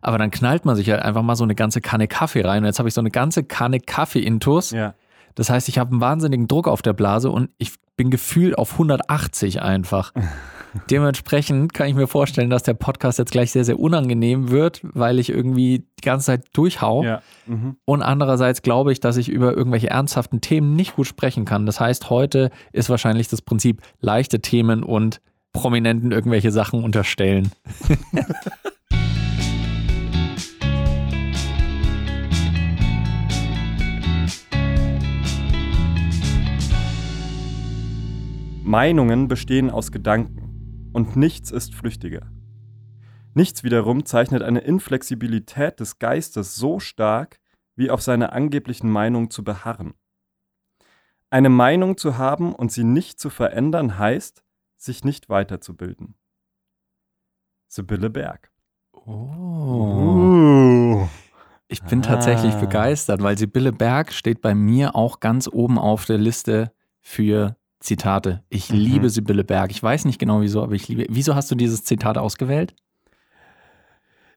aber 0.00 0.18
dann 0.18 0.30
knallt 0.30 0.64
man 0.64 0.76
sich 0.76 0.90
halt 0.90 1.02
einfach 1.02 1.22
mal 1.22 1.36
so 1.36 1.44
eine 1.44 1.54
ganze 1.54 1.80
Kanne 1.80 2.08
Kaffee 2.08 2.42
rein. 2.42 2.62
Und 2.62 2.66
jetzt 2.66 2.78
habe 2.78 2.88
ich 2.88 2.94
so 2.94 3.00
eine 3.00 3.10
ganze 3.10 3.44
Kanne 3.44 3.80
Kaffee 3.80 4.20
intus. 4.20 4.70
Ja. 4.70 4.94
Das 5.34 5.50
heißt, 5.50 5.68
ich 5.68 5.78
habe 5.78 5.92
einen 5.92 6.00
wahnsinnigen 6.00 6.48
Druck 6.48 6.68
auf 6.68 6.82
der 6.82 6.92
Blase 6.92 7.30
und 7.30 7.50
ich 7.58 7.72
bin 7.96 8.10
gefühlt 8.10 8.58
auf 8.58 8.72
180 8.72 9.62
einfach. 9.62 10.12
Dementsprechend 10.90 11.74
kann 11.74 11.88
ich 11.88 11.94
mir 11.94 12.06
vorstellen, 12.06 12.50
dass 12.50 12.62
der 12.62 12.74
Podcast 12.74 13.18
jetzt 13.18 13.32
gleich 13.32 13.50
sehr, 13.50 13.64
sehr 13.64 13.78
unangenehm 13.78 14.50
wird, 14.50 14.80
weil 14.82 15.18
ich 15.18 15.30
irgendwie 15.30 15.84
die 15.98 16.02
ganze 16.02 16.26
Zeit 16.26 16.44
durchhau. 16.52 17.02
Ja. 17.02 17.22
Mhm. 17.46 17.76
Und 17.84 18.02
andererseits 18.02 18.62
glaube 18.62 18.92
ich, 18.92 19.00
dass 19.00 19.16
ich 19.16 19.28
über 19.28 19.56
irgendwelche 19.56 19.90
ernsthaften 19.90 20.40
Themen 20.40 20.76
nicht 20.76 20.96
gut 20.96 21.06
sprechen 21.06 21.44
kann. 21.44 21.66
Das 21.66 21.80
heißt, 21.80 22.08
heute 22.08 22.50
ist 22.72 22.88
wahrscheinlich 22.88 23.28
das 23.28 23.42
Prinzip 23.42 23.82
leichte 24.00 24.40
Themen 24.40 24.82
und 24.84 25.20
Prominenten 25.52 26.12
irgendwelche 26.12 26.52
Sachen 26.52 26.84
unterstellen. 26.84 27.50
Meinungen 38.70 39.26
bestehen 39.26 39.68
aus 39.68 39.90
Gedanken 39.90 40.90
und 40.92 41.16
nichts 41.16 41.50
ist 41.50 41.74
flüchtiger. 41.74 42.30
Nichts 43.34 43.64
wiederum 43.64 44.04
zeichnet 44.04 44.42
eine 44.42 44.60
Inflexibilität 44.60 45.80
des 45.80 45.98
Geistes 45.98 46.54
so 46.54 46.78
stark, 46.78 47.40
wie 47.74 47.90
auf 47.90 48.00
seiner 48.00 48.32
angeblichen 48.32 48.88
Meinung 48.88 49.30
zu 49.30 49.42
beharren. 49.42 49.94
Eine 51.30 51.48
Meinung 51.48 51.96
zu 51.96 52.16
haben 52.16 52.54
und 52.54 52.70
sie 52.70 52.84
nicht 52.84 53.18
zu 53.18 53.28
verändern 53.28 53.98
heißt, 53.98 54.44
sich 54.76 55.02
nicht 55.02 55.28
weiterzubilden. 55.28 56.14
Sibylle 57.66 58.08
Berg. 58.08 58.52
Oh. 58.92 61.08
Ich 61.66 61.82
bin 61.82 62.02
tatsächlich 62.02 62.54
Ah. 62.54 62.60
begeistert, 62.60 63.20
weil 63.20 63.36
Sibylle 63.36 63.72
Berg 63.72 64.12
steht 64.12 64.40
bei 64.40 64.54
mir 64.54 64.94
auch 64.94 65.18
ganz 65.18 65.48
oben 65.48 65.76
auf 65.76 66.04
der 66.04 66.18
Liste 66.18 66.72
für 67.00 67.56
Zitate. 67.80 68.42
Ich 68.48 68.70
Mhm. 68.70 68.78
liebe 68.78 69.10
Sibylle 69.10 69.44
Berg. 69.44 69.70
Ich 69.70 69.82
weiß 69.82 70.04
nicht 70.04 70.18
genau 70.18 70.40
wieso, 70.42 70.62
aber 70.62 70.74
ich 70.74 70.86
liebe. 70.88 71.06
Wieso 71.08 71.34
hast 71.34 71.50
du 71.50 71.54
dieses 71.54 71.82
Zitat 71.84 72.18
ausgewählt? 72.18 72.74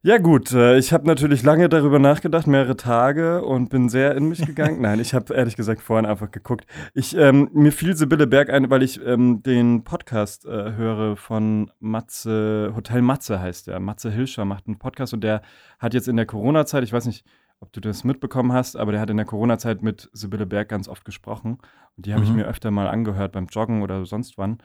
Ja 0.05 0.17
gut, 0.17 0.51
äh, 0.51 0.77
ich 0.77 0.91
habe 0.91 1.07
natürlich 1.07 1.43
lange 1.43 1.69
darüber 1.69 1.97
nachgedacht, 1.97 2.45
mehrere 2.45 2.75
Tage 2.75 3.41
und 3.41 3.69
bin 3.69 3.87
sehr 3.87 4.17
in 4.17 4.27
mich 4.27 4.45
gegangen. 4.45 4.81
Nein, 4.81 4.99
ich 4.99 5.13
habe 5.13 5.33
ehrlich 5.33 5.55
gesagt 5.55 5.81
vorhin 5.81 6.05
einfach 6.05 6.29
geguckt. 6.29 6.65
Ich, 6.93 7.15
ähm, 7.15 7.49
mir 7.53 7.71
fiel 7.71 7.95
Sibylle 7.95 8.27
Berg 8.27 8.49
ein, 8.49 8.69
weil 8.69 8.83
ich 8.83 8.99
ähm, 9.05 9.43
den 9.43 9.85
Podcast 9.85 10.45
äh, 10.45 10.73
höre 10.73 11.15
von 11.15 11.71
Matze, 11.79 12.73
Hotel 12.75 13.01
Matze 13.01 13.39
heißt 13.39 13.67
der. 13.67 13.79
Matze 13.79 14.11
Hilscher 14.11 14.43
macht 14.43 14.67
einen 14.67 14.77
Podcast 14.77 15.13
und 15.13 15.21
der 15.23 15.41
hat 15.79 15.93
jetzt 15.93 16.09
in 16.09 16.17
der 16.17 16.25
Corona-Zeit, 16.25 16.83
ich 16.83 16.91
weiß 16.91 17.05
nicht, 17.05 17.23
ob 17.63 17.71
du 17.71 17.79
das 17.79 18.03
mitbekommen 18.03 18.51
hast, 18.51 18.75
aber 18.75 18.91
der 18.91 18.99
hat 18.99 19.09
in 19.09 19.15
der 19.17 19.25
Corona-Zeit 19.25 19.81
mit 19.81 20.09
Sibylle 20.11 20.45
Berg 20.45 20.67
ganz 20.67 20.89
oft 20.89 21.05
gesprochen. 21.05 21.59
Und 21.95 22.05
die 22.05 22.13
habe 22.13 22.23
ich 22.23 22.29
Mhm. 22.29 22.35
mir 22.37 22.45
öfter 22.45 22.71
mal 22.71 22.87
angehört 22.89 23.31
beim 23.31 23.45
Joggen 23.47 23.81
oder 23.81 24.05
sonst 24.05 24.37
wann. 24.37 24.57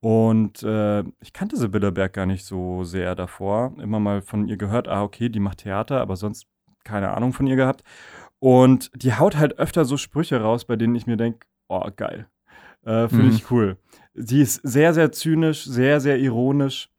Und 0.00 0.62
äh, 0.64 1.00
ich 1.20 1.32
kannte 1.32 1.56
Sibylle 1.56 1.92
Berg 1.92 2.12
gar 2.14 2.26
nicht 2.26 2.44
so 2.44 2.82
sehr 2.82 3.14
davor. 3.14 3.72
Immer 3.80 4.00
mal 4.00 4.20
von 4.20 4.48
ihr 4.48 4.56
gehört, 4.56 4.88
ah, 4.88 5.02
okay, 5.04 5.28
die 5.28 5.38
macht 5.40 5.58
Theater, 5.58 6.00
aber 6.00 6.16
sonst 6.16 6.46
keine 6.84 7.10
Ahnung 7.10 7.32
von 7.32 7.46
ihr 7.46 7.56
gehabt. 7.56 7.84
Und 8.40 8.90
die 8.94 9.14
haut 9.14 9.36
halt 9.36 9.58
öfter 9.58 9.84
so 9.84 9.96
Sprüche 9.96 10.40
raus, 10.40 10.64
bei 10.64 10.74
denen 10.76 10.94
ich 10.96 11.06
mir 11.06 11.16
denke, 11.16 11.46
oh, 11.68 11.86
geil. 11.94 12.26
Äh, 12.84 13.08
Finde 13.08 13.26
Mhm. 13.26 13.36
ich 13.36 13.50
cool. 13.52 13.76
Sie 14.14 14.40
ist 14.40 14.54
sehr, 14.64 14.92
sehr 14.92 15.12
zynisch, 15.12 15.64
sehr, 15.64 16.00
sehr 16.00 16.18
ironisch, 16.18 16.90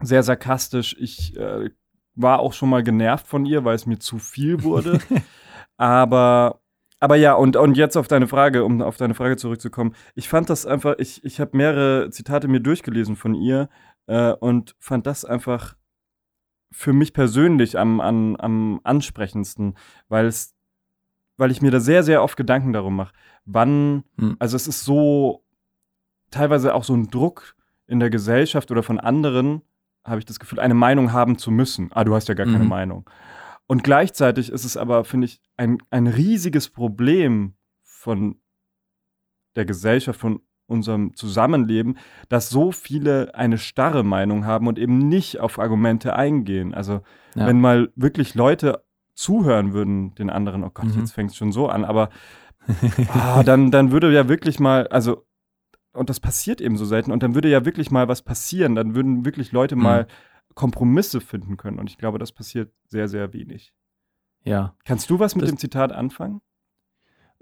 sehr 0.00 0.22
sarkastisch. 0.24 0.96
Ich 0.98 1.36
äh, 1.36 1.70
war 2.22 2.40
auch 2.40 2.52
schon 2.52 2.68
mal 2.68 2.82
genervt 2.82 3.26
von 3.26 3.44
ihr, 3.46 3.64
weil 3.64 3.74
es 3.74 3.86
mir 3.86 3.98
zu 3.98 4.18
viel 4.18 4.62
wurde. 4.62 5.00
aber, 5.76 6.60
aber 6.98 7.16
ja, 7.16 7.34
und, 7.34 7.56
und 7.56 7.76
jetzt 7.76 7.96
auf 7.96 8.08
deine 8.08 8.28
Frage, 8.28 8.64
um 8.64 8.82
auf 8.82 8.96
deine 8.96 9.14
Frage 9.14 9.36
zurückzukommen. 9.36 9.94
Ich 10.14 10.28
fand 10.28 10.50
das 10.50 10.66
einfach, 10.66 10.96
ich, 10.98 11.24
ich 11.24 11.40
habe 11.40 11.56
mehrere 11.56 12.10
Zitate 12.10 12.48
mir 12.48 12.60
durchgelesen 12.60 13.16
von 13.16 13.34
ihr 13.34 13.68
äh, 14.06 14.32
und 14.32 14.74
fand 14.78 15.06
das 15.06 15.24
einfach 15.24 15.74
für 16.72 16.92
mich 16.92 17.12
persönlich 17.12 17.78
am, 17.78 18.00
am, 18.00 18.36
am 18.36 18.80
ansprechendsten, 18.84 19.76
weil 20.08 20.26
es, 20.26 20.54
weil 21.36 21.50
ich 21.50 21.62
mir 21.62 21.70
da 21.70 21.80
sehr, 21.80 22.02
sehr 22.02 22.22
oft 22.22 22.36
Gedanken 22.36 22.72
darum 22.72 22.96
mache, 22.96 23.14
wann, 23.44 24.04
Hm. 24.18 24.36
also 24.38 24.56
es 24.56 24.68
ist 24.68 24.84
so 24.84 25.44
teilweise 26.30 26.74
auch 26.74 26.84
so 26.84 26.94
ein 26.94 27.08
Druck 27.08 27.56
in 27.86 27.98
der 27.98 28.10
Gesellschaft 28.10 28.70
oder 28.70 28.82
von 28.82 29.00
anderen, 29.00 29.62
habe 30.04 30.18
ich 30.18 30.24
das 30.24 30.40
Gefühl, 30.40 30.60
eine 30.60 30.74
Meinung 30.74 31.12
haben 31.12 31.38
zu 31.38 31.50
müssen. 31.50 31.90
Ah, 31.92 32.04
du 32.04 32.14
hast 32.14 32.28
ja 32.28 32.34
gar 32.34 32.46
keine 32.46 32.60
Mhm. 32.64 32.68
Meinung. 32.68 33.10
Und 33.66 33.84
gleichzeitig 33.84 34.50
ist 34.50 34.64
es 34.64 34.76
aber, 34.76 35.04
finde 35.04 35.26
ich, 35.26 35.40
ein, 35.56 35.78
ein 35.90 36.06
riesiges 36.06 36.68
Problem 36.70 37.54
von 37.82 38.36
der 39.56 39.64
Gesellschaft, 39.64 40.18
von 40.18 40.40
unserem 40.66 41.14
Zusammenleben, 41.16 41.98
dass 42.28 42.48
so 42.48 42.70
viele 42.70 43.34
eine 43.34 43.58
starre 43.58 44.04
Meinung 44.04 44.46
haben 44.46 44.68
und 44.68 44.78
eben 44.78 44.98
nicht 44.98 45.40
auf 45.40 45.58
Argumente 45.58 46.14
eingehen. 46.14 46.74
Also 46.74 47.00
Ja. 47.34 47.46
wenn 47.46 47.60
mal 47.60 47.90
wirklich 47.96 48.34
Leute 48.34 48.84
zuhören 49.14 49.72
würden, 49.72 50.14
den 50.14 50.30
anderen, 50.30 50.62
oh 50.64 50.70
Gott, 50.72 50.86
Mhm. 50.86 51.00
jetzt 51.00 51.12
fängt 51.12 51.30
es 51.32 51.36
schon 51.36 51.52
so 51.52 51.68
an, 51.68 51.84
aber 51.84 52.08
ah, 53.08 53.42
dann, 53.42 53.70
dann 53.70 53.90
würde 53.90 54.12
ja 54.12 54.28
wirklich 54.28 54.60
mal, 54.60 54.86
also, 54.88 55.26
und 55.92 56.08
das 56.10 56.20
passiert 56.20 56.60
eben 56.60 56.76
so 56.76 56.84
selten, 56.84 57.12
und 57.12 57.22
dann 57.22 57.34
würde 57.34 57.48
ja 57.48 57.64
wirklich 57.64 57.90
mal 57.90 58.08
was 58.08 58.22
passieren, 58.22 58.74
dann 58.74 58.94
würden 58.94 59.24
wirklich 59.24 59.52
Leute 59.52 59.76
Mhm. 59.76 59.82
mal 59.82 60.06
Kompromisse 60.54 61.20
finden 61.20 61.56
können. 61.56 61.78
Und 61.78 61.88
ich 61.90 61.96
glaube, 61.98 62.18
das 62.18 62.32
passiert 62.32 62.72
sehr, 62.88 63.08
sehr 63.08 63.32
wenig. 63.32 63.72
Ja. 64.44 64.74
Kannst 64.84 65.08
du 65.10 65.18
was 65.18 65.34
mit 65.34 65.42
Das- 65.44 65.50
dem 65.50 65.58
Zitat 65.58 65.92
anfangen? 65.92 66.40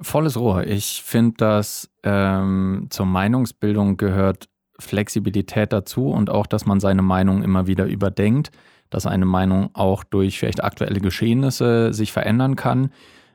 Volles 0.01 0.37
Rohr. 0.39 0.65
Ich 0.65 1.03
finde, 1.03 1.37
dass 1.39 1.91
ähm, 2.05 2.87
zur 2.91 3.07
Meinungsbildung 3.07 3.97
gehört 3.97 4.49
Flexibilität 4.79 5.73
dazu 5.73 6.11
und 6.11 6.31
auch, 6.31 6.47
dass 6.47 6.67
man 6.67 6.79
seine 6.79 7.03
Meinung 7.03 7.43
immer 7.43 7.67
wieder 7.67 7.87
überdenkt, 7.87 8.53
dass 8.91 9.07
eine 9.07 9.27
Meinung 9.27 9.71
auch 9.75 10.05
durch 10.05 10.39
vielleicht 10.39 10.63
aktuelle 10.63 11.01
Geschehnisse 11.01 11.93
sich 11.93 12.13
verändern 12.13 12.55
kann 12.55 12.91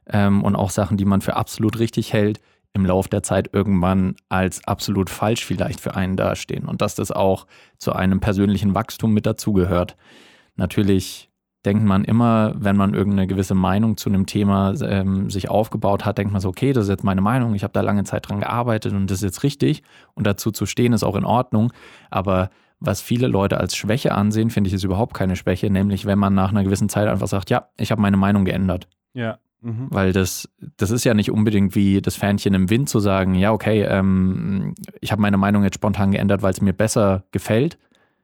ähm, 0.08 0.42
und 0.44 0.56
auch 0.56 0.70
Sachen, 0.70 0.96
die 0.96 1.04
man 1.06 1.20
für 1.22 1.36
absolut 1.36 1.80
richtig 1.80 2.14
hält, 2.14 2.40
im 2.74 2.86
Lauf 2.86 3.08
der 3.08 3.24
Zeit 3.24 3.50
irgendwann 3.54 4.16
als 4.30 4.68
absolut 4.68 5.10
falsch 5.10 5.46
vielleicht 5.46 5.80
für 5.80 5.96
einen 5.96 6.18
dastehen 6.18 6.66
und 6.66 6.82
dass 6.82 6.96
das 6.96 7.12
auch 7.12 7.46
zu 7.78 7.94
einem 7.94 8.20
persönlichen 8.20 8.74
Wachstum 8.74 9.14
mit 9.14 9.26
dazugehört. 9.26 9.96
Natürlich 10.56 11.30
denkt 11.66 11.86
man 11.86 12.04
immer, 12.04 12.54
wenn 12.58 12.76
man 12.76 12.94
irgendeine 12.94 13.28
gewisse 13.28 13.56
Meinung 13.56 13.96
zu 13.96 14.10
einem 14.10 14.26
Thema 14.26 14.74
ähm, 14.82 15.30
sich 15.30 15.50
aufgebaut 15.50 16.04
hat, 16.04 16.18
denkt 16.18 16.34
man 16.34 16.42
so, 16.42 16.50
okay, 16.50 16.74
das 16.74 16.86
ist 16.86 16.90
jetzt 16.90 17.04
meine 17.04 17.22
Meinung, 17.22 17.56
ich 17.56 17.64
habe 17.64 17.74
da 17.74 17.82
lange 17.82 18.04
Zeit 18.04 18.28
dran 18.28 18.42
gearbeitet 18.42 18.94
und 18.94 19.10
das 19.10 19.20
ist 19.20 19.24
jetzt 19.24 19.44
richtig 19.44 19.84
und 20.14 20.28
dazu 20.28 20.52
zu 20.52 20.66
stehen 20.66 20.94
ist 20.94 21.04
auch 21.04 21.16
in 21.16 21.26
Ordnung. 21.26 21.72
Aber 22.10 22.50
was 22.80 23.02
viele 23.02 23.28
Leute 23.28 23.60
als 23.60 23.78
Schwäche 23.78 24.14
ansehen, 24.14 24.50
finde 24.50 24.68
ich, 24.68 24.74
ist 24.74 24.84
überhaupt 24.84 25.14
keine 25.14 25.38
Schwäche, 25.38 25.70
nämlich 25.70 26.06
wenn 26.06 26.20
man 26.20 26.34
nach 26.34 26.50
einer 26.50 26.64
gewissen 26.64 26.90
Zeit 26.90 27.08
einfach 27.08 27.28
sagt, 27.28 27.50
ja, 27.50 27.70
ich 27.78 27.92
habe 27.92 28.02
meine 28.02 28.18
Meinung 28.18 28.44
geändert. 28.44 28.90
Ja. 29.14 29.38
Mhm. 29.64 29.88
Weil 29.90 30.12
das, 30.12 30.50
das 30.78 30.92
ist 30.92 31.06
ja 31.06 31.14
nicht 31.14 31.32
unbedingt 31.32 31.74
wie 31.74 32.02
das 32.02 32.16
Fähnchen 32.18 32.54
im 32.54 32.70
Wind 32.70 32.90
zu 32.90 33.00
sagen, 33.00 33.34
ja, 33.34 33.54
okay, 33.54 33.84
ähm, 33.84 34.76
ich 35.00 35.12
habe 35.14 35.22
meine 35.22 35.38
Meinung 35.38 35.64
jetzt 35.64 35.76
spontan 35.76 36.12
geändert, 36.12 36.42
weil 36.42 36.52
es 36.52 36.60
mir 36.62 36.74
besser 36.74 37.24
gefällt, 37.32 37.78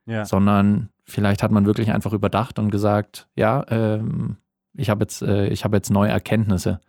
Ja. 0.05 0.25
sondern 0.25 0.89
vielleicht 1.05 1.41
hat 1.41 1.51
man 1.51 1.65
wirklich 1.65 1.91
einfach 1.91 2.11
überdacht 2.13 2.59
und 2.59 2.71
gesagt, 2.71 3.29
ja, 3.35 3.65
ähm, 3.69 4.35
ich 4.73 4.89
habe 4.89 5.03
jetzt, 5.03 5.21
äh, 5.21 5.47
ich 5.47 5.63
habe 5.63 5.77
jetzt 5.77 5.89
neue 5.89 6.09
Erkenntnisse 6.09 6.81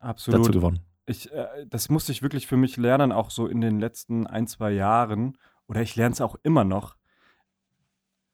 dazu 0.00 0.30
Absolut. 0.32 0.52
gewonnen. 0.52 0.80
Ich, 1.04 1.30
äh, 1.32 1.66
das 1.68 1.90
musste 1.90 2.12
ich 2.12 2.22
wirklich 2.22 2.46
für 2.46 2.56
mich 2.56 2.76
lernen, 2.78 3.12
auch 3.12 3.30
so 3.30 3.46
in 3.46 3.60
den 3.60 3.78
letzten 3.78 4.26
ein, 4.26 4.46
zwei 4.46 4.72
Jahren. 4.72 5.36
Oder 5.68 5.82
ich 5.82 5.96
lerne 5.96 6.14
es 6.14 6.20
auch 6.20 6.36
immer 6.42 6.64
noch, 6.64 6.96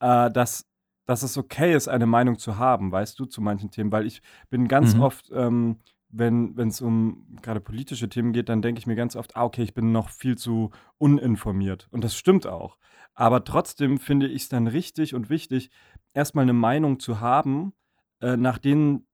äh, 0.00 0.30
dass, 0.30 0.66
dass 1.06 1.22
es 1.22 1.36
okay 1.38 1.74
ist, 1.74 1.88
eine 1.88 2.06
Meinung 2.06 2.38
zu 2.38 2.58
haben, 2.58 2.92
weißt 2.92 3.18
du, 3.18 3.24
zu 3.26 3.40
manchen 3.40 3.70
Themen. 3.70 3.92
Weil 3.92 4.06
ich 4.06 4.22
bin 4.50 4.68
ganz 4.68 4.94
Mhm. 4.94 5.00
oft, 5.00 5.30
ähm, 5.34 5.78
wenn 6.08 6.54
es 6.68 6.80
um 6.80 7.26
gerade 7.42 7.60
politische 7.60 8.08
Themen 8.08 8.32
geht, 8.32 8.48
dann 8.48 8.62
denke 8.62 8.78
ich 8.78 8.86
mir 8.86 8.96
ganz 8.96 9.16
oft, 9.16 9.36
ah, 9.36 9.44
okay, 9.44 9.62
ich 9.62 9.74
bin 9.74 9.92
noch 9.92 10.10
viel 10.10 10.36
zu 10.36 10.70
uninformiert. 10.98 11.88
Und 11.90 12.04
das 12.04 12.14
stimmt 12.16 12.46
auch. 12.46 12.76
Aber 13.14 13.44
trotzdem 13.44 13.98
finde 13.98 14.26
ich 14.28 14.42
es 14.42 14.48
dann 14.48 14.66
richtig 14.66 15.14
und 15.14 15.30
wichtig, 15.30 15.70
erstmal 16.12 16.42
eine 16.42 16.52
Meinung 16.52 17.00
zu 17.00 17.20
haben, 17.20 17.72
äh, 18.20 18.36
nach 18.36 18.58
den 18.58 19.06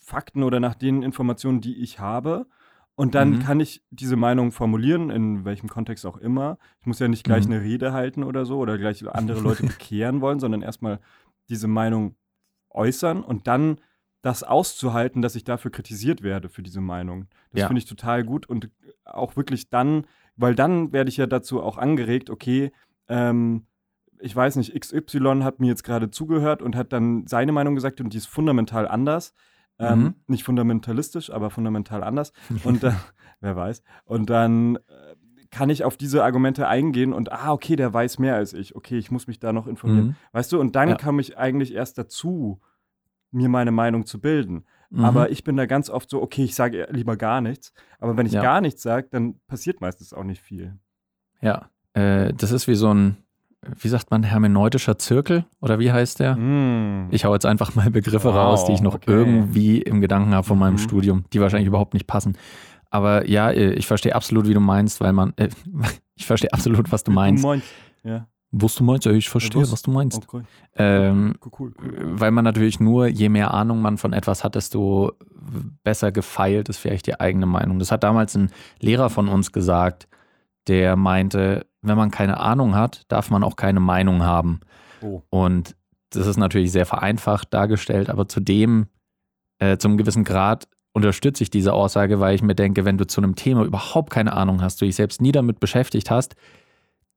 Fakten 0.00 0.42
oder 0.42 0.60
nach 0.60 0.74
den 0.74 1.02
Informationen, 1.02 1.60
die 1.60 1.76
ich 1.82 1.98
habe. 2.00 2.46
Und 3.00 3.14
dann 3.14 3.30
Mhm. 3.30 3.38
kann 3.38 3.60
ich 3.60 3.82
diese 3.90 4.16
Meinung 4.16 4.52
formulieren, 4.52 5.08
in 5.10 5.44
welchem 5.46 5.68
Kontext 5.70 6.04
auch 6.04 6.18
immer. 6.18 6.58
Ich 6.80 6.86
muss 6.86 6.98
ja 6.98 7.08
nicht 7.08 7.24
gleich 7.24 7.46
Mhm. 7.46 7.54
eine 7.54 7.62
Rede 7.62 7.92
halten 7.94 8.22
oder 8.24 8.44
so 8.44 8.58
oder 8.58 8.76
gleich 8.76 9.02
andere 9.08 9.40
Leute 9.40 9.62
bekehren 9.80 10.20
wollen, 10.20 10.38
sondern 10.38 10.60
erstmal 10.62 11.00
diese 11.48 11.66
Meinung 11.66 12.14
äußern 12.68 13.22
und 13.24 13.46
dann 13.46 13.80
das 14.22 14.42
auszuhalten, 14.42 15.22
dass 15.22 15.34
ich 15.34 15.44
dafür 15.44 15.70
kritisiert 15.70 16.22
werde 16.22 16.50
für 16.50 16.62
diese 16.62 16.82
Meinung. 16.82 17.26
Das 17.52 17.60
Ja. 17.62 17.66
finde 17.68 17.78
ich 17.78 17.86
total 17.86 18.22
gut 18.22 18.46
und 18.46 18.68
auch 19.04 19.34
wirklich 19.34 19.70
dann, 19.70 20.06
weil 20.36 20.54
dann 20.54 20.92
werde 20.92 21.08
ich 21.08 21.16
ja 21.16 21.26
dazu 21.26 21.62
auch 21.62 21.78
angeregt, 21.78 22.28
okay, 22.28 22.70
ähm, 23.08 23.64
ich 24.20 24.36
weiß 24.36 24.56
nicht, 24.56 24.74
XY 24.78 25.40
hat 25.42 25.58
mir 25.60 25.68
jetzt 25.68 25.84
gerade 25.84 26.10
zugehört 26.10 26.60
und 26.60 26.76
hat 26.76 26.92
dann 26.92 27.26
seine 27.26 27.52
Meinung 27.52 27.74
gesagt 27.74 28.02
und 28.02 28.12
die 28.12 28.18
ist 28.18 28.26
fundamental 28.26 28.86
anders. 28.86 29.32
Ähm, 29.80 29.98
Mhm. 30.02 30.14
Nicht 30.26 30.44
fundamentalistisch, 30.44 31.30
aber 31.30 31.50
fundamental 31.50 32.02
anders. 32.04 32.32
Und 32.64 32.82
dann, 32.82 32.96
wer 33.40 33.56
weiß. 33.56 33.82
Und 34.04 34.28
dann 34.30 34.76
äh, 34.76 34.80
kann 35.50 35.70
ich 35.70 35.82
auf 35.84 35.96
diese 35.96 36.22
Argumente 36.22 36.68
eingehen 36.68 37.12
und, 37.12 37.32
ah, 37.32 37.50
okay, 37.52 37.74
der 37.74 37.92
weiß 37.92 38.20
mehr 38.20 38.36
als 38.36 38.52
ich. 38.52 38.76
Okay, 38.76 38.98
ich 38.98 39.10
muss 39.10 39.26
mich 39.26 39.40
da 39.40 39.52
noch 39.52 39.66
informieren. 39.66 40.06
Mhm. 40.08 40.14
Weißt 40.30 40.52
du, 40.52 40.60
und 40.60 40.76
dann 40.76 40.90
Ja. 40.90 40.94
kam 40.94 41.18
ich 41.18 41.36
eigentlich 41.38 41.74
erst 41.74 41.98
dazu, 41.98 42.60
mir 43.32 43.48
meine 43.48 43.72
Meinung 43.72 44.06
zu 44.06 44.20
bilden. 44.20 44.64
Mhm. 44.90 45.04
Aber 45.04 45.30
ich 45.30 45.42
bin 45.42 45.56
da 45.56 45.66
ganz 45.66 45.90
oft 45.90 46.08
so, 46.08 46.22
okay, 46.22 46.44
ich 46.44 46.54
sage 46.54 46.86
lieber 46.90 47.16
gar 47.16 47.40
nichts. 47.40 47.72
Aber 47.98 48.16
wenn 48.16 48.26
ich 48.26 48.32
Ja. 48.32 48.42
gar 48.42 48.60
nichts 48.60 48.82
sage, 48.82 49.08
dann 49.10 49.40
passiert 49.48 49.80
meistens 49.80 50.12
auch 50.12 50.22
nicht 50.24 50.40
viel. 50.42 50.78
Ja, 51.40 51.68
äh, 51.94 52.32
das 52.34 52.52
ist 52.52 52.68
wie 52.68 52.74
so 52.76 52.92
ein, 52.94 53.16
wie 53.78 53.88
sagt 53.88 54.10
man, 54.10 54.22
hermeneutischer 54.22 54.98
Zirkel 54.98 55.44
oder 55.60 55.78
wie 55.78 55.92
heißt 55.92 56.20
der? 56.20 56.36
Mm. 56.36 57.08
Ich 57.10 57.24
hau 57.24 57.32
jetzt 57.34 57.44
einfach 57.46 57.74
mal 57.74 57.90
Begriffe 57.90 58.28
Wow, 58.28 58.34
raus, 58.36 58.64
die 58.64 58.72
ich 58.72 58.80
noch 58.80 58.94
okay. 58.94 59.10
irgendwie 59.10 59.82
im 59.82 60.00
Gedanken 60.00 60.34
habe 60.34 60.46
von 60.46 60.58
meinem 60.58 60.74
Mhm. 60.74 60.78
Studium, 60.78 61.24
die 61.32 61.40
wahrscheinlich 61.40 61.68
überhaupt 61.68 61.92
nicht 61.94 62.06
passen. 62.06 62.36
Aber 62.90 63.28
ja, 63.28 63.50
äh, 63.50 63.72
ich 63.74 63.86
verstehe 63.86 64.14
absolut, 64.14 64.48
wie 64.48 64.54
du 64.54 64.60
meinst, 64.60 65.00
weil 65.00 65.12
man, 65.12 65.32
äh, 65.36 65.48
ich 66.16 66.26
verstehe 66.26 66.52
absolut, 66.52 66.90
was 66.90 67.04
du 67.04 67.10
meinst. 67.12 67.42
Moin. 67.44 67.62
Ja, 68.02 68.26
Was 68.50 68.74
du 68.76 68.82
meinst, 68.84 69.04
ja, 69.04 69.12
ich 69.12 69.28
verstehe, 69.28 69.60
was- 69.62 69.72
was 69.72 69.82
du 69.82 69.90
meinst. 69.90 70.26
okay. 70.26 70.42
Ähm, 70.76 71.34
Cool, 71.44 71.50
cool, 71.58 71.74
cool. 71.82 72.18
weil 72.18 72.30
man 72.30 72.44
natürlich 72.44 72.80
nur, 72.80 73.06
je 73.08 73.28
mehr 73.28 73.52
Ahnung 73.52 73.82
man 73.82 73.98
von 73.98 74.12
etwas 74.14 74.42
hat, 74.42 74.54
desto 74.54 75.12
besser 75.84 76.10
gefeilt 76.12 76.68
ist 76.70 76.78
vielleicht 76.78 77.06
die 77.06 77.20
eigene 77.20 77.46
Meinung. 77.46 77.78
Das 77.78 77.92
hat 77.92 78.02
damals 78.04 78.34
ein 78.36 78.50
Lehrer 78.80 79.10
von 79.10 79.28
uns 79.28 79.52
gesagt, 79.52 80.08
der 80.66 80.96
meinte, 80.96 81.66
wenn 81.82 81.96
man 81.96 82.10
keine 82.10 82.38
Ahnung 82.40 82.74
hat, 82.74 83.04
darf 83.08 83.30
man 83.30 83.42
auch 83.42 83.56
keine 83.56 83.80
Meinung 83.80 84.22
haben. 84.22 84.60
Oh. 85.02 85.22
Und 85.30 85.76
das 86.10 86.26
ist 86.26 86.36
natürlich 86.36 86.72
sehr 86.72 86.86
vereinfacht 86.86 87.52
dargestellt, 87.54 88.10
aber 88.10 88.28
zudem, 88.28 88.88
äh, 89.58 89.78
zum 89.78 89.96
gewissen 89.96 90.24
Grad 90.24 90.68
unterstütze 90.92 91.42
ich 91.42 91.50
diese 91.50 91.72
Aussage, 91.72 92.20
weil 92.20 92.34
ich 92.34 92.42
mir 92.42 92.54
denke, 92.54 92.84
wenn 92.84 92.98
du 92.98 93.06
zu 93.06 93.20
einem 93.20 93.36
Thema 93.36 93.64
überhaupt 93.64 94.10
keine 94.10 94.32
Ahnung 94.32 94.60
hast, 94.60 94.80
du 94.80 94.86
dich 94.86 94.96
selbst 94.96 95.20
nie 95.20 95.32
damit 95.32 95.60
beschäftigt 95.60 96.10
hast, 96.10 96.34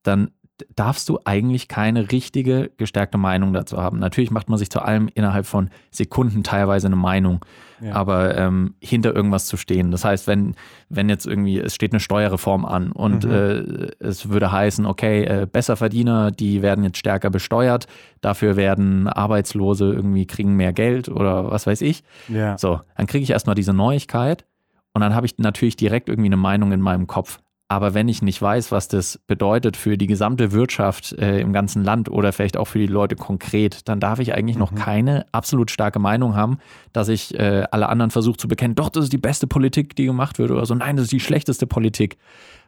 dann 0.04 0.31
darfst 0.75 1.10
du 1.10 1.19
eigentlich 1.25 1.68
keine 1.68 2.12
richtige 2.12 2.71
gestärkte 2.77 3.18
Meinung 3.18 3.54
dazu 3.54 3.77
haben. 3.77 4.00
Natürlich 4.00 4.31
macht 4.31 4.50
man 4.50 4.57
sich 4.57 4.69
zu 4.69 4.81
allem 4.81 5.10
innerhalb 5.13 5.45
von 5.45 5.69
Sekunden 5.92 6.44
teilweise 6.44 6.88
eine 6.88 6.95
Meinung, 6.95 7.44
Ja. 7.81 7.94
aber 7.95 8.38
ähm, 8.38 8.75
hinter 8.81 9.15
irgendwas 9.15 9.45
zu 9.48 9.57
stehen. 9.57 9.92
Das 9.92 10.06
heißt, 10.06 10.27
wenn, 10.27 10.56
wenn 10.89 11.10
jetzt 11.10 11.25
irgendwie, 11.27 11.60
es 11.60 11.75
steht 11.75 11.92
eine 11.94 12.00
Steuerreform 12.00 12.65
an 12.65 12.92
und 12.92 13.25
Mhm. 13.25 13.31
äh, 13.31 13.88
es 14.00 14.30
würde 14.30 14.51
heißen, 14.51 14.86
okay, 14.86 15.24
äh, 15.24 15.48
Besserverdiener, 15.51 16.31
die 16.31 16.62
werden 16.62 16.83
jetzt 16.83 16.98
stärker 16.98 17.30
besteuert, 17.30 17.88
dafür 18.21 18.56
werden 18.56 19.07
Arbeitslose 19.07 19.92
irgendwie 19.94 20.25
kriegen 20.27 20.56
mehr 20.56 20.74
Geld 20.74 21.10
oder 21.10 21.51
was 21.51 21.68
weiß 21.68 21.81
ich. 21.81 22.04
ja. 22.30 22.57
So, 22.57 22.80
dann 22.95 23.07
kriege 23.07 23.24
ich 23.24 23.31
erstmal 23.31 23.56
diese 23.56 23.74
Neuigkeit 23.74 24.45
und 24.94 25.01
dann 25.01 25.15
habe 25.15 25.25
ich 25.25 25.38
natürlich 25.38 25.75
direkt 25.75 26.07
irgendwie 26.10 26.30
eine 26.30 26.38
Meinung 26.38 26.71
in 26.71 26.81
meinem 26.81 27.07
Kopf. 27.07 27.39
Aber 27.74 27.96
wenn 27.96 28.08
ich 28.08 28.22
nicht 28.22 28.40
weiß, 28.40 28.72
was 28.72 28.88
das 28.88 29.18
bedeutet 29.25 29.78
für 29.78 29.98
die 29.98 30.06
gesamte 30.06 30.52
Wirtschaft 30.52 31.14
äh, 31.14 31.40
im 31.40 31.54
ganzen 31.54 31.84
Land 31.84 32.08
oder 32.08 32.31
vielleicht 32.31 32.56
auch 32.56 32.66
für 32.66 32.78
die 32.78 32.86
Leute 32.86 33.16
konkret, 33.16 33.90
dann 33.90 34.00
darf 34.00 34.20
ich 34.20 34.36
eigentlich 34.36 34.60
noch 34.60 34.72
Mhm. 34.72 34.75
keine 34.75 35.25
absolut 35.31 35.72
starke 35.72 35.98
Meinung 35.98 36.36
haben, 36.36 36.60
dass 36.92 37.08
ich 37.10 37.34
äh, 37.34 37.64
alle 37.72 37.90
anderen 37.90 38.12
versuche 38.12 38.38
zu 38.38 38.48
bekennen, 38.48 38.75
doch, 38.75 38.90
das 38.90 39.06
ist 39.06 39.14
die 39.14 39.18
beste 39.18 39.48
Politik, 39.48 39.96
die 39.96 40.06
gemacht 40.06 40.38
wird 40.38 40.52
oder 40.52 40.68
so. 40.68 40.75
Nein, 40.75 40.98
das 40.98 41.06
ist 41.06 41.14
die 41.14 41.20
schlechteste 41.20 41.66
Politik, 41.66 42.18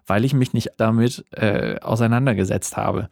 weil 0.07 0.25
ich 0.25 0.34
mich 0.34 0.54
nicht 0.54 0.72
damit 0.78 1.24
äh, 1.34 1.80
auseinandergesetzt 1.81 2.75
habe. 2.75 3.10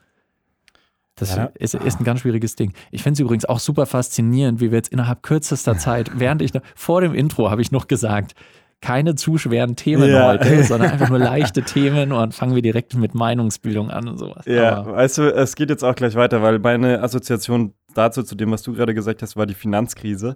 Das 1.14 1.36
Ja, 1.36 1.52
ist, 1.54 1.76
ist 1.76 2.00
ein 2.00 2.06
ganz 2.06 2.22
schwieriges 2.22 2.56
Ding. 2.56 2.74
Ich 2.90 3.04
finde 3.04 3.14
es 3.14 3.20
übrigens 3.20 3.46
auch 3.46 3.60
super 3.60 3.86
faszinierend, 3.86 4.62
wie 4.62 4.72
wir 4.72 4.80
jetzt 4.80 4.92
innerhalb 4.92 5.22
kürzester 5.22 5.78
Zeit, 5.78 6.10
während 6.16 6.42
ich 6.42 6.56
noch, 6.56 6.64
vor 6.74 7.02
dem 7.02 7.14
Intro 7.14 7.52
habe 7.52 7.62
ich 7.62 7.72
noch 7.72 7.88
gesagt, 7.88 8.34
keine 8.84 9.16
zu 9.16 9.38
schweren 9.38 9.76
Themen 9.76 10.10
Ja. 10.10 10.28
heute, 10.28 10.64
sondern 10.66 10.92
einfach 10.92 11.10
nur 11.10 11.18
leichte 11.20 11.64
Themen 11.64 12.12
und 12.12 12.34
fangen 12.36 12.54
wir 12.54 12.62
direkt 12.62 12.94
mit 12.96 13.16
Meinungsbildung 13.16 13.90
an 13.90 14.08
und 14.10 14.18
sowas. 14.18 14.46
Ja, 14.46 14.80
Aber, 14.80 14.94
weißt 14.98 15.18
du, 15.20 15.34
es 15.34 15.56
geht 15.56 15.70
jetzt 15.70 15.84
auch 15.84 15.96
gleich 15.96 16.16
weiter, 16.16 16.42
weil 16.44 16.60
meine 16.60 17.02
Assoziation 17.02 17.74
dazu, 17.96 18.24
zu 18.24 18.36
dem, 18.36 18.52
was 18.52 18.62
du 18.62 18.74
gerade 18.74 18.94
gesagt 18.94 19.22
hast, 19.22 19.38
war 19.38 19.46
die 19.46 19.54
Finanzkrise. 19.54 20.36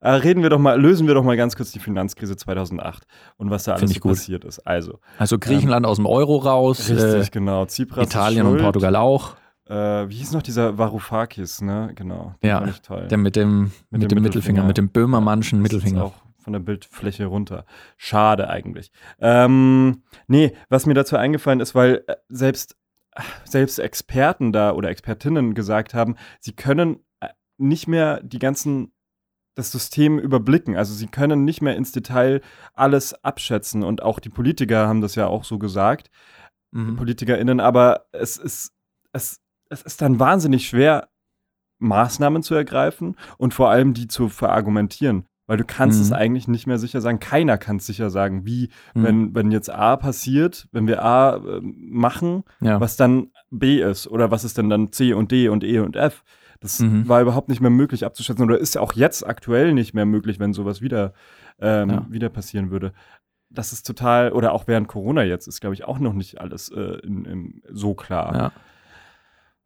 Äh, 0.00 0.10
reden 0.10 0.42
wir 0.42 0.50
doch 0.50 0.58
mal, 0.58 0.80
lösen 0.80 1.06
wir 1.06 1.14
doch 1.14 1.22
mal 1.22 1.36
ganz 1.36 1.54
kurz 1.54 1.70
die 1.70 1.78
Finanzkrise 1.78 2.34
2008 2.36 3.04
und 3.36 3.50
was 3.50 3.64
da 3.64 3.74
alles 3.74 3.92
so 3.92 4.00
passiert 4.00 4.44
ist. 4.44 4.58
Also, 4.66 4.98
also 5.18 5.38
Griechenland 5.38 5.84
aus 5.86 5.96
dem 5.96 6.06
Euro 6.06 6.38
raus, 6.38 6.88
richtig, 6.90 7.26
äh, 7.28 7.30
genau. 7.30 7.66
Tsipras 7.66 8.06
Italien 8.06 8.46
und. 8.46 8.58
Portugal 8.58 8.96
auch. 8.96 9.34
Äh, 9.68 9.74
wie 10.08 10.14
hieß 10.16 10.32
noch 10.32 10.42
dieser 10.42 10.76
Varoufakis, 10.76 11.60
ne? 11.62 11.92
Genau. 11.94 12.34
Ja. 12.42 12.64
Der 13.10 13.16
mit 13.18 13.36
dem, 13.36 13.62
mit 13.62 13.72
Mit 13.90 14.02
dem, 14.02 14.08
dem 14.16 14.22
Mittelfinger, 14.22 14.22
Mittelfinger. 14.22 14.64
mit 14.64 14.78
dem 14.78 14.88
Böhmermannschen 14.88 15.60
Mittelfinger. 15.62 16.04
auch 16.04 16.12
von 16.42 16.52
der 16.52 16.60
Bildfläche 16.60 17.26
runter. 17.26 17.64
Schade 17.96 18.48
eigentlich. 18.48 18.92
Ähm, 19.20 20.02
nee, 20.26 20.52
was 20.68 20.86
mir 20.86 20.94
dazu 20.94 21.16
eingefallen 21.16 21.60
ist, 21.60 21.74
weil 21.74 22.04
äh, 22.06 22.16
selbst, 22.28 22.76
selbst 23.44 23.78
Experten 23.78 24.52
da 24.52 24.72
oder 24.72 24.90
Expertinnen 24.90 25.54
gesagt 25.54 25.94
haben, 25.94 26.16
sie 26.40 26.52
können 26.52 27.04
äh, 27.20 27.28
nicht 27.58 27.88
mehr 27.88 28.20
die 28.22 28.38
ganzen 28.38 28.92
das 29.54 29.70
System 29.70 30.18
überblicken. 30.18 30.76
Also 30.76 30.94
sie 30.94 31.08
können 31.08 31.44
nicht 31.44 31.60
mehr 31.60 31.76
ins 31.76 31.92
Detail 31.92 32.40
alles 32.72 33.12
abschätzen. 33.22 33.82
Und 33.82 34.02
auch 34.02 34.18
die 34.18 34.30
Politiker 34.30 34.88
haben 34.88 35.02
das 35.02 35.14
ja 35.14 35.26
auch 35.26 35.44
so 35.44 35.58
gesagt, 35.58 36.08
Mhm. 36.72 36.96
PolitikerInnen, 36.96 37.60
aber 37.60 38.06
es 38.12 38.36
ist, 38.38 38.72
es, 39.12 39.40
es 39.68 39.82
ist 39.82 40.02
dann 40.02 40.18
wahnsinnig 40.18 40.66
schwer, 40.66 41.08
Maßnahmen 41.78 42.42
zu 42.42 42.54
ergreifen 42.54 43.16
und 43.38 43.54
vor 43.54 43.70
allem 43.70 43.92
die 43.92 44.08
zu 44.08 44.28
verargumentieren. 44.28 45.26
Weil 45.46 45.56
du 45.56 45.64
kannst 45.64 45.98
Mhm. 45.98 46.04
es 46.04 46.12
eigentlich 46.12 46.46
nicht 46.48 46.66
mehr 46.66 46.78
sicher 46.78 47.00
sagen. 47.00 47.18
Keiner 47.18 47.58
kann 47.58 47.76
es 47.76 47.86
sicher 47.86 48.10
sagen, 48.10 48.46
wie, 48.46 48.70
Mhm. 48.94 49.02
wenn, 49.02 49.34
wenn 49.34 49.50
jetzt 49.50 49.70
A 49.70 49.96
passiert, 49.96 50.68
wenn 50.72 50.86
wir 50.86 51.02
A 51.04 51.36
äh, 51.36 51.60
machen, 51.62 52.44
ja. 52.60 52.80
was 52.80 52.96
dann 52.96 53.28
B 53.50 53.80
ist 53.82 54.06
oder 54.06 54.30
was 54.30 54.44
ist 54.44 54.56
denn 54.58 54.70
dann 54.70 54.92
C 54.92 55.12
und 55.14 55.32
D 55.32 55.48
und 55.48 55.64
E 55.64 55.80
und 55.80 55.96
F. 55.96 56.22
Das 56.60 56.78
Mhm. 56.78 57.08
war 57.08 57.20
überhaupt 57.20 57.48
nicht 57.48 57.60
mehr 57.60 57.70
möglich 57.72 58.04
abzuschätzen 58.06 58.44
oder 58.44 58.56
ist 58.56 58.76
ja 58.76 58.80
auch 58.80 58.92
jetzt 58.92 59.26
aktuell 59.26 59.74
nicht 59.74 59.94
mehr 59.94 60.06
möglich, 60.06 60.38
wenn 60.38 60.52
sowas 60.52 60.80
wieder, 60.80 61.12
ähm, 61.60 61.90
Ja. 61.90 62.06
wieder 62.08 62.28
passieren 62.28 62.70
würde. 62.70 62.92
Das 63.50 63.72
ist 63.72 63.84
total, 63.86 64.30
oder 64.32 64.52
auch 64.52 64.68
während 64.68 64.86
Corona 64.88 65.24
jetzt 65.24 65.48
ist, 65.48 65.60
glaube 65.60 65.74
ich, 65.74 65.84
auch 65.84 65.98
noch 65.98 66.14
nicht 66.14 66.40
alles 66.40 66.70
äh, 66.70 66.98
in, 67.04 67.24
in, 67.24 67.62
so 67.70 67.94
klar. 67.94 68.34
ja. 68.34 68.52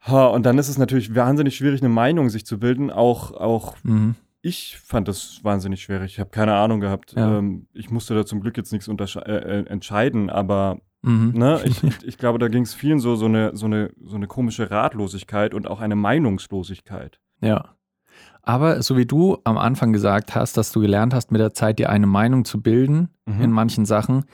Ha, 0.06 0.26
und 0.26 0.46
dann 0.46 0.56
ist 0.58 0.68
es 0.68 0.78
natürlich 0.78 1.14
wahnsinnig 1.14 1.56
schwierig, 1.56 1.82
eine 1.82 1.88
Meinung 1.88 2.30
sich 2.30 2.46
zu 2.46 2.58
bilden. 2.58 2.90
Auch, 2.90 3.32
auch 3.32 3.76
Mhm. 3.82 4.14
Ich 4.46 4.78
fand 4.78 5.08
das 5.08 5.40
wahnsinnig 5.42 5.82
schwierig. 5.82 6.12
Ich 6.12 6.20
habe 6.20 6.30
keine 6.30 6.54
Ahnung 6.54 6.80
gehabt. 6.80 7.12
Ja. 7.16 7.38
Ähm, 7.38 7.66
ich 7.72 7.90
musste 7.90 8.14
da 8.14 8.24
zum 8.24 8.40
Glück 8.40 8.56
jetzt 8.56 8.72
nichts 8.72 8.88
äh, 8.88 8.92
äh, 9.20 9.66
entscheiden, 9.66 10.30
aber 10.30 10.78
Mhm. 11.02 11.32
ne, 11.34 11.60
ich, 11.64 11.82
ich 12.04 12.18
glaube, 12.18 12.38
da 12.38 12.48
ging 12.48 12.62
es 12.64 12.74
vielen 12.74 12.98
so, 12.98 13.14
so, 13.16 13.26
eine, 13.26 13.56
so, 13.56 13.66
eine, 13.66 13.90
so 14.04 14.16
eine 14.16 14.26
komische 14.26 14.70
Ratlosigkeit 14.70 15.54
und 15.54 15.66
auch 15.68 15.80
eine 15.80 15.94
Meinungslosigkeit. 15.96 17.20
Ja. 17.40 17.76
Aber 18.42 18.82
so 18.82 18.96
wie 18.96 19.06
du 19.06 19.38
am 19.44 19.58
Anfang 19.58 19.92
gesagt 19.92 20.34
hast, 20.34 20.56
dass 20.56 20.72
du 20.72 20.80
gelernt 20.80 21.12
hast, 21.14 21.32
mit 21.32 21.40
der 21.40 21.52
Zeit 21.52 21.78
dir 21.78 21.90
eine 21.90 22.06
Meinung 22.06 22.44
zu 22.44 22.60
bilden 22.62 23.08
Mhm. 23.26 23.40
in 23.42 23.50
manchen 23.50 23.84
Sachen, 23.86 24.24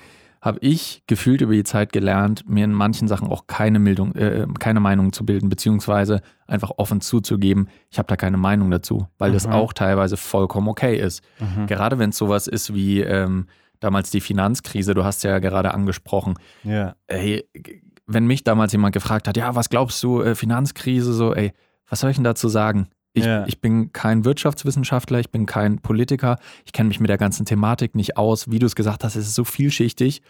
habe 0.43 0.59
ich 0.61 1.05
gefühlt 1.07 1.41
über 1.41 1.53
die 1.53 1.63
Zeit 1.65 1.93
gelernt, 1.93 2.49
mir 2.49 2.65
in 2.65 2.73
manchen 2.73 3.07
Sachen 3.09 3.29
auch 3.29 3.47
keine, 3.47 3.79
Mildung, 3.79 4.15
äh, 4.17 4.45
keine 4.59 4.81
Meinung 4.81 5.13
zu 5.13 5.25
bilden, 5.25 5.49
beziehungsweise 5.49 6.21
einfach 6.49 6.73
offen 6.77 7.01
zuzugeben, 7.01 7.69
ich 7.91 7.99
habe 7.99 8.09
da 8.09 8.17
keine 8.17 8.37
Meinung 8.37 8.71
dazu, 8.71 9.07
weil 9.19 9.31
das 9.33 9.47
Mhm. 9.47 9.53
auch 9.53 9.73
teilweise 9.73 10.17
vollkommen 10.17 10.67
okay 10.69 10.99
ist. 10.99 11.23
Gerade 11.69 11.99
wenn 12.01 12.11
es 12.11 12.19
sowas 12.19 12.49
ist 12.49 12.75
wie 12.75 13.01
ähm, 13.01 13.47
damals 13.81 14.11
die 14.11 14.21
Finanzkrise, 14.21 14.95
du 14.95 15.05
hast 15.05 15.23
ja 15.23 15.39
gerade 15.39 15.73
angesprochen, 15.75 16.35
Ja. 16.65 16.97
ey, 17.07 17.45
wenn 18.07 18.27
mich 18.27 18.43
damals 18.43 18.73
jemand 18.73 18.95
gefragt 18.95 19.29
hat, 19.29 19.37
ja, 19.37 19.55
was 19.55 19.71
glaubst 19.71 20.03
du, 20.03 20.23
äh, 20.23 20.35
Finanzkrise, 20.35 21.13
so, 21.13 21.35
ey, 21.35 21.53
was 21.89 22.01
soll 22.01 22.11
ich 22.11 22.17
denn 22.17 22.25
dazu 22.25 22.49
sagen? 22.49 22.89
Ich, 23.15 23.25
Ja. 23.25 23.45
ich 23.47 23.61
bin 23.61 23.93
kein 23.93 24.25
Wirtschaftswissenschaftler, 24.25 25.21
ich 25.21 25.31
bin 25.31 25.45
kein 25.47 25.79
Politiker, 25.81 26.39
ich 26.65 26.73
kenne 26.73 26.89
mich 26.89 27.01
mit 27.01 27.11
der 27.11 27.19
ganzen 27.19 27.45
Thematik 27.47 27.95
nicht 27.95 28.17
aus. 28.17 28.51
Wie 28.51 28.59
du 28.59 28.67
es 28.67 28.75
gesagt 28.75 29.05
hast, 29.05 29.17
es 29.17 29.27
ist 29.27 29.35
so 29.35 29.45
vielschichtig. 29.45 30.23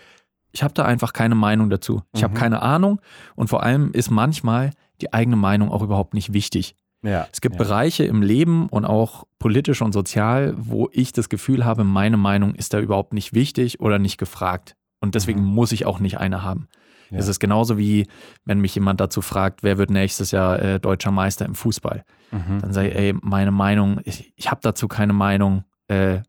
Ich 0.51 0.63
habe 0.63 0.75
da 0.75 0.85
einfach 0.85 1.13
keine 1.13 1.35
Meinung 1.35 1.71
dazu. 1.71 2.03
Ich 2.13 2.23
habe 2.25 2.35
Mhm. 2.35 2.39
keine 2.39 2.63
Ahnung 2.63 3.01
und 3.37 3.49
vor 3.49 3.63
allem 3.63 3.93
ist 3.93 4.11
manchmal 4.11 4.71
die 5.01 5.13
eigene 5.13 5.37
Meinung 5.37 5.71
auch 5.71 5.83
überhaupt 5.83 6.15
nicht 6.15 6.33
wichtig. 6.33 6.75
ja. 7.05 7.27
Es 7.33 7.41
gibt 7.41 7.57
ja. 7.57 7.59
Bereiche 7.59 8.05
im 8.05 8.23
Leben 8.23 8.69
und 8.69 8.85
auch 8.85 9.25
politisch 9.41 9.83
und 9.83 9.93
sozial, 9.93 10.55
wo 10.57 10.89
ich 10.93 11.13
das 11.13 11.29
Gefühl 11.29 11.65
habe, 11.65 11.83
meine 11.83 12.17
Meinung 12.17 12.55
ist 12.55 12.75
da 12.75 12.79
überhaupt 12.81 13.13
nicht 13.13 13.33
wichtig 13.35 13.81
oder 13.81 13.99
nicht 13.99 14.19
gefragt. 14.19 14.77
Und 15.01 15.17
deswegen 15.17 15.41
Mhm. 15.41 15.47
muss 15.47 15.73
ich 15.73 15.85
auch 15.85 15.99
nicht 15.99 16.19
eine 16.19 16.43
haben. 16.45 16.69
Ja. 17.13 17.19
Es 17.19 17.29
ist 17.29 17.39
genauso 17.39 17.79
wie, 17.79 18.07
wenn 18.45 18.61
mich 18.61 18.75
jemand 18.75 19.01
dazu 19.01 19.21
fragt, 19.23 19.63
wer 19.63 19.79
wird 19.79 19.91
nächstes 19.91 20.31
Jahr 20.31 20.61
äh, 20.61 20.81
deutscher 20.81 21.11
Meister 21.11 21.45
im 21.45 21.55
Fußball. 21.55 22.05
Mhm. 22.31 22.61
Dann 22.61 22.73
sage 22.73 22.89
ich, 22.89 22.95
ey, 22.97 23.15
meine 23.21 23.53
Meinung, 23.53 24.01
ich, 24.05 24.33
ich 24.37 24.51
habe 24.51 24.61
dazu 24.63 24.89
keine 24.89 25.13
Meinung. 25.13 25.65
Äh, 25.89 26.23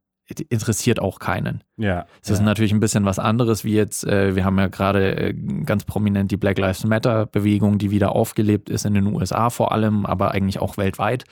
interessiert 0.50 1.00
auch 1.00 1.20
keinen. 1.20 1.63
Ja. 1.78 2.06
Das 2.22 2.32
ist 2.32 2.40
ja. 2.40 2.46
natürlich 2.46 2.72
ein 2.72 2.80
bisschen 2.80 3.06
was 3.06 3.20
anderes, 3.20 3.63
wie 3.63 3.74
jetzt, 3.74 4.06
äh, 4.06 4.36
wir 4.36 4.46
haben 4.46 4.58
ja 4.58 4.68
gerade 4.68 5.16
äh, 5.16 5.34
ganz 5.34 5.84
prominent 5.84 6.32
die 6.32 6.38
Black 6.38 6.58
Lives 6.58 6.86
Matter-Bewegung, 6.86 7.78
die 7.78 7.92
wieder 7.92 8.13
aufgelebt 8.13 8.70
ist 8.70 8.86
in 8.86 8.94
den 8.94 9.08
USA 9.08 9.50
vor 9.50 9.72
allem, 9.72 10.06
aber 10.06 10.32
eigentlich 10.32 10.60
auch 10.60 10.78
weltweit. 10.78 11.25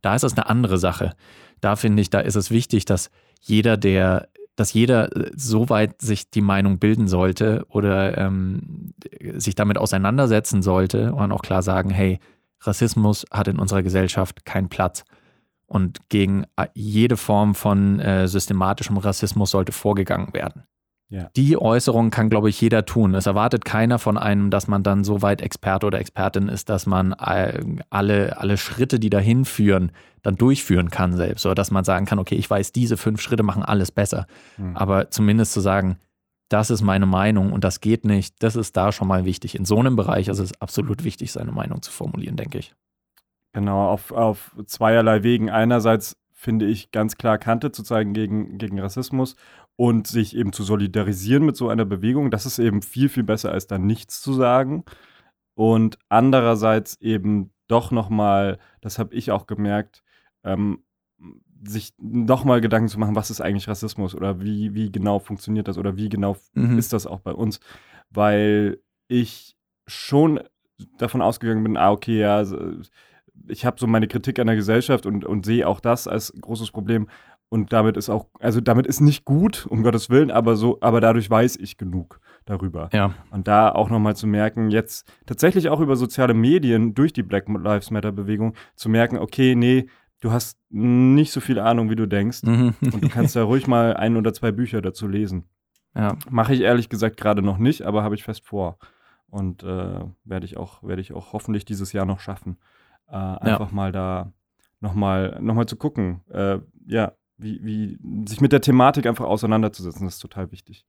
Da 0.00 0.14
ist 0.14 0.24
es 0.24 0.36
eine 0.36 0.48
andere 0.48 0.78
Sache. 0.78 1.12
Da 1.60 1.76
finde 1.76 2.00
ich, 2.00 2.10
da 2.10 2.20
ist 2.20 2.36
es 2.36 2.50
wichtig, 2.50 2.84
dass 2.84 3.10
jeder, 3.40 3.76
der, 3.76 4.28
dass 4.58 4.72
jeder 4.72 5.14
äh, 5.16 5.30
so 5.36 5.68
weit 5.68 6.02
sich 6.02 6.30
die 6.30 6.40
Meinung 6.40 6.80
bilden 6.80 7.06
sollte 7.06 7.64
oder 7.68 8.18
ähm, 8.18 8.92
sich 9.36 9.54
damit 9.54 9.78
auseinandersetzen 9.78 10.62
sollte 10.62 11.14
und 11.14 11.30
auch 11.30 11.42
klar 11.42 11.62
sagen, 11.62 11.90
hey, 11.90 12.18
Rassismus 12.62 13.24
hat 13.30 13.46
in 13.46 13.60
unserer 13.60 13.84
Gesellschaft 13.84 14.44
keinen 14.44 14.68
Platz. 14.68 15.04
Und 15.66 16.08
gegen 16.08 16.44
äh, 16.56 16.66
jede 16.74 17.16
Form 17.16 17.54
von 17.54 18.00
äh, 18.00 18.26
systematischem 18.26 18.96
Rassismus 18.96 19.52
sollte 19.52 19.70
vorgegangen 19.70 20.34
werden. 20.34 20.64
Ja. 21.10 21.30
Die 21.36 21.56
Äußerung 21.56 22.10
kann, 22.10 22.28
glaube 22.28 22.50
ich, 22.50 22.60
jeder 22.60 22.84
tun. 22.84 23.14
Es 23.14 23.24
erwartet 23.24 23.64
keiner 23.64 23.98
von 23.98 24.18
einem, 24.18 24.50
dass 24.50 24.68
man 24.68 24.82
dann 24.82 25.04
so 25.04 25.22
weit 25.22 25.40
Experte 25.40 25.86
oder 25.86 25.98
Expertin 25.98 26.48
ist, 26.48 26.68
dass 26.68 26.84
man 26.84 27.14
alle, 27.14 28.36
alle 28.38 28.56
Schritte, 28.58 29.00
die 29.00 29.08
dahin 29.08 29.46
führen, 29.46 29.92
dann 30.22 30.36
durchführen 30.36 30.90
kann 30.90 31.14
selbst. 31.14 31.46
Oder 31.46 31.54
dass 31.54 31.70
man 31.70 31.84
sagen 31.84 32.04
kann, 32.04 32.18
okay, 32.18 32.34
ich 32.34 32.48
weiß, 32.48 32.72
diese 32.72 32.98
fünf 32.98 33.22
Schritte 33.22 33.42
machen 33.42 33.62
alles 33.62 33.90
besser. 33.90 34.26
Mhm. 34.58 34.76
Aber 34.76 35.10
zumindest 35.10 35.54
zu 35.54 35.60
sagen, 35.60 35.98
das 36.50 36.70
ist 36.70 36.82
meine 36.82 37.06
Meinung 37.06 37.52
und 37.52 37.64
das 37.64 37.80
geht 37.80 38.04
nicht, 38.04 38.42
das 38.42 38.56
ist 38.56 38.76
da 38.76 38.92
schon 38.92 39.08
mal 39.08 39.24
wichtig. 39.24 39.54
In 39.54 39.64
so 39.64 39.78
einem 39.78 39.96
Bereich 39.96 40.28
ist 40.28 40.38
es 40.38 40.60
absolut 40.60 41.04
wichtig, 41.04 41.32
seine 41.32 41.52
Meinung 41.52 41.80
zu 41.80 41.90
formulieren, 41.90 42.36
denke 42.36 42.58
ich. 42.58 42.74
Genau, 43.52 43.88
auf, 43.88 44.12
auf 44.12 44.54
zweierlei 44.66 45.22
Wegen. 45.22 45.48
Einerseits 45.48 46.16
finde 46.32 46.66
ich 46.66 46.90
ganz 46.92 47.16
klar 47.16 47.38
Kante 47.38 47.72
zu 47.72 47.82
zeigen 47.82 48.12
gegen, 48.12 48.58
gegen 48.58 48.78
Rassismus 48.78 49.36
und 49.80 50.08
sich 50.08 50.34
eben 50.34 50.52
zu 50.52 50.64
solidarisieren 50.64 51.46
mit 51.46 51.56
so 51.56 51.68
einer 51.68 51.84
Bewegung. 51.84 52.32
Das 52.32 52.46
ist 52.46 52.58
eben 52.58 52.82
viel, 52.82 53.08
viel 53.08 53.22
besser, 53.22 53.52
als 53.52 53.68
da 53.68 53.78
nichts 53.78 54.20
zu 54.20 54.32
sagen. 54.32 54.84
Und 55.54 56.00
andererseits 56.08 57.00
eben 57.00 57.52
doch 57.68 57.92
nochmal, 57.92 58.58
das 58.80 58.98
habe 58.98 59.14
ich 59.14 59.30
auch 59.30 59.46
gemerkt, 59.46 60.02
ähm, 60.42 60.82
sich 61.62 61.94
nochmal 61.98 62.60
Gedanken 62.60 62.88
zu 62.88 62.98
machen, 62.98 63.14
was 63.14 63.30
ist 63.30 63.40
eigentlich 63.40 63.68
Rassismus 63.68 64.16
oder 64.16 64.40
wie, 64.40 64.74
wie 64.74 64.90
genau 64.90 65.20
funktioniert 65.20 65.68
das 65.68 65.78
oder 65.78 65.96
wie 65.96 66.08
genau 66.08 66.36
Mhm. 66.54 66.76
ist 66.76 66.92
das 66.92 67.06
auch 67.06 67.20
bei 67.20 67.32
uns. 67.32 67.60
Weil 68.10 68.80
ich 69.06 69.56
schon 69.86 70.40
davon 70.98 71.22
ausgegangen 71.22 71.62
bin, 71.62 71.76
ah, 71.76 71.92
okay, 71.92 72.18
ja, 72.18 72.44
ich 73.46 73.64
habe 73.64 73.78
so 73.78 73.86
meine 73.86 74.08
Kritik 74.08 74.40
an 74.40 74.48
der 74.48 74.56
Gesellschaft 74.56 75.06
und, 75.06 75.24
und 75.24 75.46
sehe 75.46 75.68
auch 75.68 75.78
das 75.78 76.08
als 76.08 76.32
großes 76.40 76.72
Problem. 76.72 77.08
Und 77.50 77.72
damit 77.72 77.96
ist 77.96 78.10
auch, 78.10 78.26
also 78.40 78.60
damit 78.60 78.86
ist 78.86 79.00
nicht 79.00 79.24
gut, 79.24 79.66
um 79.66 79.82
Gottes 79.82 80.10
Willen, 80.10 80.30
aber 80.30 80.56
so, 80.56 80.78
aber 80.80 81.00
dadurch 81.00 81.30
weiß 81.30 81.56
ich 81.56 81.78
genug 81.78 82.20
darüber. 82.44 82.90
Ja, 82.92 83.14
Und 83.30 83.48
da 83.48 83.70
auch 83.70 83.88
nochmal 83.88 84.16
zu 84.16 84.26
merken, 84.26 84.70
jetzt 84.70 85.10
tatsächlich 85.24 85.70
auch 85.70 85.80
über 85.80 85.96
soziale 85.96 86.34
Medien 86.34 86.94
durch 86.94 87.12
die 87.12 87.22
Black 87.22 87.48
Lives 87.48 87.90
Matter 87.90 88.12
Bewegung 88.12 88.54
zu 88.74 88.90
merken, 88.90 89.16
okay, 89.18 89.54
nee, 89.54 89.88
du 90.20 90.30
hast 90.30 90.58
nicht 90.68 91.32
so 91.32 91.40
viel 91.40 91.58
Ahnung, 91.58 91.88
wie 91.88 91.96
du 91.96 92.06
denkst. 92.06 92.42
mhm. 92.42 92.74
Und 92.80 93.04
du 93.04 93.08
kannst 93.08 93.34
da 93.34 93.44
ruhig 93.44 93.66
mal 93.66 93.96
ein 93.96 94.16
oder 94.16 94.34
zwei 94.34 94.52
Bücher 94.52 94.82
dazu 94.82 95.06
lesen. 95.08 95.44
ja. 95.94 96.16
Mache 96.28 96.52
ich 96.52 96.60
ehrlich 96.60 96.90
gesagt 96.90 97.16
gerade 97.16 97.40
noch 97.40 97.58
nicht, 97.58 97.82
aber 97.82 98.02
habe 98.02 98.14
ich 98.14 98.24
fest 98.24 98.44
vor. 98.44 98.78
Und 99.30 99.62
äh, 99.62 100.00
werde 100.24 100.44
ich 100.44 100.56
auch, 100.56 100.82
werde 100.82 101.00
ich 101.00 101.12
auch 101.12 101.32
hoffentlich 101.32 101.64
dieses 101.64 101.92
Jahr 101.92 102.06
noch 102.06 102.20
schaffen. 102.20 102.58
Äh, 103.08 103.16
einfach 103.16 103.72
mal 103.72 103.92
da 103.92 104.32
nochmal 104.80 105.38
noch 105.40 105.54
mal 105.54 105.66
zu 105.66 105.76
gucken, 105.76 106.20
äh, 106.30 106.58
ja, 106.86 107.12
wie, 107.38 107.64
wie 107.64 107.98
sich 108.28 108.40
mit 108.40 108.52
der 108.52 108.60
Thematik 108.60 109.06
einfach 109.06 109.24
auseinanderzusetzen, 109.24 110.04
das 110.04 110.14
ist 110.16 110.20
total 110.20 110.50
wichtig. 110.52 110.84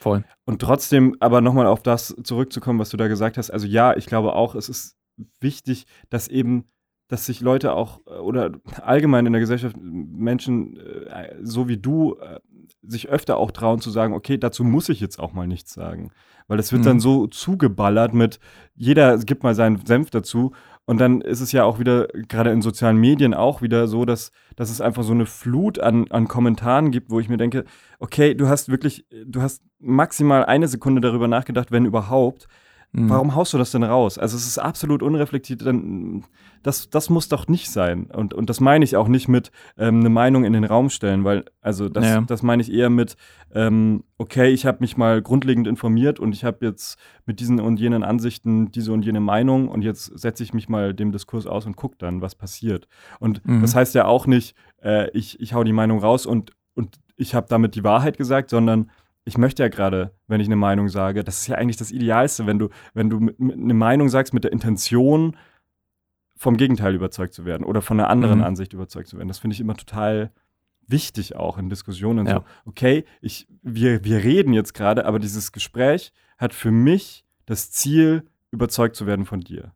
voll. 0.00 0.24
Und 0.44 0.60
trotzdem 0.60 1.16
aber 1.20 1.40
nochmal 1.40 1.66
auf 1.66 1.82
das 1.82 2.16
zurückzukommen, 2.24 2.78
was 2.78 2.90
du 2.90 2.96
da 2.96 3.08
gesagt 3.08 3.38
hast. 3.38 3.50
Also 3.50 3.66
ja, 3.66 3.96
ich 3.96 4.06
glaube 4.06 4.34
auch, 4.34 4.54
es 4.54 4.68
ist 4.68 4.96
wichtig, 5.40 5.86
dass 6.10 6.26
eben, 6.28 6.64
dass 7.08 7.26
sich 7.26 7.40
Leute 7.40 7.72
auch 7.74 8.00
äh, 8.06 8.14
oder 8.14 8.50
allgemein 8.82 9.26
in 9.26 9.32
der 9.32 9.40
Gesellschaft 9.40 9.76
Menschen 9.80 10.76
äh, 11.06 11.36
so 11.42 11.68
wie 11.68 11.76
du 11.76 12.16
äh, 12.16 12.40
sich 12.82 13.08
öfter 13.08 13.36
auch 13.36 13.50
trauen 13.52 13.80
zu 13.80 13.90
sagen, 13.90 14.12
okay, 14.14 14.38
dazu 14.38 14.64
muss 14.64 14.88
ich 14.88 14.98
jetzt 15.00 15.18
auch 15.20 15.32
mal 15.34 15.46
nichts 15.46 15.72
sagen. 15.72 16.10
Weil 16.48 16.58
es 16.58 16.72
wird 16.72 16.82
Mhm. 16.82 16.86
dann 16.86 17.00
so 17.00 17.26
zugeballert 17.28 18.12
mit, 18.14 18.40
jeder 18.74 19.16
gibt 19.18 19.44
mal 19.44 19.54
seinen 19.54 19.84
Senf 19.86 20.10
dazu. 20.10 20.52
Und 20.84 20.98
dann 20.98 21.20
ist 21.20 21.40
es 21.40 21.52
ja 21.52 21.64
auch 21.64 21.78
wieder, 21.78 22.08
gerade 22.28 22.50
in 22.50 22.60
sozialen 22.60 22.96
Medien 22.96 23.34
auch 23.34 23.62
wieder 23.62 23.86
so, 23.86 24.04
dass, 24.04 24.32
dass 24.56 24.70
es 24.70 24.80
einfach 24.80 25.04
so 25.04 25.12
eine 25.12 25.26
Flut 25.26 25.78
an, 25.78 26.10
an 26.10 26.26
Kommentaren 26.26 26.90
gibt, 26.90 27.10
wo 27.10 27.20
ich 27.20 27.28
mir 27.28 27.36
denke, 27.36 27.64
okay, 28.00 28.34
du 28.34 28.48
hast 28.48 28.68
wirklich, 28.68 29.06
du 29.24 29.42
hast 29.42 29.62
maximal 29.78 30.44
eine 30.44 30.66
Sekunde 30.66 31.00
darüber 31.00 31.28
nachgedacht, 31.28 31.70
wenn 31.70 31.84
überhaupt. 31.84 32.48
Mhm. 32.94 33.08
Warum 33.08 33.34
haust 33.34 33.54
du 33.54 33.58
das 33.58 33.70
denn 33.70 33.84
raus? 33.84 34.18
Also 34.18 34.36
es 34.36 34.46
ist 34.46 34.58
absolut 34.58 35.02
unreflektiert. 35.02 35.64
Dann, 35.64 36.24
das, 36.62 36.90
das 36.90 37.08
muss 37.08 37.28
doch 37.28 37.48
nicht 37.48 37.70
sein. 37.70 38.04
Und, 38.12 38.34
und 38.34 38.50
das 38.50 38.60
meine 38.60 38.84
ich 38.84 38.96
auch 38.96 39.08
nicht 39.08 39.28
mit 39.28 39.50
ähm, 39.78 40.00
eine 40.00 40.10
Meinung 40.10 40.44
in 40.44 40.52
den 40.52 40.64
Raum 40.64 40.90
stellen, 40.90 41.24
weil, 41.24 41.46
also 41.62 41.88
das, 41.88 42.04
Ja. 42.04 42.20
das 42.20 42.42
meine 42.42 42.60
ich 42.60 42.70
eher 42.70 42.90
mit, 42.90 43.16
ähm, 43.54 44.04
okay, 44.18 44.50
ich 44.50 44.66
habe 44.66 44.78
mich 44.80 44.98
mal 44.98 45.22
grundlegend 45.22 45.66
informiert 45.66 46.20
und 46.20 46.34
ich 46.34 46.44
habe 46.44 46.66
jetzt 46.66 46.98
mit 47.24 47.40
diesen 47.40 47.60
und 47.60 47.80
jenen 47.80 48.02
Ansichten 48.04 48.70
diese 48.70 48.92
und 48.92 49.04
jene 49.06 49.20
Meinung 49.20 49.68
und 49.68 49.82
jetzt 49.82 50.18
setze 50.18 50.42
ich 50.42 50.52
mich 50.52 50.68
mal 50.68 50.92
dem 50.92 51.12
Diskurs 51.12 51.46
aus 51.46 51.64
und 51.64 51.76
gucke 51.76 51.96
dann, 51.98 52.20
was 52.20 52.34
passiert. 52.34 52.88
Und 53.18 53.44
Mhm. 53.46 53.62
das 53.62 53.74
heißt 53.74 53.94
ja 53.94 54.04
auch 54.04 54.26
nicht, 54.26 54.54
äh, 54.82 55.10
ich, 55.16 55.40
ich 55.40 55.54
hau 55.54 55.64
die 55.64 55.72
Meinung 55.72 55.98
raus 56.00 56.26
und, 56.26 56.50
und 56.74 56.96
ich 57.16 57.34
habe 57.34 57.46
damit 57.48 57.74
die 57.74 57.84
Wahrheit 57.84 58.18
gesagt, 58.18 58.50
sondern 58.50 58.90
ich 59.24 59.38
möchte 59.38 59.62
ja 59.62 59.68
gerade, 59.68 60.12
wenn 60.26 60.40
ich 60.40 60.48
eine 60.48 60.56
Meinung 60.56 60.88
sage, 60.88 61.22
das 61.24 61.40
ist 61.40 61.46
ja 61.46 61.56
eigentlich 61.56 61.76
das 61.76 61.90
Idealste, 61.92 62.46
wenn 62.46 62.58
du, 62.58 62.68
wenn 62.94 63.08
du 63.10 63.20
mit, 63.20 63.38
mit 63.38 63.56
eine 63.56 63.74
Meinung 63.74 64.08
sagst 64.08 64.34
mit 64.34 64.44
der 64.44 64.52
Intention, 64.52 65.36
vom 66.36 66.56
Gegenteil 66.56 66.94
überzeugt 66.94 67.34
zu 67.34 67.44
werden 67.44 67.62
oder 67.64 67.82
von 67.82 68.00
einer 68.00 68.10
anderen 68.10 68.38
Mhm. 68.38 68.44
Ansicht 68.44 68.72
überzeugt 68.72 69.06
zu 69.08 69.16
werden. 69.16 69.28
Das 69.28 69.38
finde 69.38 69.54
ich 69.54 69.60
immer 69.60 69.76
total 69.76 70.32
wichtig 70.88 71.36
auch 71.36 71.56
in 71.56 71.68
Diskussionen. 71.70 72.26
Ja. 72.26 72.34
So, 72.38 72.44
okay, 72.66 73.04
ich, 73.20 73.46
wir, 73.62 74.02
wir 74.04 74.24
reden 74.24 74.52
jetzt 74.52 74.74
gerade, 74.74 75.04
aber 75.06 75.20
dieses 75.20 75.52
Gespräch 75.52 76.12
hat 76.38 76.52
für 76.52 76.72
mich 76.72 77.24
das 77.46 77.70
Ziel, 77.70 78.24
überzeugt 78.50 78.96
zu 78.96 79.06
werden 79.06 79.24
von 79.24 79.40
dir. 79.40 79.72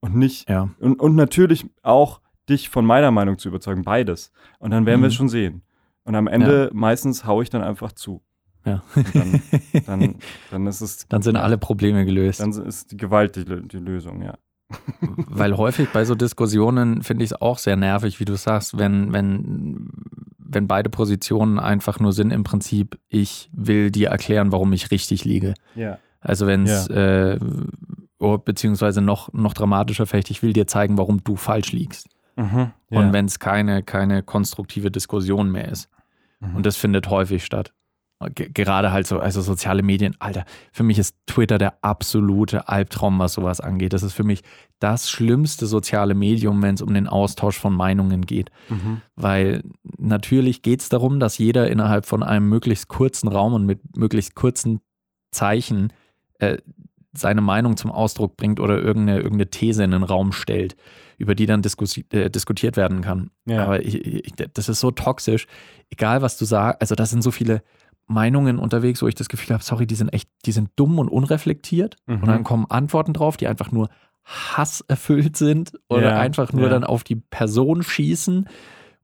Und 0.00 0.14
nicht, 0.14 0.48
Ja, 0.48 0.68
und, 0.78 1.00
und 1.00 1.14
natürlich 1.16 1.66
auch 1.82 2.20
dich 2.48 2.68
von 2.68 2.84
meiner 2.84 3.10
Meinung 3.10 3.38
zu 3.38 3.48
überzeugen, 3.48 3.82
beides. 3.82 4.30
Und 4.58 4.70
dann 4.72 4.84
werden 4.86 5.00
wir 5.00 5.06
Mhm. 5.06 5.10
es 5.10 5.14
schon 5.14 5.28
sehen. 5.30 5.62
Und 6.04 6.14
am 6.14 6.26
Ende 6.26 6.70
meistens 6.74 7.24
haue 7.24 7.42
ich 7.42 7.50
dann 7.50 7.62
einfach 7.62 7.92
zu. 7.92 8.22
Ja. 8.64 8.82
Dann, 9.14 9.42
dann, 9.86 10.14
dann 10.50 10.66
ist 10.66 10.80
es. 10.80 11.08
Dann 11.08 11.22
sind 11.22 11.36
alle 11.36 11.58
Probleme 11.58 12.04
gelöst. 12.04 12.40
Dann 12.40 12.52
ist 12.52 12.92
die 12.92 12.96
Gewalt 12.96 13.36
die, 13.36 13.44
die 13.44 13.78
Lösung, 13.78 14.22
ja. 14.22 14.34
Weil 15.00 15.56
häufig 15.56 15.88
bei 15.90 16.04
so 16.04 16.14
Diskussionen 16.14 17.02
finde 17.02 17.24
ich 17.24 17.32
es 17.32 17.40
auch 17.40 17.58
sehr 17.58 17.76
nervig, 17.76 18.20
wie 18.20 18.24
du 18.24 18.36
sagst, 18.36 18.78
wenn, 18.78 19.12
wenn, 19.12 19.88
wenn 20.38 20.68
beide 20.68 20.90
Positionen 20.90 21.58
einfach 21.58 21.98
nur 21.98 22.12
sind, 22.12 22.30
im 22.30 22.44
Prinzip, 22.44 22.98
ich 23.08 23.50
will 23.52 23.90
dir 23.90 24.10
erklären, 24.10 24.52
warum 24.52 24.72
ich 24.72 24.90
richtig 24.90 25.24
liege. 25.24 25.54
Ja. 25.74 25.98
Also 26.20 26.46
wenn 26.46 26.66
es, 26.66 26.86
äh, 26.88 27.38
oh, 28.18 28.38
beziehungsweise 28.38 29.00
noch, 29.00 29.32
noch 29.32 29.54
dramatischer 29.54 30.06
vielleicht, 30.06 30.30
ich 30.30 30.42
will 30.42 30.52
dir 30.52 30.66
zeigen, 30.66 30.98
warum 30.98 31.24
du 31.24 31.36
falsch 31.36 31.72
liegst. 31.72 32.08
Mhm. 32.36 32.70
Und 32.90 33.12
wenn 33.12 33.24
es 33.24 33.38
keine, 33.38 33.82
keine 33.82 34.22
konstruktive 34.22 34.90
Diskussion 34.90 35.50
mehr 35.50 35.68
ist. 35.68 35.88
Mhm. 36.40 36.56
Und 36.56 36.66
das 36.66 36.76
findet 36.76 37.08
häufig 37.08 37.44
statt. 37.44 37.72
Ge- 38.34 38.50
Gerade 38.52 38.92
halt 38.92 39.06
so, 39.06 39.18
also 39.18 39.40
soziale 39.40 39.82
Medien, 39.82 40.14
Alter, 40.18 40.44
für 40.72 40.82
mich 40.82 40.98
ist 40.98 41.16
Twitter 41.26 41.56
der 41.56 41.82
absolute 41.82 42.68
Albtraum, 42.68 43.18
was 43.18 43.32
sowas 43.32 43.60
angeht. 43.60 43.94
Das 43.94 44.02
ist 44.02 44.12
für 44.12 44.24
mich 44.24 44.42
das 44.78 45.08
schlimmste 45.08 45.66
soziale 45.66 46.14
Medium, 46.14 46.60
wenn 46.60 46.74
es 46.74 46.82
um 46.82 46.92
den 46.92 47.06
Austausch 47.06 47.58
von 47.58 47.74
Meinungen 47.74 48.26
geht. 48.26 48.50
Mhm. 48.68 49.00
Weil 49.16 49.62
natürlich 49.98 50.60
geht 50.60 50.80
es 50.82 50.90
darum, 50.90 51.18
dass 51.18 51.38
jeder 51.38 51.70
innerhalb 51.70 52.04
von 52.04 52.22
einem 52.22 52.48
möglichst 52.48 52.88
kurzen 52.88 53.28
Raum 53.28 53.54
und 53.54 53.64
mit 53.64 53.96
möglichst 53.96 54.34
kurzen 54.34 54.80
Zeichen 55.30 55.92
äh, 56.40 56.58
seine 57.12 57.40
Meinung 57.40 57.76
zum 57.76 57.90
Ausdruck 57.90 58.36
bringt 58.36 58.60
oder 58.60 58.78
irgendeine, 58.78 59.18
irgendeine 59.18 59.50
These 59.50 59.82
in 59.82 59.90
den 59.92 60.02
Raum 60.02 60.32
stellt, 60.32 60.76
über 61.18 61.34
die 61.34 61.46
dann 61.46 61.62
äh, 62.12 62.30
diskutiert 62.30 62.76
werden 62.76 63.00
kann. 63.00 63.30
Ja. 63.46 63.64
Aber 63.64 63.84
ich, 63.84 63.96
ich, 64.04 64.32
das 64.34 64.68
ist 64.68 64.80
so 64.80 64.90
toxisch. 64.90 65.46
Egal, 65.88 66.22
was 66.22 66.38
du 66.38 66.44
sagst, 66.44 66.80
also 66.80 66.94
da 66.94 67.06
sind 67.06 67.22
so 67.22 67.30
viele 67.30 67.62
Meinungen 68.10 68.58
unterwegs, 68.58 69.00
wo 69.02 69.06
ich 69.08 69.14
das 69.14 69.28
Gefühl 69.28 69.54
habe, 69.54 69.62
sorry, 69.64 69.86
die 69.86 69.94
sind 69.94 70.08
echt, 70.12 70.28
die 70.44 70.52
sind 70.52 70.70
dumm 70.76 70.98
und 70.98 71.08
unreflektiert. 71.08 71.96
Mhm. 72.06 72.14
Und 72.16 72.26
dann 72.26 72.44
kommen 72.44 72.66
Antworten 72.68 73.12
drauf, 73.12 73.36
die 73.36 73.46
einfach 73.46 73.70
nur 73.72 73.88
hasserfüllt 74.24 75.36
sind 75.36 75.72
oder 75.88 76.10
Ja, 76.10 76.20
einfach 76.20 76.52
nur 76.52 76.64
ja. 76.64 76.68
dann 76.70 76.84
auf 76.84 77.04
die 77.04 77.16
Person 77.16 77.82
schießen. 77.82 78.48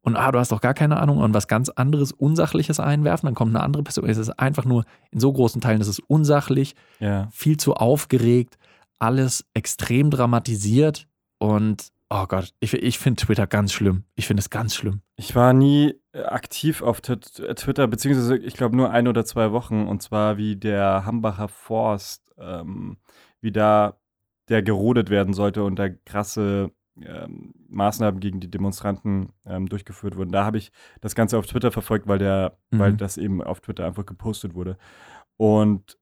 Und 0.03 0.17
ah, 0.17 0.31
du 0.31 0.39
hast 0.39 0.53
doch 0.53 0.61
gar 0.61 0.75
keine 0.75 0.99
Ahnung 0.99 1.19
und 1.19 1.35
was 1.35 1.49
ganz 1.49 1.69
anderes, 1.69 2.13
Unsachliches 2.13 2.79
einwerfen, 2.79 3.27
dann 3.27 3.35
kommt 3.35 3.55
eine 3.55 3.65
andere 3.65 3.83
Person. 3.83 4.09
Es 4.09 4.19
ist 4.19 4.31
einfach 4.39 4.65
nur, 4.65 4.85
in 5.11 5.19
so 5.19 5.33
großen 5.33 5.61
Teilen 5.61 5.81
ist 5.81 5.89
es 5.89 5.99
unsachlich, 5.99 6.75
Ja. 7.01 7.29
viel 7.33 7.57
zu 7.57 7.75
aufgeregt, 7.75 8.57
alles 9.01 9.45
extrem 9.53 10.11
dramatisiert 10.11 11.09
und 11.39 11.89
oh 12.09 12.25
Gott, 12.29 12.53
ich, 12.61 12.73
ich 12.75 12.99
finde 13.01 13.25
Twitter 13.25 13.49
ganz 13.49 13.73
schlimm. 13.73 14.05
Ich 14.15 14.29
finde 14.29 14.41
es 14.43 14.49
ganz 14.49 14.77
schlimm. 14.77 15.01
Ich 15.17 15.35
war 15.35 15.53
nie 15.53 15.95
aktiv 16.25 16.83
auf 16.83 17.01
Twitter, 17.01 17.87
beziehungsweise 17.87 18.37
ich 18.39 18.55
glaube 18.55 18.77
nur 18.77 18.91
ein 18.91 19.09
oder 19.09 19.25
zwei 19.25 19.53
Wochen, 19.53 19.87
und 19.87 20.03
zwar 20.03 20.37
wie 20.37 20.57
der 20.57 21.05
Hambacher 21.05 21.49
Forst, 21.49 22.33
ähm, 22.39 22.99
wie 23.41 23.53
da 23.53 23.99
der 24.49 24.63
gerodet 24.63 25.11
werden 25.11 25.35
sollte 25.35 25.65
und 25.65 25.77
da 25.77 25.89
krasse 25.89 26.71
ähm, 27.03 27.53
Maßnahmen 27.69 28.21
gegen 28.21 28.41
die 28.41 28.51
Demonstranten 28.51 29.33
ähm, 29.45 29.69
durchgeführt 29.69 30.17
wurden. 30.17 30.33
Da 30.33 30.45
habe 30.45 30.59
ich 30.59 30.73
das 31.01 31.15
Ganze 31.15 31.37
auf 31.39 31.47
Twitter 31.47 31.73
verfolgt, 31.73 32.07
weil 32.07 32.19
der, 32.19 32.57
mhm. 32.71 32.79
weil 32.79 32.93
das 32.95 33.19
eben 33.19 33.43
auf 33.43 33.61
Twitter 33.61 33.85
einfach 33.85 34.07
gepostet 34.07 34.55
wurde. 34.55 34.79
Und 35.37 35.99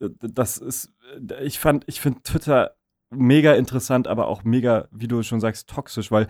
äh, 0.00 0.08
das 0.20 0.58
ist, 0.58 0.92
äh, 1.30 1.44
ich 1.44 1.58
fand, 1.58 1.84
ich 1.86 2.00
finde 2.00 2.22
Twitter 2.22 2.76
mega 3.10 3.54
interessant, 3.54 4.08
aber 4.08 4.26
auch 4.26 4.44
mega, 4.44 4.88
wie 4.90 5.08
du 5.08 5.22
schon 5.22 5.40
sagst, 5.40 5.68
toxisch, 5.68 6.10
weil 6.10 6.26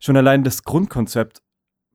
schon 0.00 0.16
allein 0.16 0.44
das 0.44 0.62
Grundkonzept 0.62 1.42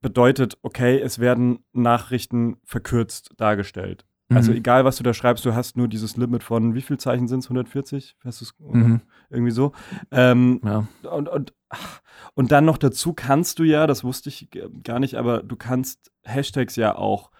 bedeutet, 0.03 0.59
okay, 0.61 0.99
es 0.99 1.17
werden 1.17 1.65
Nachrichten 1.71 2.57
verkürzt 2.63 3.31
dargestellt. 3.37 4.05
Also 4.29 4.51
mhm. 4.51 4.57
egal, 4.57 4.85
was 4.85 4.97
du 4.97 5.03
da 5.03 5.13
schreibst, 5.13 5.45
du 5.45 5.55
hast 5.55 5.77
nur 5.77 5.87
dieses 5.87 6.17
Limit 6.17 6.43
von, 6.43 6.75
wie 6.75 6.81
viel 6.81 6.97
Zeichen 6.97 7.27
sind 7.27 7.39
es? 7.39 7.45
140? 7.45 8.15
Hast 8.23 8.41
du 8.41 8.45
mhm. 8.59 9.01
Irgendwie 9.29 9.51
so. 9.51 9.71
Ähm, 10.11 10.61
ja. 10.63 10.87
und, 11.09 11.29
und, 11.29 11.53
und 12.35 12.51
dann 12.51 12.65
noch 12.65 12.77
dazu 12.77 13.13
kannst 13.13 13.59
du 13.59 13.63
ja, 13.63 13.87
das 13.87 14.03
wusste 14.03 14.29
ich 14.29 14.49
gar 14.83 14.99
nicht, 14.99 15.15
aber 15.15 15.41
du 15.41 15.55
kannst 15.55 16.11
Hashtags 16.23 16.75
ja 16.75 16.95
auch 16.95 17.31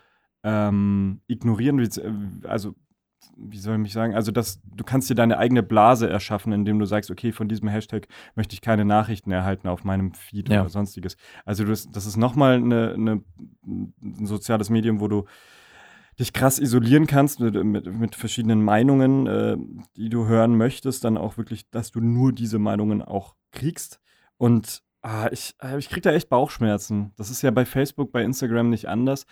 ähm, 0.44 1.22
ignorieren, 1.28 1.80
also 2.44 2.76
wie 3.36 3.58
soll 3.58 3.76
ich 3.76 3.82
mich 3.82 3.94
sagen, 3.94 4.16
also 4.16 4.32
das, 4.32 4.62
du 4.64 4.84
kannst 4.84 5.10
dir 5.10 5.16
deine 5.16 5.38
eigene 5.38 5.64
Blase 5.64 6.10
erschaffen, 6.10 6.54
indem 6.54 6.80
du 6.80 6.86
sagst, 6.86 7.12
okay, 7.12 7.32
von 7.32 7.48
diesem 7.48 7.68
Hashtag 7.68 8.08
möchte 8.36 8.54
ich 8.54 8.62
keine 8.62 8.86
Nachrichten 8.86 9.32
erhalten 9.32 9.68
auf 9.68 9.84
meinem 9.84 10.14
Feed 10.14 10.50
ja. 10.50 10.62
oder 10.62 10.70
sonstiges. 10.70 11.18
Also 11.46 11.64
das, 11.66 11.90
das 11.92 12.06
ist 12.06 12.18
nochmal 12.18 12.56
eine, 12.56 12.94
eine, 12.94 13.24
ein 13.66 14.26
soziales 14.26 14.70
Medium, 14.70 15.00
wo 15.00 15.08
du 15.08 15.26
dich 16.20 16.34
krass 16.34 16.60
isolieren 16.60 17.08
kannst 17.08 17.40
mit, 17.40 17.56
mit, 17.64 17.86
mit 17.92 18.16
verschiedenen 18.16 18.64
Meinungen, 18.64 19.28
äh, 19.28 19.58
die 19.98 20.10
du 20.10 20.28
hören 20.28 20.56
möchtest, 20.56 21.04
dann 21.04 21.18
auch 21.18 21.38
wirklich, 21.38 21.70
dass 21.72 21.92
du 21.92 22.02
nur 22.02 22.34
diese 22.34 22.60
Meinungen 22.60 23.02
auch 23.02 23.36
kriegst. 23.52 24.00
Und 24.38 24.84
ah, 25.02 25.28
ich, 25.32 25.56
äh, 25.62 25.78
ich 25.80 25.90
krieg 25.90 26.04
da 26.04 26.12
echt 26.12 26.30
Bauchschmerzen. 26.30 27.14
Das 27.16 27.32
ist 27.32 27.42
ja 27.42 27.50
bei 27.50 27.66
Facebook, 27.66 28.12
bei 28.12 28.24
Instagram 28.24 28.70
nicht 28.70 28.88
anders. 28.88 29.26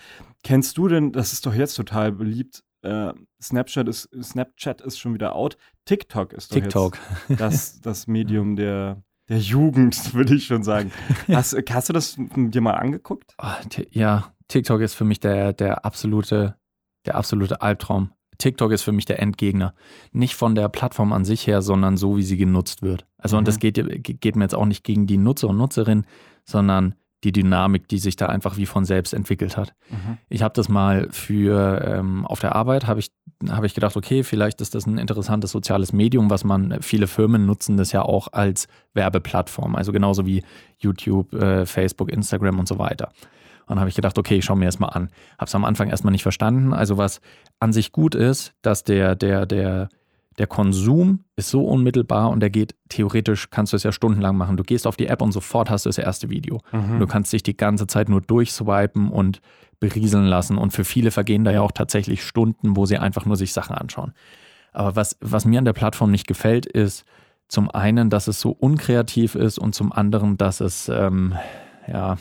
Kennst 0.43 0.77
du 0.77 0.88
denn, 0.88 1.12
das 1.12 1.34
ist 1.34 1.46
doch 1.46 1.53
jetzt 1.53 1.75
total 1.75 2.12
beliebt, 2.12 2.63
äh, 2.83 3.13
Snapchat, 3.41 3.88
ist, 3.88 4.09
Snapchat 4.21 4.81
ist 4.81 5.00
schon 5.00 5.13
wieder 5.13 5.35
out. 5.35 5.57
TikTok 5.85 6.33
ist 6.33 6.51
doch 6.51 6.55
TikTok. 6.55 6.97
das, 7.29 7.79
das 7.81 8.07
Medium 8.07 8.55
der, 8.55 9.03
der 9.29 9.39
Jugend, 9.39 10.13
würde 10.13 10.35
ich 10.35 10.45
schon 10.45 10.63
sagen. 10.63 10.91
Hast, 11.27 11.55
hast 11.69 11.89
du 11.89 11.93
das 11.93 12.15
dir 12.17 12.61
mal 12.61 12.73
angeguckt? 12.73 13.35
Oh, 13.41 13.47
ja, 13.91 14.33
TikTok 14.47 14.81
ist 14.81 14.95
für 14.95 15.05
mich 15.05 15.19
der, 15.19 15.53
der 15.53 15.85
absolute, 15.85 16.55
der 17.05 17.15
absolute 17.15 17.61
Albtraum. 17.61 18.11
TikTok 18.38 18.71
ist 18.71 18.81
für 18.81 18.91
mich 18.91 19.05
der 19.05 19.19
Endgegner. 19.21 19.75
Nicht 20.11 20.35
von 20.35 20.55
der 20.55 20.67
Plattform 20.67 21.13
an 21.13 21.25
sich 21.25 21.45
her, 21.45 21.61
sondern 21.61 21.95
so, 21.95 22.17
wie 22.17 22.23
sie 22.23 22.38
genutzt 22.38 22.81
wird. 22.81 23.05
Also, 23.17 23.35
mhm. 23.35 23.39
und 23.39 23.47
das 23.47 23.59
geht, 23.59 23.75
geht 24.03 24.35
mir 24.35 24.43
jetzt 24.43 24.55
auch 24.55 24.65
nicht 24.65 24.83
gegen 24.83 25.05
die 25.05 25.17
Nutzer 25.17 25.50
und 25.50 25.57
Nutzerinnen, 25.57 26.07
sondern 26.43 26.95
die 27.23 27.31
Dynamik, 27.31 27.87
die 27.87 27.99
sich 27.99 28.15
da 28.15 28.27
einfach 28.27 28.57
wie 28.57 28.65
von 28.65 28.85
selbst 28.85 29.13
entwickelt 29.13 29.57
hat. 29.57 29.73
Mhm. 29.89 30.17
Ich 30.29 30.41
habe 30.41 30.53
das 30.55 30.69
mal 30.69 31.07
für 31.11 31.81
ähm, 31.85 32.25
auf 32.25 32.39
der 32.39 32.55
Arbeit, 32.55 32.87
habe 32.87 32.99
ich, 32.99 33.11
hab 33.49 33.63
ich 33.63 33.73
gedacht, 33.73 33.95
okay, 33.95 34.23
vielleicht 34.23 34.61
ist 34.61 34.75
das 34.75 34.85
ein 34.85 34.97
interessantes 34.97 35.51
soziales 35.51 35.93
Medium, 35.93 36.29
was 36.29 36.43
man, 36.43 36.81
viele 36.81 37.07
Firmen 37.07 37.45
nutzen 37.45 37.77
das 37.77 37.91
ja 37.91 38.01
auch 38.01 38.29
als 38.31 38.67
Werbeplattform, 38.93 39.75
also 39.75 39.91
genauso 39.91 40.25
wie 40.25 40.43
YouTube, 40.79 41.33
äh, 41.33 41.65
Facebook, 41.65 42.11
Instagram 42.11 42.59
und 42.59 42.67
so 42.67 42.79
weiter. 42.79 43.09
Und 43.61 43.75
dann 43.75 43.79
habe 43.79 43.89
ich 43.89 43.95
gedacht, 43.95 44.17
okay, 44.17 44.37
ich 44.37 44.45
schaue 44.45 44.57
mir 44.57 44.65
das 44.65 44.79
mal 44.79 44.89
an. 44.89 45.09
Habe 45.37 45.45
es 45.45 45.55
am 45.55 45.63
Anfang 45.63 45.89
erstmal 45.89 46.11
nicht 46.11 46.23
verstanden. 46.23 46.73
Also 46.73 46.97
was 46.97 47.21
an 47.59 47.71
sich 47.71 47.91
gut 47.91 48.15
ist, 48.15 48.53
dass 48.63 48.83
der, 48.83 49.15
der, 49.15 49.45
der 49.45 49.89
der 50.38 50.47
Konsum 50.47 51.25
ist 51.35 51.50
so 51.50 51.65
unmittelbar 51.65 52.29
und 52.29 52.39
der 52.39 52.50
geht 52.50 52.75
theoretisch, 52.89 53.50
kannst 53.50 53.73
du 53.73 53.77
es 53.77 53.83
ja 53.83 53.91
stundenlang 53.91 54.38
machen. 54.38 54.57
Du 54.57 54.63
gehst 54.63 54.88
auf 54.88 54.95
die 54.95 55.07
App 55.07 55.21
und 55.21 55.31
sofort 55.31 55.69
hast 55.69 55.85
du 55.85 55.89
das 55.89 55.97
erste 55.97 56.29
Video. 56.29 56.61
Mhm. 56.71 57.00
Du 57.00 57.07
kannst 57.07 57.33
dich 57.33 57.43
die 57.43 57.57
ganze 57.57 57.85
Zeit 57.88 58.07
nur 58.07 58.21
durchswipen 58.21 59.09
und 59.09 59.41
berieseln 59.79 60.25
lassen. 60.25 60.57
Und 60.57 60.71
für 60.71 60.85
viele 60.85 61.11
vergehen 61.11 61.43
da 61.43 61.51
ja 61.51 61.61
auch 61.61 61.73
tatsächlich 61.73 62.23
Stunden, 62.23 62.77
wo 62.77 62.85
sie 62.85 62.97
einfach 62.97 63.25
nur 63.25 63.36
sich 63.36 63.51
Sachen 63.51 63.75
anschauen. 63.75 64.13
Aber 64.71 64.95
was, 64.95 65.17
was 65.19 65.43
mir 65.43 65.60
an 65.60 65.65
der 65.65 65.73
Plattform 65.73 66.12
nicht 66.12 66.27
gefällt, 66.27 66.65
ist 66.65 67.03
zum 67.49 67.69
einen, 67.69 68.10
dass 68.10 68.27
es 68.27 68.39
so 68.39 68.51
unkreativ 68.51 69.36
ist 69.36 69.60
und 69.60 69.75
zum 69.75 69.91
anderen, 69.91 70.38
dass 70.38 70.62
es, 70.62 70.88
ähm, 70.88 71.36
ja, 71.88 72.17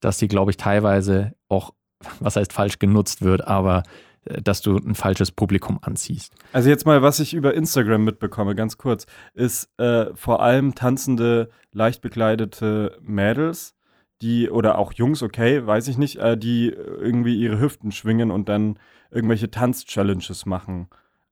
dass 0.00 0.16
die, 0.16 0.28
glaube 0.28 0.50
ich, 0.52 0.56
teilweise 0.56 1.34
auch, 1.48 1.74
was 2.20 2.36
heißt 2.36 2.54
falsch 2.54 2.78
genutzt 2.78 3.20
wird, 3.20 3.46
aber 3.46 3.82
dass 4.24 4.60
du 4.60 4.76
ein 4.76 4.94
falsches 4.94 5.32
Publikum 5.32 5.78
anziehst. 5.82 6.34
Also 6.52 6.68
jetzt 6.68 6.86
mal, 6.86 7.02
was 7.02 7.20
ich 7.20 7.34
über 7.34 7.54
Instagram 7.54 8.04
mitbekomme, 8.04 8.54
ganz 8.54 8.78
kurz, 8.78 9.06
ist 9.34 9.70
äh, 9.78 10.06
vor 10.14 10.42
allem 10.42 10.74
tanzende, 10.74 11.50
leicht 11.72 12.00
bekleidete 12.00 12.98
Mädels, 13.00 13.74
die, 14.20 14.50
oder 14.50 14.78
auch 14.78 14.92
Jungs, 14.92 15.22
okay, 15.22 15.64
weiß 15.64 15.88
ich 15.88 15.96
nicht, 15.96 16.16
äh, 16.16 16.36
die 16.36 16.68
irgendwie 16.68 17.36
ihre 17.36 17.60
Hüften 17.60 17.92
schwingen 17.92 18.30
und 18.30 18.48
dann 18.48 18.78
irgendwelche 19.10 19.50
Tanz-Challenges 19.50 20.44
machen. 20.44 20.88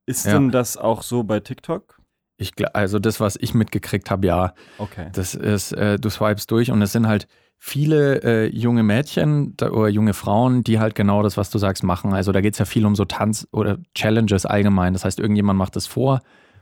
Ist 0.06 0.26
ja. 0.26 0.34
denn 0.34 0.50
das 0.50 0.76
auch 0.76 1.02
so 1.02 1.24
bei 1.24 1.40
TikTok? 1.40 2.00
Ich, 2.38 2.52
also 2.74 2.98
das, 2.98 3.18
was 3.18 3.36
ich 3.36 3.54
mitgekriegt 3.54 4.10
habe, 4.10 4.26
ja. 4.26 4.54
Okay. 4.78 5.08
Das 5.12 5.34
ist, 5.34 5.72
äh, 5.72 5.98
du 5.98 6.10
swipest 6.10 6.50
durch 6.50 6.70
und 6.70 6.80
es 6.82 6.92
sind 6.92 7.06
halt 7.06 7.26
viele 7.58 8.22
äh, 8.22 8.46
junge 8.46 8.82
Mädchen 8.82 9.54
oder 9.60 9.88
junge 9.88 10.14
Frauen, 10.14 10.62
die 10.62 10.78
halt 10.78 10.94
genau 10.94 11.22
das, 11.22 11.36
was 11.36 11.50
du 11.50 11.58
sagst, 11.58 11.82
machen. 11.82 12.12
Also 12.12 12.32
da 12.32 12.40
geht 12.40 12.54
es 12.54 12.58
ja 12.58 12.64
viel 12.64 12.86
um 12.86 12.94
so 12.94 13.04
Tanz 13.04 13.48
oder 13.52 13.78
Challenges 13.94 14.46
allgemein. 14.46 14.92
Das 14.92 15.04
heißt, 15.04 15.18
irgendjemand 15.18 15.58
macht 15.58 15.76
das 15.76 15.86
vor 15.86 16.20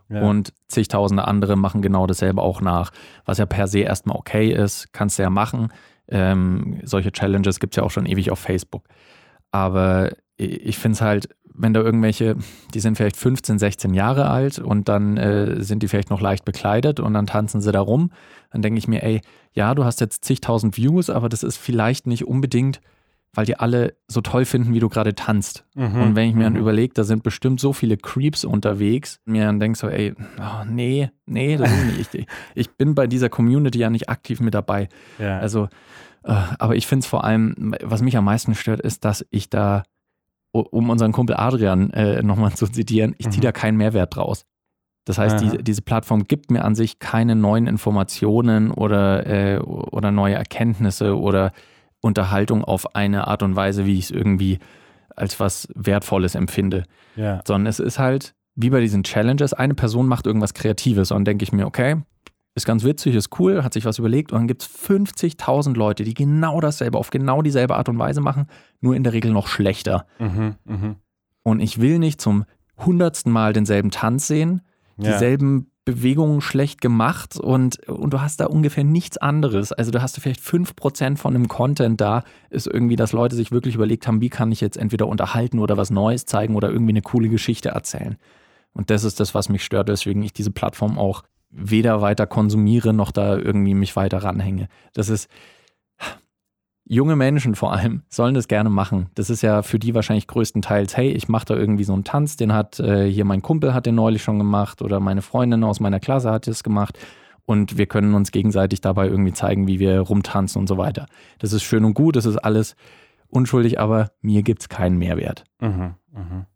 ja. 0.09 0.23
und 0.23 0.53
zigtausende 0.69 1.27
andere 1.27 1.57
machen 1.57 1.83
genau 1.83 2.07
dasselbe 2.07 2.43
auch 2.43 2.61
nach. 2.61 2.91
Was 3.25 3.39
ja 3.39 3.47
per 3.47 3.67
se 3.67 3.81
erstmal 3.81 4.17
okay 4.17 4.53
ist, 4.53 4.93
kannst 4.93 5.19
du 5.19 5.23
ja 5.23 5.31
machen. 5.31 5.73
Ähm, 6.09 6.81
solche 6.85 7.13
Challenges 7.13 7.61
gibt 7.61 7.75
es 7.75 7.77
ja 7.77 7.83
auch 7.83 7.91
schon 7.91 8.07
ewig 8.07 8.31
auf 8.31 8.39
Facebook. 8.39 8.85
Aber 9.51 10.11
ich 10.37 10.79
finde 10.79 10.97
es 10.97 11.01
halt, 11.01 11.29
wenn 11.55 11.73
da 11.73 11.81
irgendwelche, 11.81 12.37
die 12.75 12.81
sind 12.81 12.97
vielleicht 12.97 13.17
15, 13.17 13.59
16 13.59 13.95
Jahre 13.95 14.29
alt 14.29 14.59
und 14.59 14.89
dann 14.89 15.17
äh, 15.17 15.63
sind 15.63 15.83
die 15.83 15.89
vielleicht 15.89 16.11
noch 16.11 16.21
leicht 16.21 16.45
bekleidet 16.45 17.01
und 17.01 17.15
dann 17.15 17.27
tanzen 17.27 17.61
sie 17.61 17.73
da 17.73 17.81
rum, 17.81 18.11
dann 18.51 18.61
denke 18.61 18.79
ich 18.79 18.89
mir, 18.89 19.03
ey, 19.03 19.21
ja, 19.53 19.75
du 19.75 19.85
hast 19.85 20.01
jetzt 20.01 20.25
zigtausend 20.25 20.77
Views, 20.77 21.11
aber 21.11 21.29
das 21.29 21.43
ist 21.43 21.57
vielleicht 21.57 22.07
nicht 22.07 22.27
unbedingt, 22.27 22.81
weil 23.33 23.47
die 23.47 23.57
alle 23.57 23.95
so 24.09 24.21
toll 24.21 24.45
finden, 24.45 24.75
wie 24.75 24.81
du 24.81 24.89
gerade 24.89 25.15
tanzt. 25.15 25.65
Mhm, 25.75 26.03
und 26.03 26.17
wenn 26.17 26.29
ich 26.29 26.35
mir 26.35 26.45
dann 26.45 26.55
mhm. 26.55 26.61
überlege, 26.61 26.95
da 26.95 27.05
sind 27.05 27.23
bestimmt 27.23 27.61
so 27.61 27.73
viele 27.73 27.97
Creeps 27.97 28.45
unterwegs, 28.45 29.21
mir 29.25 29.45
dann 29.45 29.61
denkst 29.61 29.81
so, 29.81 29.89
ey, 29.89 30.15
oh, 30.39 30.65
nee, 30.69 31.11
nee, 31.27 31.57
das 31.57 31.71
ist 31.71 31.97
nicht. 31.97 32.15
Ich, 32.15 32.27
ich 32.55 32.71
bin 32.73 32.95
bei 32.95 33.07
dieser 33.07 33.29
Community 33.29 33.79
ja 33.79 33.91
nicht 33.91 34.09
aktiv 34.09 34.41
mit 34.41 34.55
dabei. 34.55 34.89
Ja. 35.19 35.39
Also, 35.39 35.69
äh, 36.25 36.33
aber 36.59 36.77
ich 36.77 36.87
finde 36.87 37.05
es 37.05 37.07
vor 37.07 37.25
allem, 37.25 37.75
was 37.83 38.03
mich 38.03 38.17
am 38.17 38.25
meisten 38.25 38.55
stört, 38.55 38.81
ist, 38.81 39.05
dass 39.05 39.25
ich 39.31 39.51
da 39.51 39.85
um 40.63 40.91
unseren 40.91 41.13
Kumpel 41.13 41.37
Adrian 41.37 41.91
äh, 41.91 42.23
nochmal 42.23 42.53
zu 42.53 42.67
zitieren, 42.67 43.15
ich 43.19 43.29
ziehe 43.31 43.41
mhm. 43.41 43.45
da 43.45 43.53
keinen 43.53 43.77
Mehrwert 43.77 44.17
draus. 44.17 44.45
Das 45.05 45.19
heißt, 45.19 45.41
die, 45.41 45.63
diese 45.63 45.83
Plattform 45.83 46.25
gibt 46.25 46.51
mir 46.51 46.65
an 46.65 46.75
sich 46.75 46.99
keine 46.99 47.37
neuen 47.37 47.67
Informationen 47.67 48.71
oder, 48.71 49.27
äh, 49.27 49.59
oder 49.59 50.11
neue 50.11 50.35
Erkenntnisse 50.35 51.19
oder 51.19 51.53
Unterhaltung 52.01 52.65
auf 52.65 52.95
eine 52.95 53.27
Art 53.27 53.43
und 53.43 53.55
Weise, 53.55 53.85
wie 53.85 53.99
ich 53.99 54.05
es 54.05 54.11
irgendwie 54.11 54.61
als 55.15 55.39
was 55.41 55.69
Wertvolles 55.75 56.35
empfinde. 56.35 56.85
Ja. 57.17 57.43
Sondern 57.45 57.67
es 57.67 57.81
ist 57.81 57.99
halt 57.99 58.35
wie 58.57 58.71
bei 58.71 58.81
diesen 58.81 59.03
Challenges, 59.03 59.53
eine 59.53 59.75
Person 59.75 60.07
macht 60.07 60.27
irgendwas 60.27 60.55
Kreatives 60.55 61.11
und 61.11 61.19
dann 61.19 61.25
denke 61.25 61.43
ich 61.43 61.53
mir, 61.53 61.67
okay, 61.67 61.97
ist 62.55 62.67
ganz 62.67 62.85
witzig, 62.85 63.15
ist 63.17 63.39
cool, 63.39 63.65
hat 63.65 63.73
sich 63.73 63.85
was 63.85 63.99
überlegt 63.99 64.33
und 64.33 64.39
dann 64.39 64.49
gibt 64.49 64.63
es 64.63 64.69
50.000 64.69 65.75
Leute, 65.75 66.05
die 66.05 66.15
genau 66.15 66.61
dasselbe 66.61 66.99
auf 66.99 67.11
genau 67.11 67.43
dieselbe 67.43 67.77
Art 67.77 67.89
und 67.89 67.99
Weise 67.99 68.21
machen, 68.21 68.47
nur 68.81 68.95
in 68.95 69.03
der 69.03 69.13
Regel 69.13 69.33
noch 69.33 69.49
schlechter. 69.49 70.07
Mhm, 70.19 70.55
mh. 70.65 70.97
Und 71.43 71.61
ich 71.61 71.81
will 71.81 71.99
nicht 71.99 72.21
zum 72.21 72.45
hundertsten 72.79 73.33
Mal 73.33 73.53
denselben 73.53 73.91
Tanz 73.91 74.27
sehen, 74.27 74.63
dieselben 74.97 75.59
ja. 75.59 75.65
Bewegungen 75.85 76.41
schlecht 76.41 76.81
gemacht 76.81 77.37
und, 77.37 77.87
und 77.89 78.15
du 78.15 78.21
hast 78.21 78.41
da 78.41 78.47
ungefähr 78.47 78.85
nichts 78.85 79.19
anderes. 79.19 79.73
Also 79.73 79.91
du 79.91 80.01
hast 80.01 80.19
vielleicht 80.19 80.41
5% 80.41 81.19
von 81.19 81.35
dem 81.35 81.49
Content 81.49 82.01
da, 82.01 82.23
ist 82.51 82.67
irgendwie, 82.67 82.97
dass 82.97 83.13
Leute 83.13 83.37
sich 83.37 83.53
wirklich 83.53 83.75
überlegt 83.75 84.07
haben, 84.07 84.21
wie 84.21 84.31
kann 84.31 84.51
ich 84.51 84.61
jetzt 84.61 84.79
entweder 84.79 85.09
unterhalten 85.09 85.59
oder 85.59 85.77
was 85.77 85.91
Neues 85.91 86.25
zeigen 86.25 86.55
oder 86.55 86.71
irgendwie 86.71 86.93
eine 86.93 87.03
coole 87.03 87.29
Geschichte 87.29 87.71
erzählen. 87.71 88.17
Und 88.73 88.91
das 88.91 89.05
ist 89.05 89.21
das, 89.21 89.35
was 89.35 89.49
mich 89.49 89.65
stört, 89.65 89.89
weswegen 89.89 90.23
ich 90.23 90.33
diese 90.33 90.51
Plattform 90.51 90.99
auch 90.99 91.23
weder 91.55 92.01
weiter 92.01 92.27
konsumiere 92.27 92.93
noch 92.93 93.13
da 93.13 93.37
irgendwie 93.37 93.75
mich 93.75 93.95
weiter 93.97 94.19
ranhänge. 94.19 94.69
Das 94.93 95.09
ist 95.09 95.29
junge 96.87 97.17
Menschen 97.17 97.55
vor 97.55 97.73
allem 97.73 98.03
sollen 98.09 98.35
das 98.35 98.49
gerne 98.49 98.71
machen. 98.71 99.09
Das 99.15 99.31
ist 99.31 99.43
ja 99.43 99.63
für 99.63 99.79
die 99.79 99.95
wahrscheinlich 99.95 100.27
größtenteils, 100.27 100.97
hey, 100.97 101.11
ich 101.11 101.29
mache 101.29 101.47
da 101.47 101.57
irgendwie 101.57 101.85
so 101.85 101.95
einen 101.95 102.05
Tanz, 102.05 102.37
den 102.37 102.53
hat 102.53 102.79
äh, 102.81 103.11
hier 103.11 103.25
mein 103.25 103.43
Kumpel 103.43 103.73
hat 103.73 103.87
den 103.87 103.95
neulich 103.95 104.23
schon 104.23 104.39
gemacht 104.39 104.83
oder 104.83 105.01
meine 105.01 105.23
Freundin 105.23 105.65
aus 105.65 105.81
meiner 105.81 106.01
Klasse 106.01 106.31
hat 106.31 106.47
das 106.47 106.63
gemacht 106.63 106.99
und 107.47 107.79
wir 107.79 107.87
können 107.87 108.15
uns 108.15 108.33
gegenseitig 108.33 108.81
dabei 108.81 109.07
irgendwie 109.07 109.33
zeigen, 109.33 109.67
wie 109.67 109.79
wir 109.79 110.01
rumtanzen 110.01 110.61
und 110.61 110.67
so 110.67 110.77
weiter. 110.77 111.07
Das 111.39 111.53
ist 111.53 111.63
schön 111.63 111.85
und 111.85 111.95
gut, 111.95 112.17
das 112.17 112.27
ist 112.27 112.37
alles 112.37 112.77
unschuldig, 113.29 113.81
aber 113.81 114.11
mir 114.21 114.43
gibt 114.43 114.63
es 114.63 114.69
keinen 114.69 114.99
Mehrwert. 114.99 115.45
Mhm, 115.61 115.95
mhm. 116.13 116.47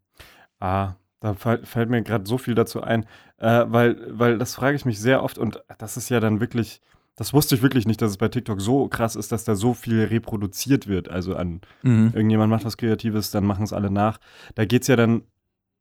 Ah, 0.60 0.94
da 1.20 1.34
fällt 1.34 1.90
mir 1.90 2.02
gerade 2.02 2.26
so 2.26 2.38
viel 2.38 2.54
dazu 2.54 2.82
ein, 2.82 3.04
äh, 3.38 3.64
weil, 3.68 3.96
weil 4.10 4.38
das 4.38 4.54
frage 4.54 4.76
ich 4.76 4.84
mich 4.84 5.00
sehr 5.00 5.22
oft 5.22 5.38
und 5.38 5.62
das 5.78 5.96
ist 5.96 6.08
ja 6.08 6.20
dann 6.20 6.40
wirklich, 6.40 6.80
das 7.16 7.32
wusste 7.32 7.56
ich 7.56 7.62
wirklich 7.62 7.86
nicht, 7.86 8.00
dass 8.00 8.12
es 8.12 8.16
bei 8.18 8.28
TikTok 8.28 8.60
so 8.60 8.86
krass 8.88 9.16
ist, 9.16 9.32
dass 9.32 9.44
da 9.44 9.56
so 9.56 9.74
viel 9.74 10.04
reproduziert 10.04 10.86
wird. 10.86 11.08
Also 11.08 11.34
an 11.34 11.60
mhm. 11.82 12.12
irgendjemand 12.14 12.50
macht 12.50 12.64
was 12.64 12.76
Kreatives, 12.76 13.30
dann 13.32 13.44
machen 13.44 13.64
es 13.64 13.72
alle 13.72 13.90
nach. 13.90 14.18
Da 14.54 14.64
geht 14.64 14.82
es 14.82 14.88
ja 14.88 14.96
dann 14.96 15.22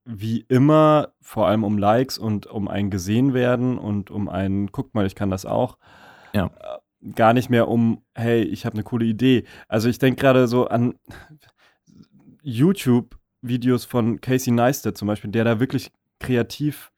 wie 0.05 0.45
immer 0.47 1.09
vor 1.21 1.47
allem 1.47 1.63
um 1.63 1.77
Likes 1.77 2.17
und 2.17 2.47
um 2.47 2.67
ein 2.67 2.89
gesehen 2.89 3.33
werden 3.33 3.77
und 3.77 4.09
um 4.09 4.29
ein, 4.29 4.67
guckt 4.67 4.95
mal, 4.95 5.05
ich 5.05 5.15
kann 5.15 5.29
das 5.29 5.45
auch. 5.45 5.77
Ja. 6.33 6.45
Äh, 6.45 7.11
gar 7.13 7.33
nicht 7.33 7.49
mehr 7.49 7.67
um, 7.67 8.01
hey, 8.15 8.41
ich 8.41 8.65
habe 8.65 8.73
eine 8.73 8.83
coole 8.83 9.05
Idee. 9.05 9.43
Also 9.67 9.89
ich 9.89 9.99
denke 9.99 10.21
gerade 10.21 10.47
so 10.47 10.67
an 10.67 10.95
YouTube-Videos 13.47 13.85
von 13.85 14.21
Casey 14.21 14.51
Neistat 14.51 14.97
zum 14.97 15.07
Beispiel, 15.07 15.31
der 15.31 15.43
da 15.43 15.59
wirklich 15.59 15.91
kreativ 16.19 16.91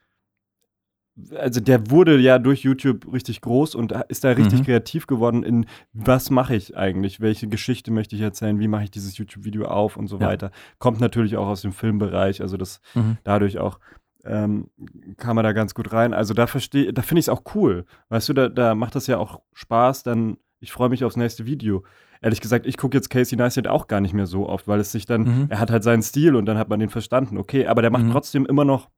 also 1.35 1.59
der 1.59 1.91
wurde 1.91 2.17
ja 2.17 2.39
durch 2.39 2.61
YouTube 2.61 3.11
richtig 3.11 3.41
groß 3.41 3.75
und 3.75 3.91
ist 4.07 4.23
da 4.23 4.29
richtig 4.29 4.61
mhm. 4.61 4.63
kreativ 4.63 5.05
geworden 5.05 5.43
in 5.43 5.65
was 5.91 6.29
mache 6.29 6.55
ich 6.55 6.77
eigentlich, 6.77 7.19
welche 7.19 7.49
Geschichte 7.49 7.91
möchte 7.91 8.15
ich 8.15 8.21
erzählen, 8.21 8.57
wie 8.57 8.69
mache 8.69 8.85
ich 8.85 8.91
dieses 8.91 9.17
YouTube-Video 9.17 9.65
auf 9.65 9.97
und 9.97 10.07
so 10.07 10.17
ja. 10.17 10.27
weiter. 10.27 10.51
Kommt 10.77 11.01
natürlich 11.01 11.35
auch 11.35 11.47
aus 11.47 11.61
dem 11.61 11.73
Filmbereich, 11.73 12.41
also 12.41 12.55
das 12.55 12.79
mhm. 12.93 13.17
dadurch 13.25 13.57
auch 13.57 13.79
ähm, 14.23 14.69
kam 15.17 15.35
er 15.35 15.43
da 15.43 15.51
ganz 15.51 15.73
gut 15.73 15.91
rein. 15.91 16.13
Also 16.13 16.33
da 16.33 16.47
verstehe, 16.47 16.93
da 16.93 17.01
finde 17.01 17.19
ich 17.19 17.25
es 17.25 17.29
auch 17.29 17.43
cool. 17.53 17.85
Weißt 18.07 18.29
du, 18.29 18.33
da, 18.33 18.47
da 18.47 18.73
macht 18.73 18.95
das 18.95 19.07
ja 19.07 19.17
auch 19.17 19.41
Spaß, 19.51 20.03
dann 20.03 20.37
ich 20.61 20.71
freue 20.71 20.87
mich 20.87 21.03
aufs 21.03 21.17
nächste 21.17 21.45
Video. 21.45 21.83
Ehrlich 22.21 22.41
gesagt, 22.41 22.65
ich 22.65 22.77
gucke 22.77 22.97
jetzt 22.97 23.09
Casey 23.09 23.37
Neistat 23.37 23.67
auch 23.67 23.87
gar 23.87 24.01
nicht 24.01 24.13
mehr 24.13 24.25
so 24.25 24.47
oft, 24.47 24.67
weil 24.67 24.79
es 24.79 24.91
sich 24.91 25.05
dann, 25.05 25.21
mhm. 25.21 25.45
er 25.49 25.59
hat 25.59 25.71
halt 25.71 25.83
seinen 25.83 26.01
Stil 26.01 26.35
und 26.35 26.45
dann 26.45 26.57
hat 26.57 26.67
man 26.69 26.79
den 26.79 26.89
verstanden. 26.89 27.37
Okay, 27.37 27.65
aber 27.67 27.81
der 27.81 27.91
macht 27.91 28.03
mhm. 28.03 28.11
trotzdem 28.11 28.45
immer 28.45 28.65
noch 28.65 28.89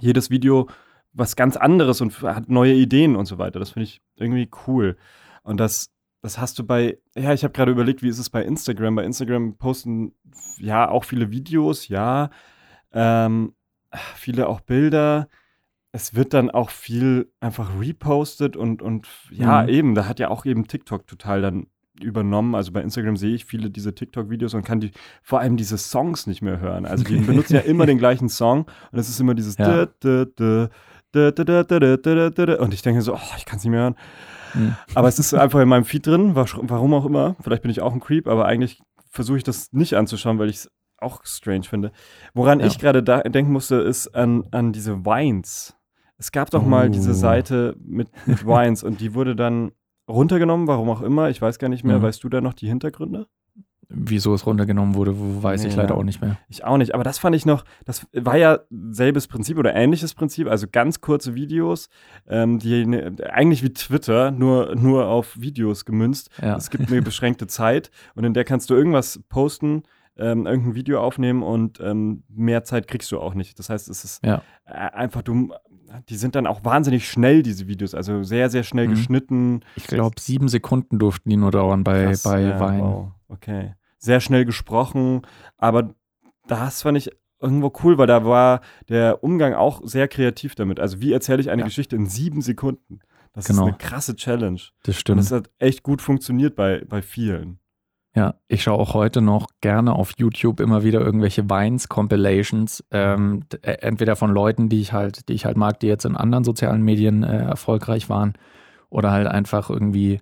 jedes 0.00 0.30
Video 0.30 0.68
was 1.12 1.36
ganz 1.36 1.56
anderes 1.56 2.00
und 2.00 2.22
hat 2.22 2.48
neue 2.48 2.74
Ideen 2.74 3.16
und 3.16 3.26
so 3.26 3.38
weiter. 3.38 3.58
Das 3.58 3.70
finde 3.70 3.84
ich 3.84 4.02
irgendwie 4.16 4.50
cool. 4.66 4.96
Und 5.42 5.58
das, 5.58 5.90
das 6.22 6.38
hast 6.38 6.58
du 6.58 6.64
bei, 6.64 6.98
ja, 7.16 7.32
ich 7.32 7.44
habe 7.44 7.52
gerade 7.52 7.72
überlegt, 7.72 8.02
wie 8.02 8.08
ist 8.08 8.18
es 8.18 8.30
bei 8.30 8.42
Instagram? 8.42 8.96
Bei 8.96 9.04
Instagram 9.04 9.56
posten 9.56 10.12
ja 10.58 10.88
auch 10.88 11.04
viele 11.04 11.30
Videos, 11.30 11.88
ja, 11.88 12.30
ähm, 12.92 13.54
viele 14.16 14.48
auch 14.48 14.60
Bilder. 14.60 15.28
Es 15.92 16.14
wird 16.14 16.34
dann 16.34 16.50
auch 16.50 16.70
viel 16.70 17.30
einfach 17.38 17.78
repostet 17.78 18.56
und, 18.56 18.82
und 18.82 19.08
ja, 19.30 19.62
mhm. 19.62 19.68
eben, 19.68 19.94
da 19.94 20.06
hat 20.06 20.18
ja 20.18 20.28
auch 20.28 20.44
eben 20.44 20.66
TikTok 20.66 21.06
total 21.06 21.40
dann 21.40 21.66
übernommen. 22.00 22.54
Also 22.54 22.72
bei 22.72 22.80
Instagram 22.80 23.16
sehe 23.16 23.34
ich 23.34 23.44
viele 23.44 23.70
diese 23.70 23.94
TikTok-Videos 23.94 24.54
und 24.54 24.64
kann 24.64 24.80
die 24.80 24.90
vor 25.22 25.40
allem 25.40 25.56
diese 25.56 25.78
Songs 25.78 26.26
nicht 26.26 26.42
mehr 26.42 26.60
hören. 26.60 26.86
Also 26.86 27.04
die 27.04 27.16
benutzen 27.16 27.54
ja 27.54 27.60
immer 27.60 27.86
den 27.86 27.98
gleichen 27.98 28.28
Song 28.28 28.66
und 28.92 28.98
es 28.98 29.08
ist 29.08 29.20
immer 29.20 29.34
dieses 29.34 29.56
ja. 29.56 29.86
Und 32.58 32.74
ich 32.74 32.82
denke 32.82 33.02
so, 33.02 33.14
oh, 33.14 33.34
ich 33.36 33.44
kann 33.44 33.58
es 33.58 33.64
nicht 33.64 33.70
mehr 33.70 33.80
hören. 33.80 33.96
Mhm. 34.54 34.76
Aber 34.94 35.08
es 35.08 35.18
ist 35.18 35.34
einfach 35.34 35.60
in 35.60 35.68
meinem 35.68 35.84
Feed 35.84 36.06
drin, 36.06 36.34
warum 36.34 36.94
auch 36.94 37.04
immer. 37.04 37.36
Vielleicht 37.40 37.62
bin 37.62 37.70
ich 37.70 37.80
auch 37.80 37.92
ein 37.92 38.00
Creep, 38.00 38.26
aber 38.26 38.46
eigentlich 38.46 38.82
versuche 39.10 39.38
ich 39.38 39.44
das 39.44 39.72
nicht 39.72 39.94
anzuschauen, 39.94 40.38
weil 40.38 40.48
ich 40.48 40.56
es 40.56 40.70
auch 40.98 41.24
strange 41.24 41.64
finde. 41.64 41.92
Woran 42.32 42.60
ja. 42.60 42.66
ich 42.66 42.78
gerade 42.78 43.02
denken 43.02 43.52
musste, 43.52 43.76
ist 43.76 44.08
an, 44.08 44.44
an 44.50 44.72
diese 44.72 45.04
Wines. 45.04 45.76
Es 46.16 46.32
gab 46.32 46.50
doch 46.50 46.64
mal 46.64 46.90
diese 46.90 47.10
oh. 47.10 47.14
Seite 47.14 47.76
mit, 47.84 48.08
mit 48.26 48.46
Wines 48.46 48.82
und 48.82 49.00
die 49.00 49.14
wurde 49.14 49.36
dann 49.36 49.72
runtergenommen, 50.08 50.66
warum 50.66 50.90
auch 50.90 51.02
immer. 51.02 51.30
Ich 51.30 51.40
weiß 51.40 51.58
gar 51.58 51.68
nicht 51.68 51.84
mehr. 51.84 51.98
Mhm. 51.98 52.02
Weißt 52.02 52.22
du 52.24 52.28
da 52.28 52.40
noch 52.40 52.54
die 52.54 52.68
Hintergründe? 52.68 53.26
Wieso 53.88 54.34
es 54.34 54.46
runtergenommen 54.46 54.94
wurde, 54.94 55.14
weiß 55.14 55.62
nee, 55.62 55.68
ich 55.68 55.76
leider 55.76 55.90
ja. 55.90 56.00
auch 56.00 56.04
nicht 56.04 56.20
mehr. 56.20 56.38
Ich 56.48 56.64
auch 56.64 56.78
nicht, 56.78 56.94
aber 56.94 57.04
das 57.04 57.18
fand 57.18 57.36
ich 57.36 57.46
noch, 57.46 57.64
das 57.84 58.06
war 58.12 58.36
ja 58.36 58.60
selbes 58.70 59.28
Prinzip 59.28 59.58
oder 59.58 59.74
ähnliches 59.74 60.14
Prinzip, 60.14 60.48
also 60.48 60.66
ganz 60.70 61.00
kurze 61.00 61.34
Videos, 61.34 61.88
ähm, 62.26 62.58
die 62.58 62.86
ne, 62.86 63.14
eigentlich 63.30 63.62
wie 63.62 63.72
Twitter, 63.72 64.30
nur, 64.30 64.74
nur 64.74 65.06
auf 65.06 65.38
Videos 65.38 65.84
gemünzt. 65.84 66.30
Ja. 66.40 66.56
Es 66.56 66.70
gibt 66.70 66.90
eine 66.90 67.02
beschränkte 67.02 67.46
Zeit 67.46 67.90
und 68.14 68.24
in 68.24 68.34
der 68.34 68.44
kannst 68.44 68.70
du 68.70 68.74
irgendwas 68.74 69.20
posten, 69.28 69.82
ähm, 70.16 70.46
irgendein 70.46 70.74
Video 70.74 71.00
aufnehmen 71.00 71.42
und 71.42 71.80
ähm, 71.80 72.22
mehr 72.28 72.64
Zeit 72.64 72.86
kriegst 72.86 73.10
du 73.12 73.18
auch 73.18 73.34
nicht. 73.34 73.58
Das 73.58 73.68
heißt, 73.68 73.88
es 73.88 74.04
ist 74.04 74.24
ja. 74.24 74.42
Einfach, 74.64 75.20
du, 75.22 75.52
die 76.08 76.16
sind 76.16 76.34
dann 76.34 76.46
auch 76.46 76.64
wahnsinnig 76.64 77.08
schnell, 77.08 77.42
diese 77.42 77.66
Videos, 77.66 77.94
also 77.94 78.22
sehr, 78.22 78.50
sehr 78.50 78.62
schnell 78.62 78.88
mhm. 78.88 78.92
geschnitten. 78.92 79.60
Ich 79.76 79.86
glaube, 79.86 80.16
sieben 80.20 80.48
Sekunden 80.48 80.98
durften 80.98 81.30
die 81.30 81.36
nur 81.36 81.50
dauern 81.50 81.84
bei, 81.84 82.04
Krass, 82.04 82.22
bei 82.22 82.40
ja, 82.40 82.60
Wein. 82.60 82.80
Wow. 82.80 83.12
Okay. 83.28 83.74
Sehr 83.98 84.20
schnell 84.20 84.44
gesprochen, 84.44 85.22
aber 85.56 85.94
das 86.46 86.82
fand 86.82 86.98
ich 86.98 87.10
irgendwo 87.40 87.72
cool, 87.82 87.98
weil 87.98 88.06
da 88.06 88.24
war 88.24 88.60
der 88.88 89.22
Umgang 89.24 89.54
auch 89.54 89.80
sehr 89.84 90.08
kreativ 90.08 90.54
damit. 90.54 90.80
Also, 90.80 91.00
wie 91.00 91.12
erzähle 91.12 91.40
ich 91.40 91.50
eine 91.50 91.62
ja. 91.62 91.66
Geschichte 91.66 91.96
in 91.96 92.06
sieben 92.06 92.42
Sekunden? 92.42 93.00
Das 93.32 93.46
genau. 93.46 93.62
ist 93.62 93.68
eine 93.68 93.78
krasse 93.78 94.16
Challenge. 94.16 94.60
Das 94.84 94.96
stimmt. 94.96 95.18
Und 95.18 95.24
das 95.24 95.32
hat 95.32 95.50
echt 95.58 95.82
gut 95.82 96.00
funktioniert 96.00 96.54
bei, 96.54 96.84
bei 96.86 97.02
vielen. 97.02 97.58
Ja, 98.16 98.36
ich 98.46 98.62
schaue 98.62 98.78
auch 98.78 98.94
heute 98.94 99.20
noch 99.20 99.48
gerne 99.60 99.92
auf 99.92 100.12
YouTube 100.16 100.60
immer 100.60 100.84
wieder 100.84 101.00
irgendwelche 101.00 101.50
Vines-Compilations, 101.50 102.84
ähm, 102.92 103.42
äh, 103.62 103.72
entweder 103.80 104.14
von 104.14 104.30
Leuten, 104.30 104.68
die 104.68 104.80
ich 104.80 104.92
halt, 104.92 105.28
die 105.28 105.32
ich 105.32 105.44
halt 105.44 105.56
mag, 105.56 105.80
die 105.80 105.88
jetzt 105.88 106.04
in 106.04 106.16
anderen 106.16 106.44
sozialen 106.44 106.82
Medien 106.82 107.24
äh, 107.24 107.42
erfolgreich 107.42 108.08
waren, 108.08 108.34
oder 108.88 109.10
halt 109.10 109.26
einfach 109.26 109.68
irgendwie, 109.68 110.20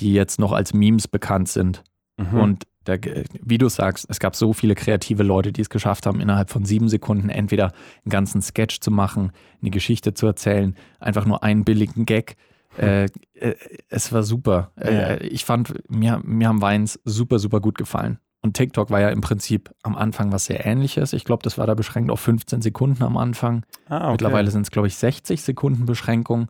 die 0.00 0.14
jetzt 0.14 0.40
noch 0.40 0.52
als 0.52 0.72
Memes 0.72 1.08
bekannt 1.08 1.48
sind. 1.48 1.84
Mhm. 2.16 2.40
Und 2.40 2.64
der, 2.86 2.98
wie 3.42 3.58
du 3.58 3.68
sagst, 3.68 4.06
es 4.08 4.18
gab 4.18 4.34
so 4.34 4.54
viele 4.54 4.74
kreative 4.74 5.22
Leute, 5.22 5.52
die 5.52 5.60
es 5.60 5.68
geschafft 5.68 6.06
haben, 6.06 6.20
innerhalb 6.20 6.48
von 6.48 6.64
sieben 6.64 6.88
Sekunden 6.88 7.28
entweder 7.28 7.72
einen 8.04 8.10
ganzen 8.10 8.40
Sketch 8.40 8.80
zu 8.80 8.90
machen, 8.90 9.32
eine 9.60 9.70
Geschichte 9.70 10.14
zu 10.14 10.26
erzählen, 10.26 10.74
einfach 11.00 11.26
nur 11.26 11.42
einen 11.42 11.64
billigen 11.64 12.06
Gag 12.06 12.36
äh, 12.78 13.04
äh, 13.34 13.54
es 13.88 14.12
war 14.12 14.22
super. 14.22 14.72
Äh, 14.80 15.26
ich 15.26 15.44
fand, 15.44 15.74
mir, 15.90 16.20
mir 16.24 16.48
haben 16.48 16.62
Weins 16.62 17.00
super, 17.04 17.38
super 17.38 17.60
gut 17.60 17.78
gefallen. 17.78 18.18
Und 18.42 18.54
TikTok 18.54 18.90
war 18.90 19.00
ja 19.00 19.08
im 19.08 19.20
Prinzip 19.20 19.74
am 19.82 19.96
Anfang 19.96 20.30
was 20.30 20.44
sehr 20.44 20.64
ähnliches. 20.64 21.12
Ich 21.12 21.24
glaube, 21.24 21.42
das 21.42 21.58
war 21.58 21.66
da 21.66 21.74
beschränkt 21.74 22.10
auf 22.10 22.20
15 22.20 22.62
Sekunden 22.62 23.02
am 23.02 23.16
Anfang. 23.16 23.64
Ah, 23.88 24.04
okay. 24.04 24.12
Mittlerweile 24.12 24.50
sind 24.50 24.62
es, 24.62 24.70
glaube 24.70 24.86
ich, 24.88 24.96
60 24.96 25.42
Sekunden 25.42 25.84
Beschränkung. 25.84 26.48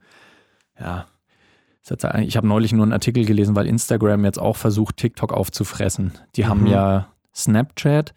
Ja. 0.78 1.06
Ich 2.20 2.36
habe 2.36 2.46
neulich 2.48 2.72
nur 2.72 2.82
einen 2.82 2.92
Artikel 2.92 3.24
gelesen, 3.24 3.54
weil 3.54 3.66
Instagram 3.66 4.24
jetzt 4.24 4.40
auch 4.40 4.56
versucht, 4.56 4.96
TikTok 4.96 5.32
aufzufressen. 5.32 6.12
Die 6.34 6.42
mhm. 6.42 6.48
haben 6.48 6.66
ja 6.66 7.08
Snapchat 7.34 8.12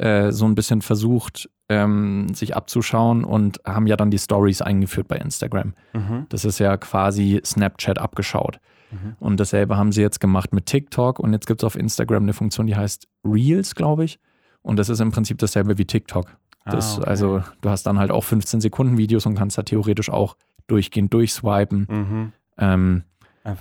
äh, 0.00 0.32
so 0.32 0.46
ein 0.46 0.54
bisschen 0.54 0.80
versucht, 0.80 1.50
ähm, 1.68 2.32
sich 2.32 2.56
abzuschauen 2.56 3.22
und 3.22 3.60
haben 3.66 3.86
ja 3.86 3.96
dann 3.96 4.10
die 4.10 4.18
Stories 4.18 4.62
eingeführt 4.62 5.08
bei 5.08 5.16
Instagram. 5.16 5.74
Mhm. 5.92 6.26
Das 6.30 6.46
ist 6.46 6.58
ja 6.58 6.76
quasi 6.78 7.40
Snapchat 7.44 7.98
abgeschaut. 7.98 8.60
Mhm. 8.90 9.16
Und 9.20 9.38
dasselbe 9.38 9.76
haben 9.76 9.92
sie 9.92 10.00
jetzt 10.00 10.18
gemacht 10.18 10.54
mit 10.54 10.66
TikTok 10.66 11.18
und 11.18 11.32
jetzt 11.34 11.46
gibt 11.46 11.62
es 11.62 11.66
auf 11.66 11.76
Instagram 11.76 12.22
eine 12.22 12.32
Funktion, 12.32 12.66
die 12.66 12.76
heißt 12.76 13.08
Reels, 13.24 13.74
glaube 13.74 14.04
ich. 14.04 14.18
Und 14.62 14.78
das 14.78 14.88
ist 14.88 15.00
im 15.00 15.12
Prinzip 15.12 15.38
dasselbe 15.38 15.76
wie 15.76 15.84
TikTok. 15.84 16.26
Ah, 16.64 16.70
das, 16.70 16.94
ah, 16.94 17.02
okay. 17.02 17.10
Also 17.10 17.42
du 17.60 17.68
hast 17.68 17.84
dann 17.84 17.98
halt 17.98 18.10
auch 18.10 18.24
15 18.24 18.60
Sekunden 18.62 18.96
Videos 18.96 19.26
und 19.26 19.34
kannst 19.34 19.58
da 19.58 19.62
theoretisch 19.62 20.10
auch 20.10 20.36
durchgehend 20.66 21.12
durchswipen. 21.12 21.86
Mhm. 21.90 22.32
Ähm, 22.56 23.02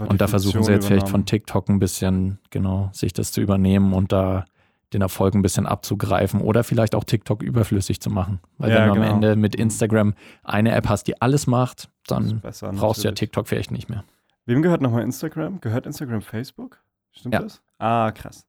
und 0.07 0.21
da 0.21 0.27
versuchen 0.27 0.63
sie 0.63 0.71
jetzt 0.71 0.85
übernommen. 0.85 0.87
vielleicht 0.87 1.09
von 1.09 1.25
TikTok 1.25 1.69
ein 1.69 1.79
bisschen, 1.79 2.39
genau, 2.49 2.89
sich 2.93 3.13
das 3.13 3.31
zu 3.31 3.41
übernehmen 3.41 3.93
und 3.93 4.11
da 4.11 4.45
den 4.93 5.01
Erfolg 5.01 5.35
ein 5.35 5.41
bisschen 5.41 5.65
abzugreifen 5.65 6.41
oder 6.41 6.63
vielleicht 6.63 6.95
auch 6.95 7.03
TikTok 7.03 7.43
überflüssig 7.43 8.01
zu 8.01 8.09
machen. 8.09 8.39
Weil 8.57 8.71
ja, 8.71 8.77
wenn 8.77 8.87
du 8.87 8.93
genau. 8.95 9.05
am 9.07 9.13
Ende 9.15 9.35
mit 9.35 9.55
Instagram 9.55 10.13
eine 10.43 10.71
App 10.71 10.89
hast, 10.89 11.03
die 11.03 11.21
alles 11.21 11.47
macht, 11.47 11.89
dann 12.07 12.41
besser, 12.41 12.71
brauchst 12.71 13.03
du 13.03 13.07
ja 13.07 13.13
TikTok 13.13 13.47
vielleicht 13.47 13.71
nicht 13.71 13.89
mehr. 13.89 14.03
Wem 14.45 14.61
gehört 14.61 14.81
nochmal 14.81 15.03
Instagram? 15.03 15.61
Gehört 15.61 15.85
Instagram 15.85 16.21
Facebook? 16.21 16.81
Stimmt 17.11 17.35
ja. 17.35 17.41
das? 17.41 17.61
Ah, 17.77 18.11
krass. 18.11 18.47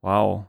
Wow. 0.00 0.46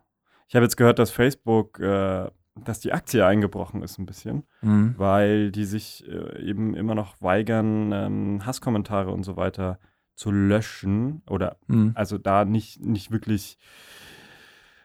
Ich 0.47 0.55
habe 0.55 0.63
jetzt 0.63 0.77
gehört, 0.77 0.97
dass 0.97 1.11
Facebook, 1.11 1.79
äh, 1.79 2.29
dass 2.55 2.79
die 2.79 2.93
Aktie 2.93 3.25
eingebrochen 3.25 3.83
ist 3.83 3.97
ein 3.99 4.05
bisschen, 4.05 4.43
mhm. 4.61 4.95
weil 4.97 5.51
die 5.51 5.65
sich 5.65 6.07
äh, 6.07 6.41
eben 6.41 6.73
immer 6.73 6.95
noch 6.95 7.21
weigern, 7.21 7.91
ähm, 7.91 8.45
Hasskommentare 8.45 9.11
und 9.11 9.23
so 9.23 9.35
weiter 9.35 9.79
zu 10.15 10.31
löschen 10.31 11.21
oder 11.29 11.57
mhm. 11.67 11.91
also 11.95 12.17
da 12.17 12.45
nicht, 12.45 12.81
nicht 12.81 13.11
wirklich 13.11 13.57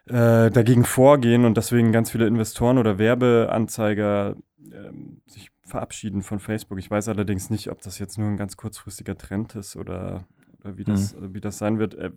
äh, 0.07 0.51
dagegen 0.51 0.85
vorgehen 0.85 1.45
und 1.45 1.57
deswegen 1.57 1.93
ganz 1.93 2.11
viele 2.11 2.27
Investoren 2.27 2.79
oder 2.79 2.99
Werbeanzeiger 2.99 4.37
äh, 4.71 4.93
sich 5.27 5.51
verabschieden 5.65 6.23
von 6.23 6.39
Facebook. 6.39 6.79
Ich 6.79 6.91
weiß 6.91 7.09
allerdings 7.09 7.51
nicht, 7.51 7.71
ob 7.71 7.81
das 7.83 7.99
jetzt 7.99 8.19
nur 8.19 8.29
ein 8.29 8.37
ganz 8.37 8.57
kurzfristiger 8.57 9.17
Trend 9.17 9.55
ist 9.55 9.77
oder, 9.77 10.25
oder 10.61 10.77
wie, 10.77 10.85
das, 10.85 11.15
mhm. 11.15 11.35
wie 11.35 11.41
das 11.41 11.59
sein 11.59 11.79
wird. 11.79 11.95
Äh, 11.95 12.11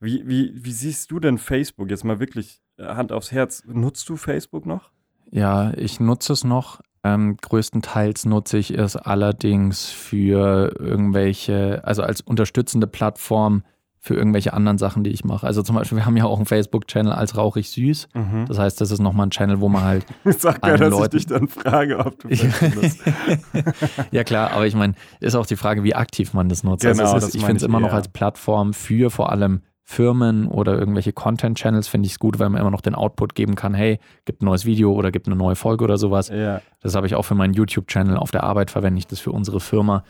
wie, 0.00 0.26
wie, 0.26 0.52
wie 0.54 0.72
siehst 0.72 1.10
du 1.10 1.20
denn 1.20 1.38
Facebook 1.38 1.90
jetzt 1.90 2.04
mal 2.04 2.20
wirklich 2.20 2.60
äh, 2.78 2.84
Hand 2.84 3.12
aufs 3.12 3.32
Herz? 3.32 3.62
Nutzt 3.66 4.08
du 4.08 4.16
Facebook 4.16 4.66
noch? 4.66 4.90
Ja, 5.30 5.72
ich 5.74 6.00
nutze 6.00 6.32
es 6.32 6.44
noch. 6.44 6.80
Ähm, 7.02 7.36
größtenteils 7.36 8.24
nutze 8.24 8.58
ich 8.58 8.70
es 8.70 8.96
allerdings 8.96 9.90
für 9.90 10.74
irgendwelche, 10.78 11.82
also 11.84 12.02
als 12.02 12.22
unterstützende 12.22 12.86
Plattform 12.86 13.62
für 14.04 14.14
irgendwelche 14.14 14.52
anderen 14.52 14.76
Sachen, 14.76 15.02
die 15.02 15.08
ich 15.08 15.24
mache. 15.24 15.46
Also 15.46 15.62
zum 15.62 15.76
Beispiel, 15.76 15.96
wir 15.96 16.04
haben 16.04 16.18
ja 16.18 16.26
auch 16.26 16.36
einen 16.36 16.44
Facebook-Channel 16.44 17.10
als 17.10 17.38
Rauchig 17.38 17.70
Süß. 17.70 18.08
Mhm. 18.12 18.44
Das 18.46 18.58
heißt, 18.58 18.78
das 18.78 18.90
ist 18.90 18.98
nochmal 18.98 19.28
ein 19.28 19.30
Channel, 19.30 19.62
wo 19.62 19.70
man 19.70 19.82
halt. 19.82 20.04
Sag 20.26 20.60
gar, 20.60 20.76
dass 20.76 20.90
Leuten 20.90 21.16
ich 21.16 21.24
dich 21.24 21.34
dann 21.34 21.48
frage, 21.48 21.98
ob 22.04 22.18
du 22.18 22.28
Ja, 24.10 24.22
klar, 24.22 24.50
aber 24.50 24.66
ich 24.66 24.74
meine, 24.74 24.92
ist 25.20 25.34
auch 25.34 25.46
die 25.46 25.56
Frage, 25.56 25.84
wie 25.84 25.94
aktiv 25.94 26.34
man 26.34 26.50
das 26.50 26.64
nutzt. 26.64 26.84
Also 26.84 27.00
genau, 27.00 27.14
also 27.14 27.28
ist, 27.28 27.34
ich 27.34 27.42
finde 27.42 27.56
es 27.56 27.62
immer 27.62 27.80
noch 27.80 27.94
als 27.94 28.08
Plattform 28.08 28.74
für 28.74 29.08
vor 29.08 29.32
allem 29.32 29.62
Firmen 29.84 30.48
oder 30.48 30.78
irgendwelche 30.78 31.14
Content-Channels 31.14 31.88
finde 31.88 32.04
ich 32.04 32.12
es 32.12 32.18
gut, 32.18 32.38
weil 32.38 32.50
man 32.50 32.60
immer 32.60 32.70
noch 32.70 32.82
den 32.82 32.94
Output 32.94 33.34
geben 33.34 33.54
kann, 33.54 33.72
hey, 33.72 34.00
gibt 34.26 34.42
ein 34.42 34.44
neues 34.44 34.66
Video 34.66 34.92
oder 34.92 35.12
gibt 35.12 35.28
eine 35.28 35.36
neue 35.36 35.56
Folge 35.56 35.82
oder 35.82 35.96
sowas. 35.96 36.28
Ja. 36.28 36.60
Das 36.80 36.94
habe 36.94 37.06
ich 37.06 37.14
auch 37.14 37.24
für 37.24 37.34
meinen 37.34 37.54
YouTube-Channel 37.54 38.18
auf 38.18 38.30
der 38.30 38.44
Arbeit 38.44 38.70
verwende 38.70 38.98
ich 38.98 39.06
das 39.06 39.20
für 39.20 39.32
unsere 39.32 39.60
Firma. 39.60 40.04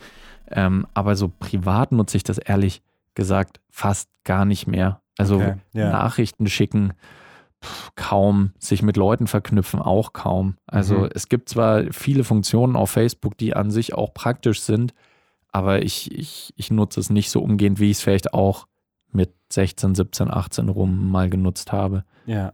Ähm, 0.51 0.85
aber 0.93 1.15
so 1.15 1.31
privat 1.39 1.93
nutze 1.93 2.17
ich 2.17 2.23
das 2.23 2.37
ehrlich 2.37 2.81
gesagt 3.15 3.59
fast 3.69 4.09
gar 4.23 4.45
nicht 4.45 4.67
mehr. 4.67 5.01
Also 5.17 5.37
okay, 5.37 5.55
ja. 5.73 5.89
Nachrichten 5.89 6.47
schicken, 6.47 6.93
pff, 7.63 7.91
kaum, 7.95 8.51
sich 8.59 8.81
mit 8.81 8.97
Leuten 8.97 9.27
verknüpfen, 9.27 9.81
auch 9.81 10.13
kaum. 10.13 10.57
Also 10.67 10.99
mhm. 10.99 11.09
es 11.13 11.29
gibt 11.29 11.49
zwar 11.49 11.91
viele 11.91 12.23
Funktionen 12.23 12.75
auf 12.75 12.91
Facebook, 12.91 13.37
die 13.37 13.55
an 13.55 13.71
sich 13.71 13.93
auch 13.93 14.13
praktisch 14.13 14.61
sind, 14.61 14.93
aber 15.51 15.83
ich, 15.83 16.11
ich, 16.11 16.53
ich 16.57 16.69
nutze 16.69 16.99
es 16.99 17.09
nicht 17.09 17.29
so 17.29 17.41
umgehend, 17.41 17.79
wie 17.79 17.89
ich 17.89 17.97
es 17.97 18.03
vielleicht 18.03 18.33
auch 18.33 18.67
mit 19.11 19.33
16, 19.51 19.95
17, 19.95 20.29
18 20.29 20.69
rum 20.69 21.09
mal 21.09 21.29
genutzt 21.29 21.71
habe. 21.71 22.03
Ja. 22.25 22.53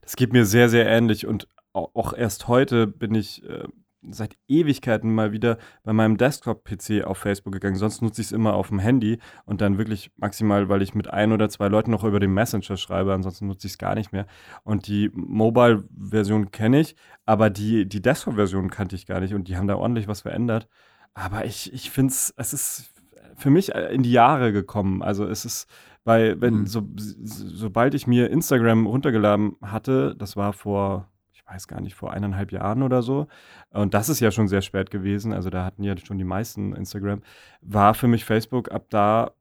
Das 0.00 0.16
geht 0.16 0.32
mir 0.32 0.44
sehr, 0.44 0.68
sehr 0.68 0.86
ähnlich 0.88 1.26
und 1.26 1.46
auch 1.72 2.12
erst 2.12 2.48
heute 2.48 2.86
bin 2.88 3.14
ich 3.14 3.44
äh, 3.44 3.68
seit 4.12 4.36
Ewigkeiten 4.48 5.14
mal 5.14 5.32
wieder 5.32 5.58
bei 5.82 5.92
meinem 5.92 6.16
Desktop-PC 6.16 7.04
auf 7.04 7.18
Facebook 7.18 7.52
gegangen. 7.52 7.76
Sonst 7.76 8.02
nutze 8.02 8.20
ich 8.20 8.28
es 8.28 8.32
immer 8.32 8.54
auf 8.54 8.68
dem 8.68 8.78
Handy 8.78 9.18
und 9.44 9.60
dann 9.60 9.78
wirklich 9.78 10.10
maximal, 10.16 10.68
weil 10.68 10.82
ich 10.82 10.94
mit 10.94 11.08
ein 11.08 11.32
oder 11.32 11.48
zwei 11.48 11.68
Leuten 11.68 11.90
noch 11.90 12.04
über 12.04 12.20
den 12.20 12.32
Messenger 12.32 12.76
schreibe. 12.76 13.12
Ansonsten 13.12 13.46
nutze 13.46 13.66
ich 13.66 13.74
es 13.74 13.78
gar 13.78 13.94
nicht 13.94 14.12
mehr. 14.12 14.26
Und 14.64 14.86
die 14.86 15.10
Mobile-Version 15.14 16.50
kenne 16.50 16.80
ich, 16.80 16.96
aber 17.26 17.50
die, 17.50 17.88
die 17.88 18.02
Desktop-Version 18.02 18.70
kannte 18.70 18.96
ich 18.96 19.06
gar 19.06 19.20
nicht 19.20 19.34
und 19.34 19.48
die 19.48 19.56
haben 19.56 19.68
da 19.68 19.76
ordentlich 19.76 20.08
was 20.08 20.22
verändert. 20.22 20.68
Aber 21.14 21.44
ich, 21.44 21.72
ich 21.72 21.90
finde 21.90 22.12
es, 22.12 22.32
es 22.36 22.52
ist 22.52 22.92
für 23.36 23.50
mich 23.50 23.70
in 23.70 24.02
die 24.02 24.12
Jahre 24.12 24.52
gekommen. 24.52 25.02
Also 25.02 25.26
es 25.26 25.44
ist, 25.44 25.68
weil, 26.04 26.40
wenn, 26.40 26.60
mhm. 26.60 26.66
so, 26.66 26.82
sobald 26.96 27.94
ich 27.94 28.06
mir 28.06 28.30
Instagram 28.30 28.86
runtergeladen 28.86 29.56
hatte, 29.62 30.14
das 30.16 30.36
war 30.36 30.52
vor 30.52 31.10
weiß 31.48 31.68
gar 31.68 31.80
nicht, 31.80 31.94
vor 31.94 32.12
eineinhalb 32.12 32.52
Jahren 32.52 32.82
oder 32.82 33.02
so. 33.02 33.26
Und 33.70 33.94
das 33.94 34.08
ist 34.08 34.20
ja 34.20 34.30
schon 34.30 34.48
sehr 34.48 34.62
spät 34.62 34.90
gewesen. 34.90 35.32
Also 35.32 35.50
da 35.50 35.64
hatten 35.64 35.82
ja 35.82 35.96
schon 35.96 36.18
die 36.18 36.24
meisten 36.24 36.74
Instagram. 36.74 37.22
War 37.60 37.94
für 37.94 38.08
mich 38.08 38.24
Facebook 38.24 38.70
ab 38.70 38.86
da 38.90 39.32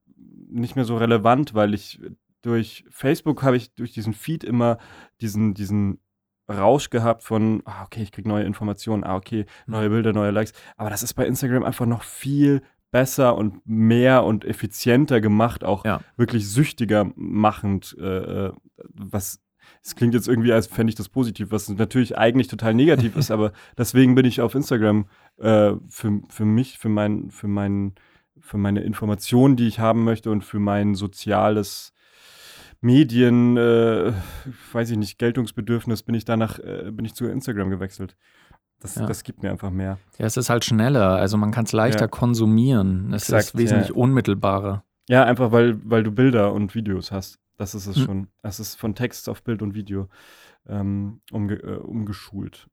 nicht 0.50 0.76
mehr 0.76 0.86
so 0.86 0.98
relevant, 0.98 1.54
weil 1.54 1.74
ich 1.74 2.02
durch 2.42 2.86
Facebook 2.90 3.44
habe 3.44 3.58
ich 3.58 3.74
durch 3.74 3.92
diesen 3.92 4.14
Feed 4.14 4.44
immer 4.44 4.78
diesen, 5.22 5.54
diesen 5.54 6.00
Rausch 6.50 6.90
gehabt 6.90 7.24
von, 7.24 7.62
ah, 7.66 7.84
okay, 7.84 8.02
ich 8.02 8.12
kriege 8.12 8.30
neue 8.30 8.46
Informationen, 8.46 9.04
ah, 9.04 9.18
okay, 9.18 9.46
neue 9.66 9.90
Bilder, 9.90 10.14
neue 10.14 10.32
Likes. 10.32 10.54
Aber 10.78 10.90
das 10.90 11.04
ist 11.04 11.14
bei 11.14 11.26
Instagram 11.26 11.64
einfach 11.64 11.86
noch 11.86 12.04
viel 12.04 12.62
besser 12.90 13.36
und 13.36 13.68
mehr 13.68 14.24
und 14.24 14.46
effizienter 14.46 15.20
gemacht, 15.20 15.66
auch 15.66 15.84
ja. 15.84 16.00
wirklich 16.16 16.50
süchtiger 16.50 17.12
machend, 17.16 17.98
äh, 18.00 18.46
äh 18.48 18.54
was 18.94 19.42
es 19.84 19.96
klingt 19.96 20.14
jetzt 20.14 20.28
irgendwie, 20.28 20.52
als 20.52 20.68
fände 20.68 20.90
ich 20.90 20.96
das 20.96 21.10
positiv, 21.10 21.52
was 21.52 21.70
natürlich 21.70 22.18
eigentlich 22.18 22.48
total 22.48 22.74
negativ 22.74 23.16
ist, 23.16 23.32
aber 23.32 23.52
deswegen 23.78 24.16
bin 24.16 24.26
ich 24.26 24.42
auf 24.42 24.56
Instagram 24.56 25.06
äh, 25.38 25.74
für, 25.90 26.22
für 26.30 26.46
mich, 26.46 26.78
für 26.78 26.90
mein, 26.90 27.32
für 27.32 27.48
mein, 27.48 27.94
für 28.40 28.58
meine 28.58 28.82
Informationen, 28.82 29.56
die 29.56 29.68
ich 29.68 29.80
haben 29.80 30.04
möchte 30.04 30.32
und 30.32 30.44
für 30.44 30.60
mein 30.60 30.96
soziales 30.96 31.94
Medien, 32.82 33.58
äh, 33.58 34.14
weiß 34.72 34.92
ich 34.92 34.98
nicht, 34.98 35.18
Geltungsbedürfnis, 35.18 36.04
bin 36.04 36.16
ich 36.16 36.26
danach, 36.26 36.60
äh, 36.60 36.92
bin 36.92 37.06
ich 37.06 37.16
zu 37.16 37.26
Instagram 37.26 37.70
gewechselt. 37.70 38.16
Das, 38.80 38.96
ja. 38.96 39.08
das 39.08 39.24
gibt 39.24 39.42
mir 39.42 39.50
einfach 39.50 39.72
mehr. 39.72 39.98
Ja, 40.20 40.26
es 40.26 40.38
ist 40.38 40.50
halt 40.50 40.64
schneller, 40.64 41.16
also 41.16 41.38
man 41.38 41.52
kann 41.52 41.66
es 41.66 41.72
leichter 41.72 42.02
ja. 42.02 42.08
konsumieren. 42.08 43.12
Es 43.14 43.24
Exakt, 43.24 43.44
ist 43.46 43.58
wesentlich 43.58 43.90
ja. 43.90 43.96
unmittelbarer. 43.96 44.84
Ja, 45.10 45.24
einfach 45.24 45.52
weil, 45.52 45.80
weil 45.84 46.04
du 46.04 46.12
Bilder 46.12 46.54
und 46.54 46.76
Videos 46.76 47.12
hast. 47.12 47.40
Das 47.58 47.76
ist 47.76 47.88
es 47.88 47.98
hm. 47.98 48.06
schon. 48.06 48.28
Es 48.44 48.60
ist 48.60 48.76
von 48.76 48.96
Text 48.96 49.28
auf 49.30 49.44
Bild 49.44 49.62
und 49.62 49.74
Video 49.74 50.08
ähm, 50.68 51.22
umge 51.32 51.56
äh, 51.56 51.78
umgeschult. 51.78 52.70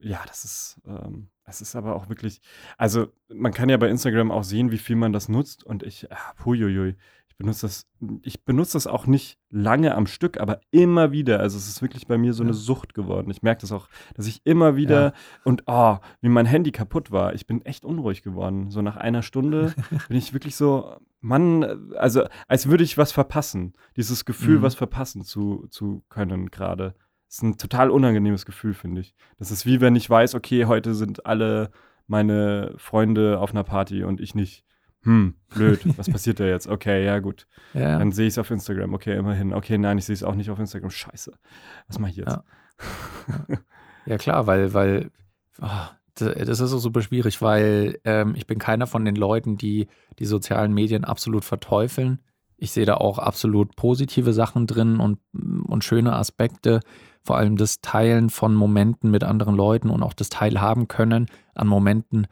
Ja, 0.00 0.22
das 0.26 0.44
ist, 0.44 0.80
ähm, 0.86 1.28
es 1.44 1.60
ist 1.60 1.74
aber 1.74 1.96
auch 1.96 2.08
wirklich, 2.08 2.40
also 2.76 3.08
man 3.28 3.52
kann 3.52 3.68
ja 3.68 3.76
bei 3.76 3.88
Instagram 3.88 4.30
auch 4.30 4.44
sehen, 4.44 4.70
wie 4.70 4.78
viel 4.78 4.96
man 4.96 5.12
das 5.12 5.28
nutzt 5.28 5.64
und 5.64 5.82
ich, 5.82 6.10
ah, 6.12 6.34
huiuiui, 6.44 6.94
ich 7.28 7.36
benutze 7.36 7.66
das, 7.66 7.86
ich 8.22 8.44
benutze 8.44 8.74
das 8.74 8.86
auch 8.86 9.06
nicht 9.06 9.38
lange 9.50 9.94
am 9.94 10.06
Stück, 10.06 10.38
aber 10.40 10.60
immer 10.70 11.10
wieder. 11.10 11.40
Also 11.40 11.58
es 11.58 11.68
ist 11.68 11.82
wirklich 11.82 12.06
bei 12.06 12.16
mir 12.16 12.32
so 12.32 12.42
eine 12.42 12.54
Sucht 12.54 12.94
geworden. 12.94 13.30
Ich 13.30 13.42
merke 13.42 13.60
das 13.60 13.72
auch, 13.72 13.88
dass 14.14 14.26
ich 14.26 14.40
immer 14.44 14.76
wieder 14.76 15.02
ja. 15.02 15.12
und 15.44 15.64
oh, 15.66 15.98
wie 16.20 16.28
mein 16.28 16.46
Handy 16.46 16.70
kaputt 16.70 17.10
war. 17.10 17.34
Ich 17.34 17.46
bin 17.46 17.64
echt 17.64 17.84
unruhig 17.84 18.22
geworden. 18.22 18.70
So 18.70 18.82
nach 18.82 18.96
einer 18.96 19.22
Stunde 19.22 19.74
bin 20.08 20.16
ich 20.16 20.32
wirklich 20.32 20.56
so, 20.56 20.96
Mann, 21.20 21.92
also 21.96 22.24
als 22.46 22.68
würde 22.68 22.84
ich 22.84 22.98
was 22.98 23.12
verpassen. 23.12 23.74
Dieses 23.96 24.24
Gefühl, 24.24 24.58
mhm. 24.58 24.62
was 24.62 24.74
verpassen 24.74 25.22
zu, 25.22 25.66
zu 25.70 26.04
können 26.08 26.50
gerade. 26.50 26.94
ist 27.28 27.42
ein 27.42 27.58
total 27.58 27.90
unangenehmes 27.90 28.46
Gefühl, 28.46 28.74
finde 28.74 29.00
ich. 29.00 29.14
Das 29.38 29.50
ist 29.50 29.66
wie 29.66 29.80
wenn 29.80 29.96
ich 29.96 30.08
weiß, 30.08 30.34
okay, 30.34 30.66
heute 30.66 30.94
sind 30.94 31.26
alle 31.26 31.70
meine 32.06 32.74
Freunde 32.76 33.38
auf 33.40 33.50
einer 33.50 33.64
Party 33.64 34.04
und 34.04 34.20
ich 34.20 34.34
nicht. 34.34 34.64
Hm, 35.02 35.34
blöd, 35.54 35.80
was 35.98 36.10
passiert 36.10 36.40
da 36.40 36.44
jetzt? 36.44 36.66
Okay, 36.66 37.04
ja, 37.04 37.18
gut. 37.20 37.46
Ja. 37.74 37.98
Dann 37.98 38.12
sehe 38.12 38.26
ich 38.26 38.34
es 38.34 38.38
auf 38.38 38.50
Instagram. 38.50 38.94
Okay, 38.94 39.16
immerhin. 39.16 39.52
Okay, 39.52 39.78
nein, 39.78 39.98
ich 39.98 40.04
sehe 40.04 40.14
es 40.14 40.24
auch 40.24 40.34
nicht 40.34 40.50
auf 40.50 40.58
Instagram. 40.58 40.90
Scheiße. 40.90 41.32
Was 41.86 41.98
mache 41.98 42.10
ich 42.10 42.16
jetzt? 42.16 42.38
Ja, 43.28 43.58
ja 44.06 44.18
klar, 44.18 44.46
weil, 44.46 44.74
weil 44.74 45.10
oh, 45.60 45.88
das 46.20 46.60
ist 46.60 46.72
auch 46.72 46.78
super 46.78 47.02
schwierig, 47.02 47.42
weil 47.42 47.98
ähm, 48.04 48.34
ich 48.36 48.46
bin 48.46 48.58
keiner 48.58 48.86
von 48.86 49.04
den 49.04 49.16
Leuten, 49.16 49.56
die 49.56 49.88
die 50.18 50.26
sozialen 50.26 50.72
Medien 50.72 51.04
absolut 51.04 51.44
verteufeln. 51.44 52.20
Ich 52.56 52.72
sehe 52.72 52.86
da 52.86 52.94
auch 52.94 53.18
absolut 53.18 53.76
positive 53.76 54.32
Sachen 54.32 54.66
drin 54.66 54.98
und, 54.98 55.18
und 55.32 55.84
schöne 55.84 56.14
Aspekte. 56.14 56.80
Vor 57.22 57.36
allem 57.36 57.56
das 57.56 57.80
Teilen 57.80 58.30
von 58.30 58.54
Momenten 58.54 59.10
mit 59.10 59.22
anderen 59.22 59.54
Leuten 59.54 59.90
und 59.90 60.02
auch 60.02 60.12
das 60.12 60.28
Teilhaben 60.28 60.88
können 60.88 61.26
an 61.54 61.68
Momenten, 61.68 62.26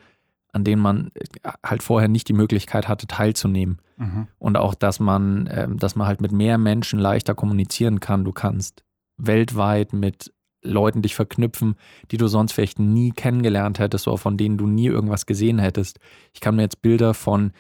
an 0.53 0.65
denen 0.65 0.83
man 0.83 1.11
äh, 1.15 1.51
halt 1.65 1.83
vorher 1.83 2.09
nicht 2.09 2.29
die 2.29 2.33
Möglichkeit 2.33 2.89
hatte, 2.89 3.07
teilzunehmen. 3.07 3.79
Mhm. 3.99 4.27
Und 4.39 4.57
auch, 4.57 4.75
dass 4.75 5.01
man, 5.01 5.47
äh, 5.47 5.69
dass 5.71 5.97
man 5.97 6.07
halt 6.07 6.21
mit 6.21 6.33
mehr 6.33 6.59
Menschen 6.59 6.99
leichter 6.99 7.35
kommunizieren 7.35 8.01
kann. 8.01 8.25
Du 8.25 8.33
kannst 8.33 8.85
weltweit 9.17 9.93
mit 9.93 10.33
Leuten 10.67 11.03
dich 11.03 11.15
verknüpfen, 11.15 11.77
die 12.11 12.17
du 12.17 12.29
sonst 12.29 12.53
vielleicht 12.53 12.79
nie 12.79 13.11
kennengelernt 13.11 13.79
hättest 13.79 14.09
oder 14.09 14.19
von 14.19 14.37
denen 14.37 14.59
du 14.59 14.67
nie 14.67 14.87
irgendwas 14.87 15.27
gesehen 15.27 15.59
hättest. 15.59 15.99
Ich 16.35 16.41
kann 16.41 16.57
mir 16.57 16.63
jetzt 16.63 16.83
Bilder 16.83 17.15
von, 17.15 17.53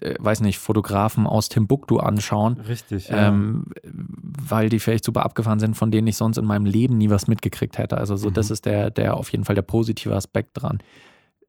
äh, 0.00 0.14
weiß 0.18 0.40
nicht, 0.40 0.58
Fotografen 0.58 1.26
aus 1.26 1.48
Timbuktu 1.48 1.98
anschauen. 1.98 2.60
Richtig. 2.60 3.08
Ja. 3.08 3.28
Ähm, 3.28 3.66
weil 3.82 4.68
die 4.68 4.80
vielleicht 4.80 5.04
super 5.04 5.24
abgefahren 5.24 5.58
sind, 5.60 5.76
von 5.76 5.90
denen 5.90 6.06
ich 6.06 6.16
sonst 6.16 6.38
in 6.38 6.44
meinem 6.44 6.66
Leben 6.66 6.98
nie 6.98 7.10
was 7.10 7.26
mitgekriegt 7.26 7.78
hätte. 7.78 7.98
Also 7.98 8.16
so, 8.16 8.30
mhm. 8.30 8.34
das 8.34 8.50
ist 8.50 8.66
der, 8.66 8.90
der 8.90 9.16
auf 9.16 9.30
jeden 9.30 9.44
Fall 9.44 9.54
der 9.54 9.62
positive 9.62 10.14
Aspekt 10.14 10.50
dran. 10.54 10.78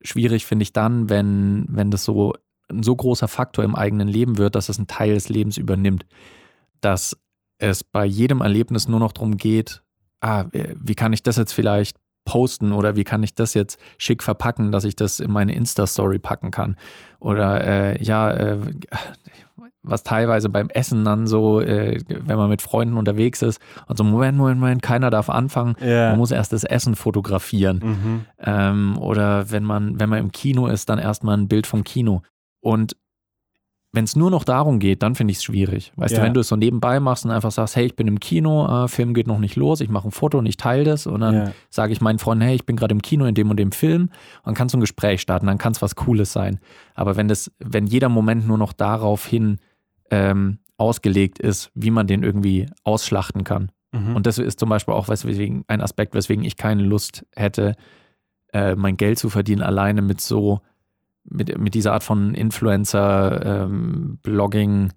Schwierig 0.01 0.45
finde 0.45 0.63
ich 0.63 0.73
dann, 0.73 1.10
wenn, 1.10 1.65
wenn 1.69 1.91
das 1.91 2.04
so 2.04 2.34
ein 2.69 2.84
so 2.84 2.95
großer 2.95 3.28
Faktor 3.28 3.63
im 3.63 3.75
eigenen 3.75 4.08
Leben 4.08 4.38
wird, 4.38 4.56
dass 4.56 4.69
es 4.69 4.78
einen 4.78 4.88
Teil 4.88 5.13
des 5.13 5.30
Lebens 5.30 5.58
übernimmt. 5.58 6.06
Dass 6.82 7.17
es 7.58 7.84
bei 7.84 8.06
jedem 8.06 8.41
Erlebnis 8.41 8.88
nur 8.88 8.99
noch 8.99 9.12
darum 9.12 9.38
geht, 9.38 9.82
ah, 10.25 10.45
wie 10.51 10.95
kann 10.95 11.13
ich 11.13 11.23
das 11.23 11.38
jetzt 11.38 11.53
vielleicht 11.53 11.97
posten 12.25 12.71
oder 12.71 12.95
wie 12.95 13.03
kann 13.03 13.21
ich 13.23 13.35
das 13.35 13.53
jetzt 13.53 13.79
schick 13.97 14.23
verpacken, 14.23 14.71
dass 14.71 14.83
ich 14.83 14.95
das 14.95 15.19
in 15.19 15.31
meine 15.31 15.53
Insta-Story 15.53 16.17
packen 16.17 16.49
kann. 16.49 16.75
Oder 17.19 17.63
äh, 17.63 18.03
ja, 18.03 18.31
äh, 18.31 18.57
was 19.83 20.01
teilweise 20.01 20.49
beim 20.49 20.69
Essen 20.69 21.05
dann 21.05 21.27
so, 21.27 21.61
äh, 21.61 22.01
wenn 22.07 22.38
man 22.38 22.49
mit 22.49 22.63
Freunden 22.63 22.97
unterwegs 22.97 23.43
ist 23.43 23.61
und 23.88 23.97
so, 23.97 24.03
Moment, 24.03 24.35
Moment, 24.38 24.59
Moment, 24.59 24.81
keiner 24.81 25.11
darf 25.11 25.29
anfangen, 25.29 25.75
yeah. 25.79 26.09
man 26.09 26.17
muss 26.17 26.31
erst 26.31 26.51
das 26.51 26.63
Essen 26.63 26.95
fotografieren. 26.95 27.81
Mhm. 27.83 28.25
Ähm, 28.39 28.97
oder 28.97 29.51
wenn 29.51 29.63
man, 29.63 29.99
wenn 29.99 30.09
man 30.09 30.19
im 30.19 30.31
Kino 30.31 30.65
ist, 30.65 30.89
dann 30.89 30.97
erstmal 30.97 31.38
ein 31.38 31.47
Bild 31.47 31.67
vom 31.67 31.83
Kino. 31.83 32.23
Und 32.61 32.97
wenn 33.95 34.03
es 34.03 34.15
nur 34.15 34.29
noch 34.29 34.43
darum 34.43 34.79
geht, 34.79 35.01
dann 35.01 35.15
finde 35.15 35.31
ich 35.31 35.38
es 35.38 35.43
schwierig. 35.43 35.93
Weißt 35.95 36.13
ja. 36.13 36.19
du, 36.19 36.25
wenn 36.25 36.34
du 36.34 36.41
es 36.41 36.49
so 36.49 36.55
nebenbei 36.55 36.99
machst 36.99 37.25
und 37.25 37.31
einfach 37.31 37.51
sagst, 37.51 37.75
hey, 37.75 37.86
ich 37.86 37.95
bin 37.95 38.08
im 38.08 38.19
Kino, 38.19 38.86
äh, 38.86 38.88
Film 38.88 39.13
geht 39.13 39.27
noch 39.27 39.39
nicht 39.39 39.55
los, 39.55 39.81
ich 39.81 39.89
mache 39.89 40.08
ein 40.08 40.12
Foto 40.12 40.38
und 40.38 40.45
ich 40.45 40.58
teile 40.58 40.84
das 40.84 41.08
und 41.08 41.21
dann 41.21 41.36
ja. 41.36 41.51
sage 41.69 41.93
ich 41.93 42.01
meinen 42.01 42.19
Freunden, 42.19 42.43
hey, 42.43 42.55
ich 42.55 42.65
bin 42.65 42.75
gerade 42.75 42.93
im 42.93 43.01
Kino 43.01 43.25
in 43.25 43.36
dem 43.36 43.49
und 43.49 43.58
dem 43.58 43.71
Film 43.71 44.03
und 44.03 44.12
dann 44.45 44.53
kannst 44.53 44.73
du 44.73 44.77
ein 44.77 44.81
Gespräch 44.81 45.21
starten, 45.21 45.47
dann 45.47 45.58
kann 45.58 45.71
es 45.71 45.81
was 45.81 45.95
Cooles 45.95 46.31
sein. 46.34 46.60
Aber 46.93 47.15
wenn 47.15 47.27
das, 47.27 47.51
wenn 47.60 47.88
jeder 47.88 48.10
Moment 48.10 48.47
nur 48.47 48.58
noch 48.58 48.73
darauf 48.73 49.25
hin 49.25 49.60
ähm, 50.12 50.60
ausgelegt 50.77 51.39
ist, 51.39 51.71
wie 51.73 51.91
man 51.91 52.08
den 52.08 52.23
irgendwie 52.23 52.67
ausschlachten 52.84 53.43
kann. 53.43 53.71
Mhm. 53.91 54.15
Und 54.15 54.25
das 54.25 54.38
ist 54.38 54.60
zum 54.60 54.69
Beispiel 54.69 54.93
auch 54.93 55.08
weswegen 55.08 55.63
ein 55.67 55.81
Aspekt, 55.81 56.13
weswegen 56.13 56.43
ich 56.43 56.58
keine 56.58 56.84
Lust 56.84 57.25
hätte, 57.36 57.75
äh, 58.53 58.75
mein 58.75 58.97
Geld 58.97 59.19
zu 59.19 59.29
verdienen, 59.29 59.62
alleine 59.62 60.01
mit 60.01 60.21
so, 60.21 60.62
mit, 61.25 61.57
mit 61.57 61.73
dieser 61.73 61.93
Art 61.93 62.03
von 62.03 62.33
Influencer, 62.33 63.65
ähm, 63.65 64.19
Blogging, 64.21 64.93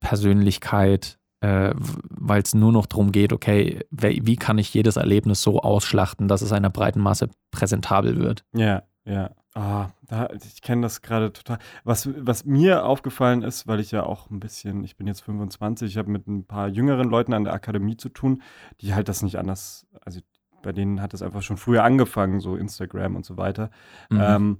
Persönlichkeit, 0.00 1.18
äh, 1.40 1.74
weil 1.76 2.42
es 2.42 2.54
nur 2.54 2.72
noch 2.72 2.86
darum 2.86 3.12
geht, 3.12 3.32
okay, 3.32 3.80
wie 3.90 4.36
kann 4.36 4.58
ich 4.58 4.72
jedes 4.72 4.96
Erlebnis 4.96 5.42
so 5.42 5.60
ausschlachten, 5.60 6.28
dass 6.28 6.42
es 6.42 6.52
einer 6.52 6.70
breiten 6.70 7.00
Masse 7.00 7.28
präsentabel 7.50 8.16
wird. 8.18 8.44
Ja, 8.54 8.82
ja. 9.04 9.30
Ah, 9.54 9.88
da, 10.02 10.28
ich 10.34 10.60
kenne 10.60 10.82
das 10.82 11.00
gerade 11.00 11.32
total. 11.32 11.58
Was, 11.82 12.10
was 12.14 12.44
mir 12.44 12.84
aufgefallen 12.84 13.42
ist, 13.42 13.66
weil 13.66 13.80
ich 13.80 13.90
ja 13.90 14.02
auch 14.02 14.28
ein 14.30 14.38
bisschen, 14.38 14.84
ich 14.84 14.98
bin 14.98 15.06
jetzt 15.06 15.22
25, 15.22 15.90
ich 15.90 15.96
habe 15.96 16.10
mit 16.10 16.26
ein 16.26 16.44
paar 16.44 16.68
jüngeren 16.68 17.08
Leuten 17.08 17.32
an 17.32 17.44
der 17.44 17.54
Akademie 17.54 17.96
zu 17.96 18.10
tun, 18.10 18.42
die 18.82 18.92
halt 18.92 19.08
das 19.08 19.22
nicht 19.22 19.38
anders, 19.38 19.86
also 20.02 20.20
bei 20.62 20.72
denen 20.72 21.00
hat 21.00 21.14
es 21.14 21.22
einfach 21.22 21.40
schon 21.40 21.56
früher 21.56 21.84
angefangen, 21.84 22.40
so 22.40 22.54
Instagram 22.54 23.16
und 23.16 23.24
so 23.24 23.38
weiter, 23.38 23.70
mhm. 24.10 24.20
ähm, 24.20 24.58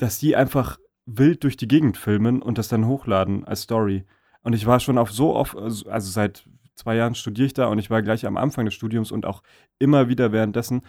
dass 0.00 0.18
die 0.18 0.36
einfach 0.36 0.78
wild 1.06 1.44
durch 1.44 1.56
die 1.56 1.68
Gegend 1.68 1.96
filmen 1.96 2.40
und 2.42 2.58
das 2.58 2.68
dann 2.68 2.86
hochladen 2.86 3.44
als 3.44 3.62
Story. 3.62 4.04
Und 4.42 4.54
ich 4.54 4.66
war 4.66 4.80
schon 4.80 4.98
auf 4.98 5.10
so 5.10 5.34
oft, 5.34 5.56
also 5.56 6.10
seit 6.10 6.44
zwei 6.74 6.96
Jahren 6.96 7.14
studiere 7.14 7.46
ich 7.46 7.54
da 7.54 7.66
und 7.66 7.78
ich 7.78 7.90
war 7.90 8.02
gleich 8.02 8.26
am 8.26 8.36
Anfang 8.36 8.64
des 8.64 8.74
Studiums 8.74 9.12
und 9.12 9.26
auch 9.26 9.42
immer 9.78 10.08
wieder 10.08 10.32
währenddessen 10.32 10.82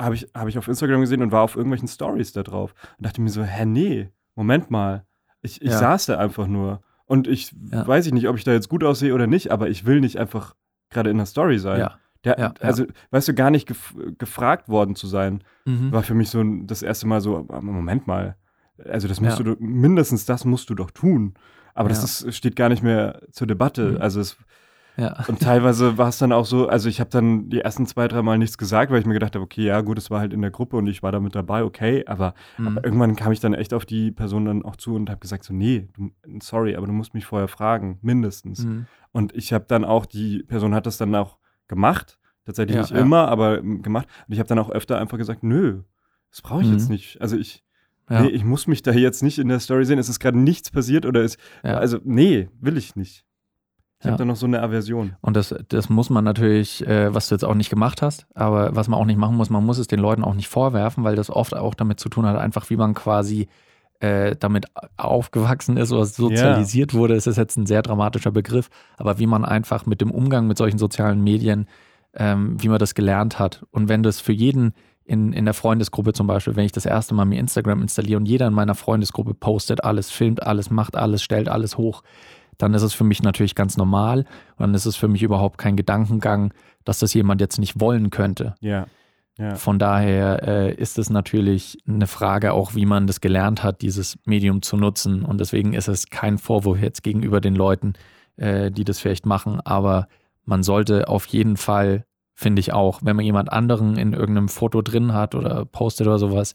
habe 0.00 0.14
ich, 0.14 0.28
hab 0.32 0.46
ich 0.46 0.56
auf 0.56 0.68
Instagram 0.68 1.00
gesehen 1.00 1.22
und 1.22 1.32
war 1.32 1.42
auf 1.42 1.56
irgendwelchen 1.56 1.88
Stories 1.88 2.32
da 2.32 2.44
drauf. 2.44 2.74
Und 2.96 3.06
dachte 3.06 3.20
mir 3.20 3.30
so, 3.30 3.42
hä, 3.42 3.66
nee, 3.66 4.10
Moment 4.36 4.70
mal. 4.70 5.04
Ich, 5.42 5.60
ich 5.60 5.70
ja. 5.70 5.78
saß 5.78 6.06
da 6.06 6.18
einfach 6.18 6.46
nur. 6.46 6.82
Und 7.04 7.26
ich 7.26 7.52
ja. 7.72 7.86
weiß 7.86 8.06
ich 8.06 8.12
nicht, 8.12 8.28
ob 8.28 8.36
ich 8.36 8.44
da 8.44 8.52
jetzt 8.52 8.68
gut 8.68 8.84
aussehe 8.84 9.12
oder 9.12 9.26
nicht, 9.26 9.50
aber 9.50 9.68
ich 9.68 9.86
will 9.86 10.00
nicht 10.00 10.18
einfach 10.18 10.54
gerade 10.90 11.10
in 11.10 11.16
der 11.16 11.26
Story 11.26 11.58
sein. 11.58 11.80
Ja. 11.80 11.98
Der, 12.28 12.38
ja, 12.38 12.54
also, 12.60 12.84
weißt 13.10 13.28
du, 13.28 13.34
gar 13.34 13.50
nicht 13.50 13.66
gef 13.66 13.94
gefragt 14.18 14.68
worden 14.68 14.94
zu 14.94 15.06
sein, 15.06 15.42
mhm. 15.64 15.92
war 15.92 16.02
für 16.02 16.14
mich 16.14 16.30
so 16.30 16.42
das 16.64 16.82
erste 16.82 17.06
Mal 17.06 17.20
so, 17.20 17.46
Moment 17.60 18.06
mal. 18.06 18.36
Also, 18.84 19.08
das 19.08 19.20
musst 19.20 19.38
du, 19.40 19.56
mindestens 19.58 20.24
das 20.24 20.44
musst 20.44 20.70
du 20.70 20.74
doch 20.74 20.90
tun. 20.90 21.34
Aber 21.74 21.88
das 21.88 22.02
ist, 22.02 22.34
steht 22.34 22.56
gar 22.56 22.68
nicht 22.68 22.82
mehr 22.82 23.22
zur 23.30 23.46
Debatte. 23.46 23.92
Mhm. 23.92 23.96
Also, 24.00 24.20
es, 24.20 24.36
ja. 24.98 25.24
Und 25.28 25.40
teilweise 25.40 25.96
war 25.96 26.08
es 26.08 26.18
dann 26.18 26.32
auch 26.32 26.44
so, 26.44 26.68
also 26.68 26.88
ich 26.88 26.98
habe 26.98 27.08
dann 27.08 27.48
die 27.50 27.60
ersten 27.60 27.86
zwei, 27.86 28.08
drei 28.08 28.20
Mal 28.20 28.36
nichts 28.36 28.58
gesagt, 28.58 28.90
weil 28.90 28.98
ich 28.98 29.06
mir 29.06 29.14
gedacht 29.14 29.36
habe, 29.36 29.44
okay, 29.44 29.64
ja 29.64 29.80
gut, 29.80 29.96
es 29.96 30.10
war 30.10 30.18
halt 30.18 30.32
in 30.32 30.42
der 30.42 30.50
Gruppe 30.50 30.76
und 30.76 30.88
ich 30.88 31.04
war 31.04 31.12
da 31.12 31.20
mit 31.20 31.36
dabei, 31.36 31.62
okay, 31.62 32.04
aber, 32.06 32.34
mhm. 32.58 32.66
aber 32.66 32.84
irgendwann 32.84 33.14
kam 33.14 33.30
ich 33.30 33.38
dann 33.38 33.54
echt 33.54 33.72
auf 33.72 33.86
die 33.86 34.10
Person 34.10 34.46
dann 34.46 34.64
auch 34.64 34.74
zu 34.74 34.96
und 34.96 35.08
habe 35.08 35.20
gesagt 35.20 35.44
so, 35.44 35.54
nee, 35.54 35.88
du, 35.96 36.10
sorry, 36.42 36.74
aber 36.74 36.88
du 36.88 36.92
musst 36.92 37.14
mich 37.14 37.26
vorher 37.26 37.46
fragen, 37.46 38.00
mindestens. 38.02 38.64
Mhm. 38.64 38.86
Und 39.12 39.36
ich 39.36 39.52
habe 39.52 39.66
dann 39.68 39.84
auch, 39.84 40.04
die 40.04 40.42
Person 40.42 40.74
hat 40.74 40.84
das 40.84 40.98
dann 40.98 41.14
auch 41.14 41.37
gemacht, 41.68 42.18
tatsächlich 42.44 42.76
ja, 42.76 42.82
nicht 42.82 42.90
ja. 42.92 42.98
immer, 42.98 43.28
aber 43.28 43.62
gemacht. 43.62 44.08
Und 44.26 44.32
ich 44.32 44.38
habe 44.38 44.48
dann 44.48 44.58
auch 44.58 44.70
öfter 44.70 44.98
einfach 44.98 45.18
gesagt, 45.18 45.42
nö, 45.42 45.82
das 46.30 46.42
brauche 46.42 46.62
ich 46.62 46.68
mhm. 46.68 46.74
jetzt 46.74 46.90
nicht. 46.90 47.20
Also 47.20 47.36
ich, 47.36 47.62
ja. 48.10 48.22
nee, 48.22 48.28
ich 48.28 48.44
muss 48.44 48.66
mich 48.66 48.82
da 48.82 48.92
jetzt 48.92 49.22
nicht 49.22 49.38
in 49.38 49.48
der 49.48 49.60
Story 49.60 49.84
sehen, 49.84 49.98
es 49.98 50.08
ist 50.08 50.20
gerade 50.20 50.38
nichts 50.38 50.70
passiert 50.70 51.06
oder 51.06 51.22
ist, 51.22 51.38
also 51.62 51.98
nee, 52.04 52.48
will 52.60 52.76
ich 52.76 52.96
nicht. 52.96 53.24
Ich 54.00 54.04
ja. 54.04 54.12
habe 54.12 54.18
da 54.18 54.24
noch 54.24 54.36
so 54.36 54.46
eine 54.46 54.62
Aversion. 54.62 55.16
Und 55.20 55.36
das, 55.36 55.52
das 55.68 55.88
muss 55.88 56.08
man 56.08 56.22
natürlich, 56.22 56.86
äh, 56.86 57.12
was 57.12 57.28
du 57.28 57.34
jetzt 57.34 57.44
auch 57.44 57.54
nicht 57.54 57.68
gemacht 57.68 58.00
hast, 58.00 58.28
aber 58.32 58.76
was 58.76 58.86
man 58.86 58.98
auch 59.00 59.04
nicht 59.04 59.18
machen 59.18 59.36
muss, 59.36 59.50
man 59.50 59.66
muss 59.66 59.78
es 59.78 59.88
den 59.88 59.98
Leuten 59.98 60.22
auch 60.22 60.34
nicht 60.34 60.46
vorwerfen, 60.46 61.02
weil 61.02 61.16
das 61.16 61.30
oft 61.30 61.56
auch 61.56 61.74
damit 61.74 61.98
zu 61.98 62.08
tun 62.08 62.24
hat, 62.24 62.36
einfach 62.36 62.70
wie 62.70 62.76
man 62.76 62.94
quasi 62.94 63.48
äh, 64.00 64.36
damit 64.38 64.66
aufgewachsen 64.96 65.76
ist 65.76 65.92
oder 65.92 66.04
sozialisiert 66.04 66.92
yeah. 66.92 67.00
wurde. 67.00 67.14
Ist 67.14 67.26
jetzt 67.26 67.56
ein 67.56 67.66
sehr 67.66 67.82
dramatischer 67.82 68.30
Begriff, 68.30 68.70
aber 68.96 69.18
wie 69.18 69.26
man 69.26 69.44
einfach 69.44 69.86
mit 69.86 70.00
dem 70.00 70.10
Umgang 70.10 70.46
mit 70.46 70.58
solchen 70.58 70.78
sozialen 70.78 71.22
Medien, 71.22 71.66
ähm, 72.14 72.56
wie 72.62 72.68
man 72.68 72.78
das 72.78 72.94
gelernt 72.94 73.38
hat. 73.38 73.64
Und 73.70 73.88
wenn 73.88 74.02
das 74.02 74.20
für 74.20 74.32
jeden 74.32 74.72
in, 75.04 75.32
in 75.32 75.46
der 75.46 75.54
Freundesgruppe 75.54 76.12
zum 76.12 76.26
Beispiel, 76.26 76.54
wenn 76.54 76.66
ich 76.66 76.72
das 76.72 76.84
erste 76.84 77.14
Mal 77.14 77.24
mir 77.24 77.40
Instagram 77.40 77.80
installiere 77.80 78.18
und 78.18 78.26
jeder 78.26 78.46
in 78.46 78.52
meiner 78.52 78.74
Freundesgruppe 78.74 79.34
postet 79.34 79.82
alles, 79.82 80.10
filmt 80.10 80.42
alles, 80.42 80.70
macht 80.70 80.96
alles, 80.96 81.22
stellt 81.22 81.48
alles 81.48 81.78
hoch, 81.78 82.02
dann 82.58 82.74
ist 82.74 82.82
es 82.82 82.92
für 82.92 83.04
mich 83.04 83.22
natürlich 83.22 83.54
ganz 83.54 83.76
normal 83.76 84.20
und 84.56 84.60
dann 84.60 84.74
ist 84.74 84.84
es 84.84 84.96
für 84.96 85.08
mich 85.08 85.22
überhaupt 85.22 85.56
kein 85.56 85.76
Gedankengang, 85.76 86.52
dass 86.84 86.98
das 86.98 87.14
jemand 87.14 87.40
jetzt 87.40 87.58
nicht 87.58 87.80
wollen 87.80 88.10
könnte. 88.10 88.54
Ja. 88.60 88.86
Ja. 89.38 89.54
Von 89.54 89.78
daher 89.78 90.42
äh, 90.42 90.74
ist 90.74 90.98
es 90.98 91.10
natürlich 91.10 91.78
eine 91.86 92.08
Frage 92.08 92.52
auch, 92.52 92.74
wie 92.74 92.86
man 92.86 93.06
das 93.06 93.20
gelernt 93.20 93.62
hat, 93.62 93.82
dieses 93.82 94.18
Medium 94.24 94.62
zu 94.62 94.76
nutzen. 94.76 95.24
Und 95.24 95.38
deswegen 95.38 95.74
ist 95.74 95.86
es 95.86 96.10
kein 96.10 96.38
Vorwurf 96.38 96.80
jetzt 96.80 97.04
gegenüber 97.04 97.40
den 97.40 97.54
Leuten, 97.54 97.92
äh, 98.36 98.72
die 98.72 98.82
das 98.82 98.98
vielleicht 98.98 99.26
machen. 99.26 99.60
Aber 99.60 100.08
man 100.44 100.64
sollte 100.64 101.06
auf 101.06 101.26
jeden 101.26 101.56
Fall, 101.56 102.04
finde 102.34 102.58
ich 102.58 102.72
auch, 102.72 102.98
wenn 103.04 103.14
man 103.14 103.24
jemand 103.24 103.52
anderen 103.52 103.96
in 103.96 104.12
irgendeinem 104.12 104.48
Foto 104.48 104.82
drin 104.82 105.14
hat 105.14 105.36
oder 105.36 105.64
postet 105.64 106.08
oder 106.08 106.18
sowas, 106.18 106.54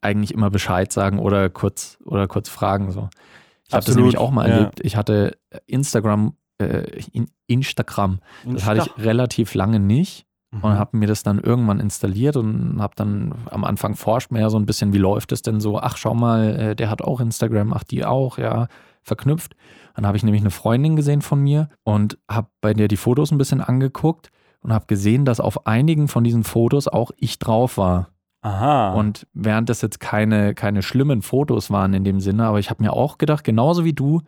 eigentlich 0.00 0.32
immer 0.32 0.50
Bescheid 0.50 0.92
sagen 0.92 1.18
oder 1.18 1.50
kurz 1.50 1.98
oder 2.04 2.28
kurz 2.28 2.48
fragen. 2.48 2.92
So. 2.92 3.08
Ich 3.66 3.74
habe 3.74 3.84
das 3.84 3.96
nämlich 3.96 4.16
auch 4.16 4.30
mal 4.30 4.48
ja. 4.48 4.54
erlebt. 4.54 4.78
Ich 4.80 4.94
hatte 4.94 5.36
Instagram, 5.66 6.36
äh, 6.58 7.02
Instagram, 7.48 8.20
das 8.44 8.64
hatte 8.64 8.82
ich 8.86 9.04
relativ 9.04 9.54
lange 9.54 9.80
nicht 9.80 10.26
mhm. 10.56 10.64
und 10.64 10.78
habe 10.78 10.96
mir 10.96 11.06
das 11.06 11.22
dann 11.22 11.38
irgendwann 11.38 11.80
installiert 11.80 12.36
und 12.36 12.80
habe 12.80 12.94
dann 12.96 13.34
am 13.50 13.64
Anfang 13.64 13.94
forscht 13.94 14.30
mir 14.30 14.40
ja 14.40 14.50
so 14.50 14.58
ein 14.58 14.66
bisschen, 14.66 14.92
wie 14.92 14.98
läuft 14.98 15.32
es 15.32 15.42
denn 15.42 15.60
so? 15.60 15.78
Ach, 15.78 15.96
schau 15.96 16.14
mal, 16.14 16.56
äh, 16.56 16.76
der 16.76 16.90
hat 16.90 17.02
auch 17.02 17.20
Instagram, 17.20 17.72
ach, 17.72 17.84
die 17.84 18.04
auch, 18.04 18.38
ja, 18.38 18.68
verknüpft. 19.02 19.54
Dann 19.94 20.06
habe 20.06 20.16
ich 20.16 20.24
nämlich 20.24 20.42
eine 20.42 20.50
Freundin 20.50 20.96
gesehen 20.96 21.22
von 21.22 21.40
mir 21.40 21.68
und 21.84 22.18
habe 22.30 22.48
bei 22.60 22.74
der 22.74 22.88
die 22.88 22.96
Fotos 22.96 23.30
ein 23.30 23.38
bisschen 23.38 23.60
angeguckt 23.60 24.30
und 24.60 24.72
habe 24.72 24.86
gesehen, 24.86 25.24
dass 25.24 25.40
auf 25.40 25.66
einigen 25.66 26.08
von 26.08 26.24
diesen 26.24 26.44
Fotos 26.44 26.88
auch 26.88 27.12
ich 27.16 27.38
drauf 27.38 27.78
war. 27.78 28.08
Aha. 28.42 28.92
Und 28.94 29.26
während 29.32 29.68
das 29.68 29.80
jetzt 29.80 30.00
keine, 30.00 30.54
keine 30.54 30.82
schlimmen 30.82 31.22
Fotos 31.22 31.70
waren 31.70 31.94
in 31.94 32.04
dem 32.04 32.20
Sinne, 32.20 32.44
aber 32.46 32.58
ich 32.58 32.70
habe 32.70 32.82
mir 32.82 32.92
auch 32.92 33.18
gedacht, 33.18 33.44
genauso 33.44 33.84
wie 33.84 33.92
du, 33.92 34.22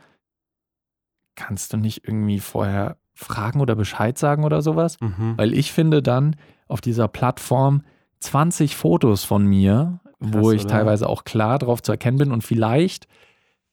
kannst 1.36 1.72
du 1.72 1.76
nicht 1.76 2.06
irgendwie 2.06 2.40
vorher 2.40 2.96
fragen 3.18 3.60
oder 3.60 3.74
Bescheid 3.74 4.16
sagen 4.16 4.44
oder 4.44 4.62
sowas? 4.62 4.96
Mhm. 5.00 5.34
Weil 5.36 5.52
ich 5.52 5.72
finde 5.72 6.02
dann 6.02 6.36
auf 6.68 6.80
dieser 6.80 7.08
Plattform 7.08 7.82
20 8.20 8.76
Fotos 8.76 9.24
von 9.24 9.44
mir, 9.44 10.00
Krass, 10.20 10.32
wo 10.32 10.52
ich 10.52 10.64
oder? 10.64 10.70
teilweise 10.70 11.08
auch 11.08 11.24
klar 11.24 11.58
drauf 11.58 11.82
zu 11.82 11.92
erkennen 11.92 12.18
bin 12.18 12.32
und 12.32 12.44
vielleicht 12.44 13.08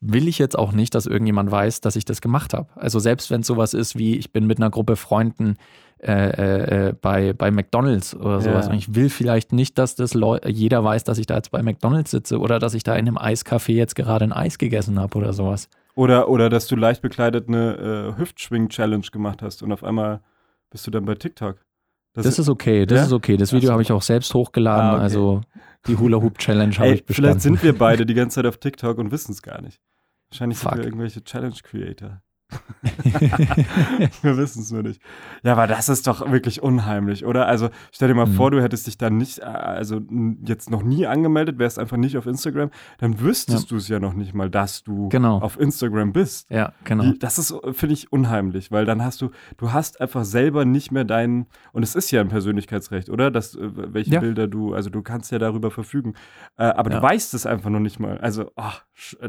will 0.02 0.28
ich 0.28 0.40
jetzt 0.40 0.58
auch 0.58 0.72
nicht, 0.72 0.94
dass 0.94 1.06
irgendjemand 1.06 1.52
weiß, 1.52 1.82
dass 1.82 1.96
ich 1.96 2.06
das 2.06 2.22
gemacht 2.22 2.54
habe. 2.54 2.68
Also 2.76 3.00
selbst 3.00 3.32
wenn 3.32 3.42
es 3.42 3.48
sowas 3.48 3.74
ist 3.74 3.98
wie, 3.98 4.18
ich 4.18 4.32
bin 4.32 4.46
mit 4.46 4.58
einer 4.60 4.70
Gruppe 4.70 4.96
Freunden 4.96 5.56
äh, 6.00 6.12
äh, 6.12 6.88
äh, 6.90 6.94
bei, 6.94 7.34
bei 7.34 7.52
McDonalds 7.52 8.16
oder 8.16 8.42
sowas. 8.42 8.66
Ja. 8.66 8.72
Und 8.72 8.78
ich 8.78 8.94
will 8.94 9.10
vielleicht 9.10 9.54
nicht, 9.54 9.78
dass 9.78 9.96
das 9.96 10.14
Leu 10.14 10.40
jeder 10.46 10.84
weiß, 10.84 11.04
dass 11.04 11.18
ich 11.18 11.26
da 11.26 11.36
jetzt 11.36 11.52
bei 11.52 11.64
McDonalds 11.64 12.12
sitze 12.12 12.40
oder 12.40 12.60
dass 12.60 12.74
ich 12.74 12.84
da 12.84 12.96
in 12.96 13.08
einem 13.08 13.18
Eiscafé 13.18 13.72
jetzt 13.72 13.96
gerade 13.96 14.26
ein 14.26 14.34
Eis 14.34 14.58
gegessen 14.58 15.00
habe 15.00 15.18
oder 15.18 15.34
sowas. 15.34 15.70
Oder, 15.96 16.28
oder 16.30 16.50
dass 16.50 16.68
du 16.68 16.76
leicht 16.76 17.02
bekleidet 17.02 17.48
eine 17.48 18.14
äh, 18.16 18.20
Hüftschwing-Challenge 18.20 19.08
gemacht 19.12 19.42
hast 19.42 19.64
und 19.64 19.72
auf 19.72 19.84
einmal 19.84 20.22
bist 20.70 20.86
du 20.86 20.92
dann 20.92 21.06
bei 21.06 21.16
TikTok. 21.16 21.66
Das, 22.14 22.26
das 22.26 22.40
ist 22.40 22.50
okay, 22.50 22.86
das 22.86 22.98
ja? 22.98 23.06
ist 23.06 23.14
okay. 23.14 23.38
Das 23.38 23.54
Video 23.54 23.72
habe 23.72 23.82
ich 23.82 23.92
auch 23.92 24.02
selbst 24.02 24.34
hochgeladen, 24.34 24.90
ah, 24.90 24.94
okay. 24.94 25.02
also 25.02 25.42
die 25.88 25.98
Hula 25.98 26.18
Hoop 26.22 26.38
Challenge 26.38 26.76
habe 26.78 26.90
ich 26.90 27.06
bestanden. 27.06 27.16
Vielleicht 27.16 27.42
sind 27.42 27.64
wir 27.64 27.78
beide 27.78 28.06
die 28.06 28.14
ganze 28.16 28.36
Zeit 28.36 28.46
auf 28.46 28.58
TikTok 28.58 28.98
und 28.98 29.12
wissen 29.12 29.32
es 29.32 29.42
gar 29.42 29.62
nicht. 29.62 29.82
Wahrscheinlich 30.30 30.58
Fuck. 30.58 30.72
sind 30.72 30.80
wir 30.80 30.86
irgendwelche 30.86 31.24
Challenge 31.24 31.56
Creator. 31.64 32.22
Wir 34.22 34.38
wissen 34.38 34.62
es 34.62 34.72
nur 34.72 34.84
nicht. 34.84 35.02
Ja, 35.44 35.54
aber 35.54 35.68
das 35.68 35.90
ist 35.90 36.06
doch 36.08 36.32
wirklich 36.32 36.62
unheimlich, 36.62 37.26
oder? 37.26 37.48
Also 37.48 37.70
stell 37.92 38.08
dir 38.08 38.14
mal 38.14 38.28
mhm. 38.28 38.34
vor, 38.34 38.52
du 38.52 38.62
hättest 38.62 38.88
dich 38.88 38.98
dann 38.98 39.18
nicht, 39.18 39.40
äh, 39.40 39.44
also 39.46 40.02
jetzt 40.46 40.70
noch 40.70 40.84
nie 40.84 41.08
angemeldet, 41.08 41.58
wärst 41.58 41.80
einfach 41.80 41.98
nicht 41.98 42.18
auf 42.18 42.28
Instagram, 42.28 42.70
dann 43.00 43.20
wüsstest 43.20 43.64
ja. 43.64 43.70
du 43.70 43.76
es 43.78 43.88
ja 43.88 44.00
noch 44.00 44.14
nicht 44.14 44.34
mal, 44.34 44.50
dass 44.50 44.84
du 44.84 45.10
genau. 45.10 45.40
auf 45.40 45.60
Instagram 45.60 46.14
bist. 46.14 46.50
Ja, 46.52 46.74
genau. 46.84 47.14
Das 47.20 47.40
ist, 47.40 47.54
finde 47.72 47.94
ich, 47.94 48.12
unheimlich, 48.12 48.72
weil 48.72 48.86
dann 48.86 49.04
hast 49.04 49.22
du, 49.22 49.32
du 49.58 49.74
hast 49.74 50.00
einfach 50.00 50.24
selber 50.24 50.66
nicht 50.66 50.92
mehr 50.92 51.04
deinen, 51.04 51.48
und 51.74 51.84
es 51.84 51.96
ist 51.96 52.12
ja 52.12 52.22
ein 52.22 52.30
Persönlichkeitsrecht, 52.30 53.10
oder? 53.10 53.32
Dass, 53.32 53.56
äh, 53.56 53.94
welche 53.94 54.12
ja. 54.12 54.20
Bilder 54.20 54.48
du, 54.48 54.74
also 54.74 54.90
du 54.90 55.02
kannst 55.02 55.32
ja 55.32 55.40
darüber 55.40 55.72
verfügen. 55.72 56.14
Äh, 56.58 56.66
aber 56.66 56.92
ja. 56.92 56.98
du 57.00 57.04
weißt 57.04 57.34
es 57.34 57.46
einfach 57.46 57.70
noch 57.70 57.80
nicht 57.80 58.00
mal. 58.00 58.20
Also, 58.20 58.52
oh, 58.56 58.72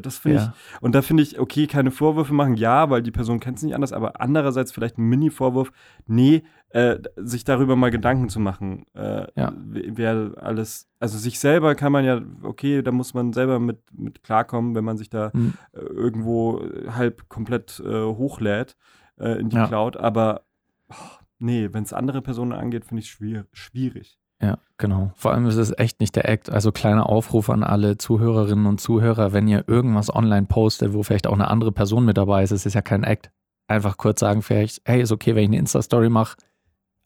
das 0.00 0.18
finde 0.18 0.38
ich, 0.38 0.80
und 0.82 0.94
da 0.94 1.02
finde 1.02 1.22
ich, 1.22 1.40
okay, 1.40 1.66
keine 1.66 1.90
Vorwürfe 1.90 2.34
machen, 2.34 2.54
ja, 2.54 2.90
weil 2.90 3.05
die 3.06 3.12
Person 3.12 3.40
kennt 3.40 3.58
es 3.58 3.62
nicht 3.62 3.74
anders, 3.74 3.92
aber 3.92 4.20
andererseits 4.20 4.72
vielleicht 4.72 4.98
ein 4.98 5.04
Mini-Vorwurf, 5.04 5.72
nee, 6.06 6.42
äh, 6.70 6.98
sich 7.16 7.44
darüber 7.44 7.76
mal 7.76 7.90
Gedanken 7.90 8.28
zu 8.28 8.40
machen, 8.40 8.84
äh, 8.94 9.26
ja. 9.36 9.52
wer 9.56 10.32
alles, 10.36 10.90
also 10.98 11.16
sich 11.16 11.38
selber 11.38 11.74
kann 11.74 11.92
man 11.92 12.04
ja, 12.04 12.20
okay, 12.42 12.82
da 12.82 12.92
muss 12.92 13.14
man 13.14 13.32
selber 13.32 13.60
mit, 13.60 13.78
mit 13.92 14.22
klarkommen, 14.22 14.74
wenn 14.74 14.84
man 14.84 14.98
sich 14.98 15.08
da 15.08 15.30
mhm. 15.32 15.54
äh, 15.72 15.80
irgendwo 15.80 16.60
halb 16.88 17.28
komplett 17.28 17.80
äh, 17.80 18.04
hochlädt 18.04 18.76
äh, 19.18 19.38
in 19.40 19.48
die 19.48 19.56
ja. 19.56 19.68
Cloud, 19.68 19.96
aber 19.96 20.42
oh, 20.88 20.94
nee, 21.38 21.68
wenn 21.72 21.84
es 21.84 21.92
andere 21.92 22.20
Personen 22.20 22.52
angeht, 22.52 22.84
finde 22.84 23.02
ich 23.02 23.10
schwierig. 23.10 23.46
schwierig. 23.52 24.18
Ja, 24.40 24.58
genau. 24.76 25.12
Vor 25.14 25.32
allem 25.32 25.46
ist 25.46 25.56
es 25.56 25.72
echt 25.78 26.00
nicht 26.00 26.14
der 26.16 26.28
Act. 26.28 26.50
Also 26.50 26.72
kleiner 26.72 27.08
Aufruf 27.08 27.48
an 27.48 27.62
alle 27.62 27.96
Zuhörerinnen 27.96 28.66
und 28.66 28.80
Zuhörer, 28.80 29.32
wenn 29.32 29.48
ihr 29.48 29.64
irgendwas 29.66 30.14
online 30.14 30.46
postet, 30.46 30.92
wo 30.92 31.02
vielleicht 31.02 31.26
auch 31.26 31.32
eine 31.34 31.48
andere 31.48 31.72
Person 31.72 32.04
mit 32.04 32.16
dabei 32.18 32.42
ist, 32.42 32.50
es 32.50 32.66
ist 32.66 32.74
ja 32.74 32.82
kein 32.82 33.02
Act. 33.02 33.30
Einfach 33.66 33.96
kurz 33.96 34.20
sagen 34.20 34.42
vielleicht, 34.42 34.82
hey, 34.84 35.00
ist 35.00 35.10
okay, 35.12 35.34
wenn 35.34 35.44
ich 35.44 35.48
eine 35.48 35.58
Insta-Story 35.58 36.08
mache, 36.10 36.36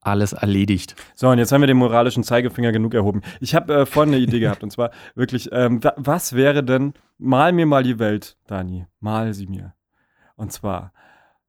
alles 0.03 0.33
erledigt. 0.33 0.97
So, 1.15 1.29
und 1.29 1.39
jetzt 1.39 1.53
haben 1.53 1.61
wir 1.61 1.67
den 1.69 1.77
moralischen 1.77 2.25
Zeigefinger 2.25 2.73
genug 2.73 2.95
erhoben. 2.95 3.21
Ich 3.41 3.55
habe 3.55 3.75
äh, 3.75 3.87
vorhin 3.87 4.15
eine 4.15 4.23
Idee 4.23 4.41
gehabt, 4.41 4.63
und 4.63 4.71
zwar 4.71 4.91
wirklich, 5.15 5.51
ähm, 5.53 5.83
wa 5.85 5.93
was 5.97 6.33
wäre 6.33 6.65
denn, 6.65 6.95
mal 7.19 7.53
mir 7.53 7.67
mal 7.67 7.83
die 7.83 7.99
Welt, 7.99 8.37
Dani, 8.47 8.87
mal 8.99 9.33
sie 9.35 9.47
mir. 9.47 9.75
Und 10.37 10.53
zwar, 10.53 10.93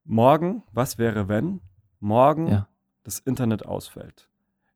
morgen, 0.03 0.63
was 0.73 0.97
wäre, 0.97 1.27
wenn 1.27 1.61
morgen 1.99 2.47
Ja. 2.47 2.67
das 3.03 3.19
Internet 3.19 3.65
ausfällt? 3.65 4.27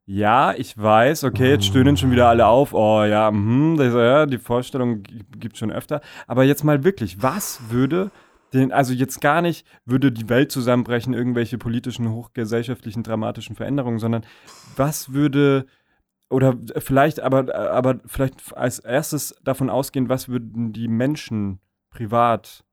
Ja, 0.08 0.54
ich 0.56 0.78
weiß, 0.78 1.24
okay, 1.24 1.50
jetzt 1.50 1.66
stöhnen 1.66 1.96
schon 1.96 2.12
wieder 2.12 2.28
alle 2.28 2.46
auf. 2.46 2.72
Oh 2.72 3.02
ja, 3.02 3.28
mhm, 3.32 3.76
das, 3.76 3.92
ja 3.92 4.26
die 4.26 4.38
Vorstellung 4.38 5.02
gibt 5.02 5.58
schon 5.58 5.72
öfter. 5.72 6.00
Aber 6.28 6.44
jetzt 6.44 6.62
mal 6.62 6.84
wirklich, 6.84 7.22
was 7.22 7.70
würde 7.70 8.12
den, 8.52 8.70
also 8.70 8.92
jetzt 8.92 9.20
gar 9.20 9.42
nicht, 9.42 9.66
würde 9.84 10.12
die 10.12 10.28
Welt 10.28 10.52
zusammenbrechen, 10.52 11.12
irgendwelche 11.12 11.58
politischen, 11.58 12.12
hochgesellschaftlichen, 12.12 13.02
dramatischen 13.02 13.56
Veränderungen, 13.56 13.98
sondern 13.98 14.24
was 14.76 15.12
würde, 15.12 15.66
oder 16.30 16.56
vielleicht, 16.78 17.18
aber, 17.18 17.52
aber 17.72 17.98
vielleicht 18.06 18.56
als 18.56 18.78
erstes 18.78 19.34
davon 19.42 19.68
ausgehen, 19.68 20.08
was 20.08 20.28
würden 20.28 20.72
die 20.72 20.86
Menschen 20.86 21.58
privat, 21.90 22.64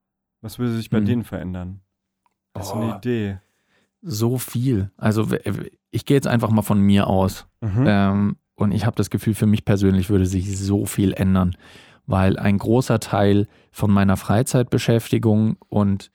was 0.42 0.60
würde 0.60 0.74
sich 0.74 0.92
bei 0.92 1.00
Hm. 1.00 1.06
denen 1.06 1.24
verändern? 1.24 1.82
Das 2.54 2.68
ist 2.68 2.74
eine 2.74 2.94
Oh. 2.94 2.98
Idee. 2.98 3.40
So 4.04 4.38
viel. 4.38 4.92
Also 4.98 5.28
ich 5.92 6.06
gehe 6.06 6.18
jetzt 6.18 6.28
einfach 6.28 6.50
mal 6.50 6.62
von 6.62 6.80
mir 6.80 7.08
aus. 7.08 7.48
Mhm. 7.62 7.86
Ähm, 7.88 8.36
und 8.56 8.72
ich 8.72 8.86
habe 8.86 8.96
das 8.96 9.10
Gefühl, 9.10 9.34
für 9.34 9.46
mich 9.46 9.66
persönlich 9.66 10.10
würde 10.10 10.26
sich 10.26 10.58
so 10.60 10.86
viel 10.86 11.14
ändern, 11.14 11.56
weil 12.06 12.38
ein 12.38 12.58
großer 12.58 13.00
Teil 13.00 13.48
von 13.72 13.90
meiner 13.92 14.18
Freizeitbeschäftigung 14.18 15.58
und 15.70 16.12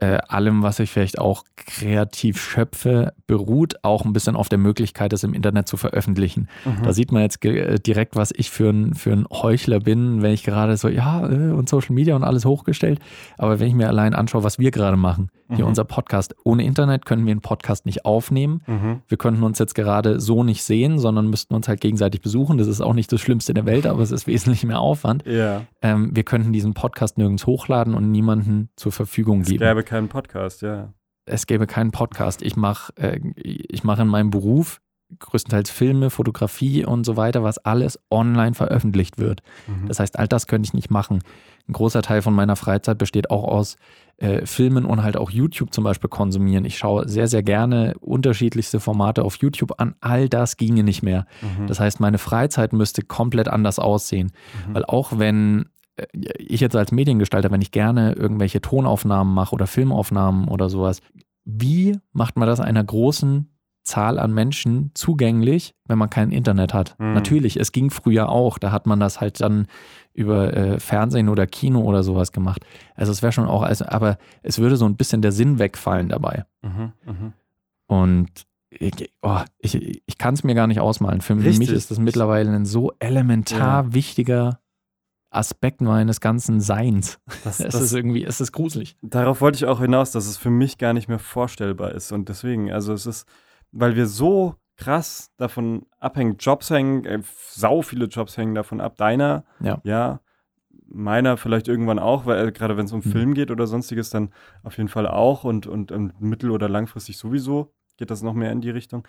äh, 0.00 0.18
allem, 0.28 0.62
was 0.62 0.78
ich 0.78 0.90
vielleicht 0.90 1.18
auch 1.18 1.44
kreativ 1.56 2.40
schöpfe, 2.40 3.12
beruht 3.26 3.84
auch 3.84 4.04
ein 4.04 4.14
bisschen 4.14 4.34
auf 4.34 4.48
der 4.48 4.58
Möglichkeit, 4.58 5.12
es 5.12 5.24
im 5.24 5.34
Internet 5.34 5.68
zu 5.68 5.76
veröffentlichen. 5.76 6.48
Mhm. 6.64 6.82
Da 6.82 6.92
sieht 6.92 7.12
man 7.12 7.22
jetzt 7.22 7.44
äh, 7.44 7.78
direkt, 7.78 8.16
was 8.16 8.32
ich 8.34 8.50
für 8.50 8.70
ein, 8.70 8.94
für 8.94 9.12
ein 9.12 9.26
Heuchler 9.30 9.80
bin, 9.80 10.22
wenn 10.22 10.32
ich 10.32 10.42
gerade 10.42 10.76
so, 10.78 10.88
ja, 10.88 11.28
äh, 11.28 11.52
und 11.52 11.68
Social 11.68 11.94
Media 11.94 12.16
und 12.16 12.24
alles 12.24 12.46
hochgestellt. 12.46 12.98
Aber 13.36 13.60
wenn 13.60 13.68
ich 13.68 13.74
mir 13.74 13.88
allein 13.88 14.14
anschaue, 14.14 14.42
was 14.42 14.58
wir 14.58 14.70
gerade 14.70 14.96
machen, 14.96 15.30
hier 15.50 15.64
Mhm. 15.64 15.68
unser 15.70 15.84
Podcast, 15.84 16.34
ohne 16.44 16.64
Internet 16.64 17.04
können 17.06 17.26
wir 17.26 17.32
einen 17.32 17.40
Podcast 17.40 17.86
nicht 17.86 18.04
aufnehmen. 18.04 18.62
Mhm. 18.66 19.02
Wir 19.08 19.18
könnten 19.18 19.42
uns 19.42 19.58
jetzt 19.58 19.74
gerade 19.74 20.20
so 20.20 20.44
nicht 20.44 20.62
sehen, 20.62 20.98
sondern 20.98 21.28
müssten 21.28 21.54
uns 21.54 21.68
halt 21.68 21.80
gegenseitig 21.80 22.20
besuchen. 22.20 22.58
Das 22.58 22.66
ist 22.68 22.80
auch 22.80 22.94
nicht 22.94 23.10
das 23.12 23.20
Schlimmste 23.20 23.52
der 23.54 23.66
Welt, 23.66 23.86
aber 23.86 24.02
es 24.02 24.10
ist 24.12 24.26
wesentlich 24.26 24.64
mehr 24.64 24.80
Aufwand. 24.80 25.24
Ja, 25.26 25.62
Ähm, 25.82 26.10
wir 26.14 26.22
könnten 26.24 26.52
diesen 26.52 26.74
Podcast 26.74 27.18
nirgends 27.18 27.46
hochladen 27.46 27.94
und 27.94 28.10
niemanden 28.10 28.70
zur 28.76 28.92
Verfügung 28.92 29.40
es 29.42 29.48
geben. 29.48 29.64
gäbe 29.64 29.82
keinen 29.82 30.08
Podcast, 30.08 30.62
ja. 30.62 30.92
es 31.26 31.46
gäbe 31.46 31.66
keinen 31.66 31.90
Podcast. 31.90 32.42
Ich 32.42 32.56
mache 32.56 32.92
äh, 32.96 33.20
ich 33.36 33.84
mach 33.84 33.98
in 33.98 34.08
meinem 34.08 34.30
Beruf 34.30 34.80
größtenteils 35.18 35.70
Filme, 35.70 36.08
Fotografie 36.08 36.84
und 36.84 37.04
so 37.04 37.16
weiter, 37.16 37.42
was 37.42 37.58
alles 37.58 37.98
online 38.12 38.54
veröffentlicht 38.54 39.18
wird. 39.18 39.42
Mhm. 39.66 39.88
Das 39.88 39.98
heißt, 39.98 40.16
all 40.16 40.28
das 40.28 40.46
könnte 40.46 40.68
ich 40.68 40.72
nicht 40.74 40.88
machen. 40.90 41.18
Ein 41.68 41.72
großer 41.72 42.00
Teil 42.02 42.22
von 42.22 42.32
meiner 42.32 42.54
Freizeit 42.54 42.96
besteht 42.98 43.28
auch 43.28 43.42
aus 43.42 43.76
äh, 44.20 44.44
Filmen 44.46 44.84
und 44.84 45.02
halt 45.02 45.16
auch 45.16 45.30
YouTube 45.30 45.72
zum 45.72 45.84
Beispiel 45.84 46.10
konsumieren. 46.10 46.64
Ich 46.64 46.76
schaue 46.76 47.08
sehr, 47.08 47.26
sehr 47.26 47.42
gerne 47.42 47.94
unterschiedlichste 48.00 48.78
Formate 48.78 49.24
auf 49.24 49.36
YouTube 49.36 49.80
an. 49.80 49.94
All 50.00 50.28
das 50.28 50.56
ginge 50.56 50.84
nicht 50.84 51.02
mehr. 51.02 51.26
Mhm. 51.40 51.66
Das 51.66 51.80
heißt, 51.80 52.00
meine 52.00 52.18
Freizeit 52.18 52.72
müsste 52.72 53.02
komplett 53.02 53.48
anders 53.48 53.78
aussehen. 53.78 54.32
Mhm. 54.68 54.74
Weil 54.74 54.84
auch 54.84 55.18
wenn 55.18 55.70
äh, 55.96 56.04
ich 56.38 56.60
jetzt 56.60 56.76
als 56.76 56.92
Mediengestalter, 56.92 57.50
wenn 57.50 57.62
ich 57.62 57.72
gerne 57.72 58.12
irgendwelche 58.12 58.60
Tonaufnahmen 58.60 59.32
mache 59.32 59.54
oder 59.54 59.66
Filmaufnahmen 59.66 60.48
oder 60.48 60.68
sowas, 60.68 61.00
wie 61.44 61.98
macht 62.12 62.36
man 62.36 62.46
das 62.46 62.60
einer 62.60 62.84
großen 62.84 63.49
Zahl 63.90 64.18
an 64.18 64.32
Menschen 64.32 64.92
zugänglich, 64.94 65.74
wenn 65.86 65.98
man 65.98 66.08
kein 66.08 66.30
Internet 66.30 66.72
hat? 66.72 66.94
Mhm. 66.98 67.12
Natürlich, 67.14 67.58
es 67.58 67.72
ging 67.72 67.90
früher 67.90 68.28
auch. 68.28 68.58
Da 68.58 68.70
hat 68.70 68.86
man 68.86 69.00
das 69.00 69.20
halt 69.20 69.40
dann 69.40 69.66
über 70.12 70.54
äh, 70.56 70.78
Fernsehen 70.80 71.28
oder 71.28 71.46
Kino 71.46 71.82
oder 71.82 72.02
sowas 72.02 72.32
gemacht. 72.32 72.64
Also 72.94 73.10
es 73.10 73.22
wäre 73.22 73.32
schon 73.32 73.46
auch, 73.46 73.62
also, 73.62 73.86
aber 73.86 74.18
es 74.42 74.58
würde 74.58 74.76
so 74.76 74.86
ein 74.86 74.96
bisschen 74.96 75.22
der 75.22 75.32
Sinn 75.32 75.58
wegfallen 75.58 76.08
dabei. 76.08 76.44
Mhm. 76.62 76.92
Mhm. 77.04 77.32
Und 77.86 78.46
ich, 78.70 79.12
oh, 79.22 79.40
ich, 79.58 80.02
ich 80.06 80.18
kann 80.18 80.34
es 80.34 80.44
mir 80.44 80.54
gar 80.54 80.68
nicht 80.68 80.80
ausmalen. 80.80 81.20
Für 81.20 81.36
Richtig. 81.36 81.58
mich 81.58 81.70
ist 81.70 81.90
das 81.90 81.98
mittlerweile 81.98 82.52
ein 82.52 82.64
so 82.64 82.92
elementar 83.00 83.92
wichtiger 83.92 84.60
Aspekt 85.30 85.80
meines 85.80 86.20
ganzen 86.20 86.60
Seins. 86.60 87.18
Das, 87.44 87.60
Es 87.60 87.74
ist 87.74 87.92
irgendwie, 87.92 88.24
es 88.24 88.40
ist 88.40 88.52
gruselig. 88.52 88.96
darauf 89.02 89.40
wollte 89.40 89.56
ich 89.56 89.66
auch 89.66 89.80
hinaus, 89.80 90.10
dass 90.12 90.26
es 90.26 90.36
für 90.36 90.50
mich 90.50 90.78
gar 90.78 90.92
nicht 90.92 91.08
mehr 91.08 91.18
vorstellbar 91.18 91.92
ist. 91.92 92.12
Und 92.12 92.28
deswegen, 92.28 92.70
also 92.72 92.92
es 92.92 93.06
ist, 93.06 93.26
weil 93.72 93.96
wir 93.96 94.06
so 94.06 94.54
krass 94.76 95.30
davon 95.36 95.86
abhängen, 95.98 96.36
Jobs 96.38 96.70
hängen, 96.70 97.04
äh, 97.04 97.20
sau 97.50 97.82
viele 97.82 98.06
Jobs 98.06 98.36
hängen 98.36 98.54
davon 98.54 98.80
ab. 98.80 98.96
Deiner, 98.96 99.44
Ja. 99.60 99.80
ja, 99.84 100.20
meiner 100.88 101.36
vielleicht 101.36 101.68
irgendwann 101.68 101.98
auch, 101.98 102.26
weil 102.26 102.48
äh, 102.48 102.52
gerade 102.52 102.76
wenn 102.76 102.86
es 102.86 102.92
um 102.92 103.00
Mhm. 103.04 103.10
Film 103.10 103.34
geht 103.34 103.50
oder 103.50 103.66
sonstiges, 103.66 104.10
dann 104.10 104.30
auf 104.62 104.76
jeden 104.76 104.88
Fall 104.88 105.06
auch 105.06 105.44
und, 105.44 105.66
und 105.66 105.92
ähm, 105.92 106.12
mittel- 106.18 106.50
oder 106.50 106.68
langfristig 106.68 107.16
sowieso 107.18 107.72
geht 107.96 108.10
das 108.10 108.22
noch 108.22 108.32
mehr 108.34 108.50
in 108.50 108.60
die 108.62 108.70
Richtung. 108.70 109.06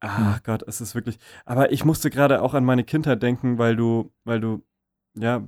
Ach 0.00 0.38
Mhm. 0.38 0.42
Gott, 0.44 0.62
es 0.66 0.80
ist 0.80 0.94
wirklich. 0.96 1.18
Aber 1.44 1.70
ich 1.70 1.84
musste 1.84 2.10
gerade 2.10 2.42
auch 2.42 2.54
an 2.54 2.64
meine 2.64 2.82
Kindheit 2.82 3.22
denken, 3.22 3.56
weil 3.58 3.76
du, 3.76 4.12
weil 4.24 4.40
du, 4.40 4.64
ja, 5.14 5.42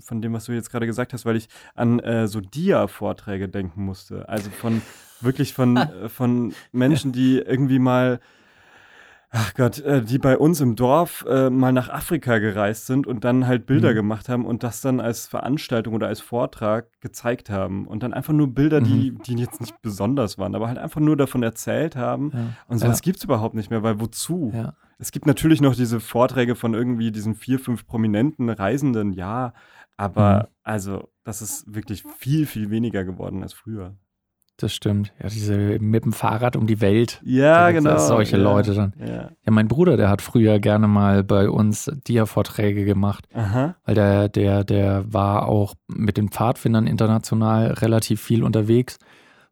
von 0.00 0.20
dem, 0.20 0.32
was 0.32 0.44
du 0.44 0.52
jetzt 0.52 0.70
gerade 0.70 0.86
gesagt 0.86 1.12
hast, 1.12 1.24
weil 1.24 1.36
ich 1.36 1.48
an 1.74 2.00
äh, 2.00 2.28
so 2.28 2.40
Dia-Vorträge 2.40 3.48
denken 3.48 3.84
musste. 3.84 4.28
Also 4.28 4.50
von 4.50 4.82
wirklich 5.20 5.54
von, 5.54 5.76
äh, 5.76 6.08
von 6.08 6.54
Menschen, 6.72 7.12
die 7.12 7.38
irgendwie 7.38 7.78
mal, 7.78 8.20
ach 9.38 9.54
Gott, 9.54 9.78
äh, 9.80 10.02
die 10.02 10.18
bei 10.18 10.38
uns 10.38 10.60
im 10.60 10.76
Dorf 10.76 11.24
äh, 11.28 11.50
mal 11.50 11.72
nach 11.72 11.88
Afrika 11.90 12.38
gereist 12.38 12.86
sind 12.86 13.06
und 13.06 13.24
dann 13.24 13.46
halt 13.46 13.66
Bilder 13.66 13.90
Mhm. 13.90 13.94
gemacht 13.96 14.28
haben 14.28 14.44
und 14.46 14.62
das 14.62 14.80
dann 14.80 14.98
als 15.00 15.26
Veranstaltung 15.26 15.94
oder 15.94 16.08
als 16.08 16.20
Vortrag 16.20 16.88
gezeigt 17.00 17.50
haben. 17.50 17.86
Und 17.86 18.02
dann 18.02 18.12
einfach 18.14 18.32
nur 18.32 18.48
Bilder, 18.54 18.80
die, 18.80 19.12
die 19.26 19.34
jetzt 19.34 19.60
nicht 19.60 19.80
besonders 19.82 20.38
waren, 20.38 20.54
aber 20.54 20.68
halt 20.68 20.78
einfach 20.78 21.00
nur 21.00 21.16
davon 21.16 21.42
erzählt 21.42 21.96
haben. 21.96 22.30
Ja. 22.32 22.40
Und 22.68 22.78
sowas 22.78 22.98
Ja. 22.98 23.02
gibt's 23.04 23.24
überhaupt 23.24 23.54
nicht 23.54 23.70
mehr, 23.70 23.82
weil 23.82 24.00
wozu? 24.00 24.50
Ja. 24.54 24.74
Es 24.98 25.12
gibt 25.12 25.26
natürlich 25.26 25.60
noch 25.60 25.74
diese 25.74 26.00
Vorträge 26.00 26.54
von 26.54 26.72
irgendwie 26.72 27.12
diesen 27.12 27.34
vier, 27.34 27.58
fünf 27.58 27.86
prominenten 27.86 28.48
Reisenden, 28.48 29.12
ja, 29.12 29.52
aber 29.98 30.34
Mhm. 30.48 30.54
also 30.62 31.08
das 31.24 31.42
ist 31.42 31.74
wirklich 31.74 32.04
viel, 32.18 32.46
viel 32.46 32.70
weniger 32.70 33.04
geworden 33.04 33.42
als 33.42 33.52
früher. 33.52 33.94
Das 34.58 34.72
stimmt. 34.72 35.12
Ja, 35.22 35.28
diese 35.28 35.78
mit 35.80 36.04
dem 36.04 36.14
Fahrrad 36.14 36.56
um 36.56 36.66
die 36.66 36.80
Welt. 36.80 37.20
Ja, 37.24 37.70
genau. 37.72 37.98
solche 37.98 38.38
ja, 38.38 38.42
Leute 38.42 38.74
dann. 38.74 38.94
Ja. 38.98 39.28
Ja, 39.44 39.52
mein 39.52 39.68
Bruder, 39.68 39.98
der 39.98 40.08
hat 40.08 40.22
früher 40.22 40.58
gerne 40.60 40.88
mal 40.88 41.22
bei 41.22 41.50
uns 41.50 41.90
Dia-Vorträge 42.06 42.86
gemacht, 42.86 43.26
Aha. 43.34 43.74
weil 43.84 43.94
der, 43.94 44.28
der, 44.30 44.64
der 44.64 45.12
war 45.12 45.46
auch 45.46 45.74
mit 45.88 46.16
den 46.16 46.30
Pfadfindern 46.30 46.86
international 46.86 47.72
relativ 47.72 48.22
viel 48.22 48.42
unterwegs. 48.42 48.98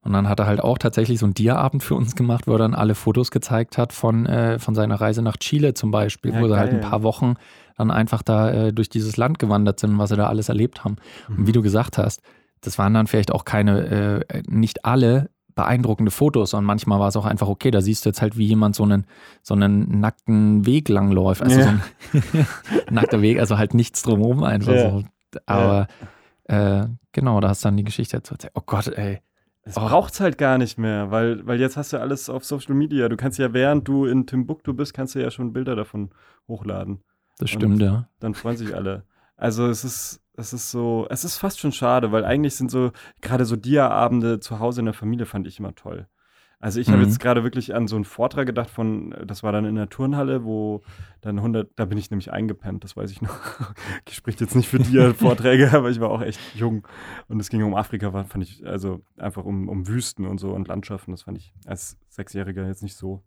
Und 0.01 0.13
dann 0.13 0.29
hat 0.29 0.39
er 0.39 0.47
halt 0.47 0.61
auch 0.63 0.77
tatsächlich 0.79 1.19
so 1.19 1.27
einen 1.27 1.35
Dia-Abend 1.35 1.83
für 1.83 1.95
uns 1.95 2.15
gemacht, 2.15 2.47
wo 2.47 2.53
er 2.53 2.59
dann 2.59 2.75
alle 2.75 2.95
Fotos 2.95 3.31
gezeigt 3.31 3.79
hat 3.79 3.93
von, 3.93 4.27
äh, 4.27 4.59
von 4.59 4.75
seiner 4.75 5.01
Reise 5.01 5.23
nach 5.23 5.39
Chile 5.39 5.75
zum 5.75 5.91
Beispiel, 5.91 6.33
Ja, 6.33 6.41
wo 6.41 6.49
sie 6.49 6.57
halt 6.57 6.73
ein 6.73 6.81
paar 6.81 7.03
Wochen 7.03 7.35
dann 7.77 7.91
einfach 7.91 8.23
da 8.23 8.51
äh, 8.51 8.73
durch 8.73 8.89
dieses 8.89 9.17
Land 9.17 9.39
gewandert 9.39 9.81
sind, 9.81 9.99
was 9.99 10.11
sie 10.11 10.17
da 10.17 10.29
alles 10.29 10.49
erlebt 10.49 10.85
haben. 10.85 10.97
Mhm. 11.29 11.39
Und 11.39 11.47
wie 11.47 11.53
du 11.53 11.63
gesagt 11.63 11.97
hast, 11.99 12.21
das 12.65 12.79
waren 12.79 12.95
dann 12.95 13.07
vielleicht 13.07 13.33
auch 13.33 13.45
keine, 13.45 14.25
äh, 14.31 14.43
nicht 14.49 14.85
alle 14.85 15.31
beeindruckende 15.55 16.11
Fotos, 16.11 16.51
sondern 16.51 16.67
manchmal 16.67 16.99
war 16.99 17.09
es 17.09 17.17
auch 17.17 17.27
einfach 17.27 17.47
okay, 17.49 17.71
da 17.71 17.81
siehst 17.81 18.05
du 18.05 18.09
jetzt 18.09 18.21
halt, 18.23 18.37
wie 18.37 18.47
jemand 18.47 18.75
so 18.75 18.83
einen, 18.83 19.07
so 19.43 19.55
einen 19.55 20.01
nackten 20.01 20.67
Weg 20.67 20.89
langläuft. 20.89 21.43
Also 21.43 21.61
Ja. 21.61 21.65
so 21.65 22.19
ein 22.19 22.47
nackter 22.91 23.23
Weg, 23.23 23.39
also 23.39 23.57
halt 23.57 23.73
nichts 23.75 24.03
drumherum 24.03 24.43
einfach 24.43 24.73
Ja. 24.73 24.91
so. 24.91 25.03
Aber 25.47 25.87
äh, 26.45 26.87
genau, 27.13 27.41
da 27.41 27.49
hast 27.51 27.65
du 27.65 27.69
dann 27.69 27.77
die 27.77 27.85
Geschichte 27.85 28.17
dazu 28.17 28.35
erzählt. 28.35 28.53
Oh 28.57 28.63
Gott, 28.67 28.89
ey. 28.89 29.21
Es 29.67 29.77
Oh. 29.79 29.81
braucht's 29.81 30.21
halt 30.21 30.37
gar 30.39 30.59
nicht 30.59 30.77
mehr, 30.79 31.11
weil, 31.11 31.47
weil 31.47 31.59
jetzt 31.61 31.77
hast 31.77 31.93
du 31.93 31.99
alles 32.01 32.29
auf 32.29 32.45
Social 32.45 32.75
Media. 32.75 33.09
Du 33.09 33.17
kannst 33.17 33.39
ja, 33.39 33.53
während 33.55 33.87
du 33.89 34.05
in 34.05 34.27
Timbuktu 34.27 34.75
bist, 34.75 34.93
kannst 34.93 35.15
du 35.15 35.21
ja 35.23 35.31
schon 35.31 35.53
Bilder 35.53 35.75
davon 35.77 36.11
hochladen. 36.49 37.01
Das 37.39 37.49
stimmt, 37.51 37.81
ja. 37.81 38.09
Dann 38.21 38.35
freuen 38.35 38.57
sich 38.57 38.75
alle. 38.75 39.05
Also 39.37 39.67
es 39.67 39.85
ist, 39.85 40.21
es 40.37 40.53
ist 40.53 40.71
so, 40.71 41.07
es 41.11 41.25
ist 41.25 41.39
fast 41.39 41.61
schon 41.61 41.73
schade, 41.73 42.13
weil 42.13 42.25
eigentlich 42.25 42.55
sind 42.57 42.71
so, 42.71 42.93
gerade 43.21 43.45
so 43.45 43.57
Dia-Abende 43.57 44.41
zu 44.41 44.59
Hause 44.61 44.81
in 44.81 44.87
der 44.87 44.95
Familie 44.95 45.27
fand 45.27 45.47
ich 45.47 45.59
immer 45.59 45.75
toll. 45.75 46.07
Also 46.61 46.81
ich 46.81 46.89
habe 46.89 46.99
Mhm. 46.99 47.05
jetzt 47.05 47.21
gerade 47.21 47.43
wirklich 47.45 47.75
an 47.75 47.89
so 47.89 47.97
einen 47.97 48.07
Vortrag 48.07 48.47
gedacht 48.47 48.71
von, 48.71 49.15
das 49.27 49.43
war 49.43 49.53
dann 49.53 49.67
in 49.67 49.75
der 49.75 49.91
Turnhalle, 49.91 50.45
wo 50.45 50.83
dann 51.21 51.39
100, 51.41 51.71
da 51.77 51.85
bin 51.85 51.99
ich 51.99 52.11
nämlich 52.11 52.33
eingepennt, 52.33 52.85
das 52.85 52.97
weiß 52.97 53.11
ich 53.11 53.21
noch. 53.21 53.37
Ich 54.09 54.15
spricht 54.15 54.41
jetzt 54.41 54.55
nicht 54.55 54.69
für 54.69 54.79
Dia-Vorträge, 54.79 55.73
aber 55.77 55.91
ich 55.91 56.01
war 56.01 56.11
auch 56.11 56.23
echt 56.23 56.41
jung 56.55 56.87
und 57.29 57.39
es 57.41 57.51
ging 57.51 57.63
um 57.65 57.75
Afrika, 57.75 58.11
fand 58.25 58.45
ich, 58.45 58.65
also 58.67 59.03
einfach 59.19 59.45
um, 59.45 59.69
um 59.69 59.87
Wüsten 59.89 60.27
und 60.27 60.39
so 60.39 60.53
und 60.55 60.69
Landschaften, 60.69 61.11
das 61.11 61.23
fand 61.23 61.37
ich 61.37 61.53
als 61.67 61.99
Sechsjähriger 62.09 62.67
jetzt 62.67 62.83
nicht 62.83 62.97
so 62.97 63.23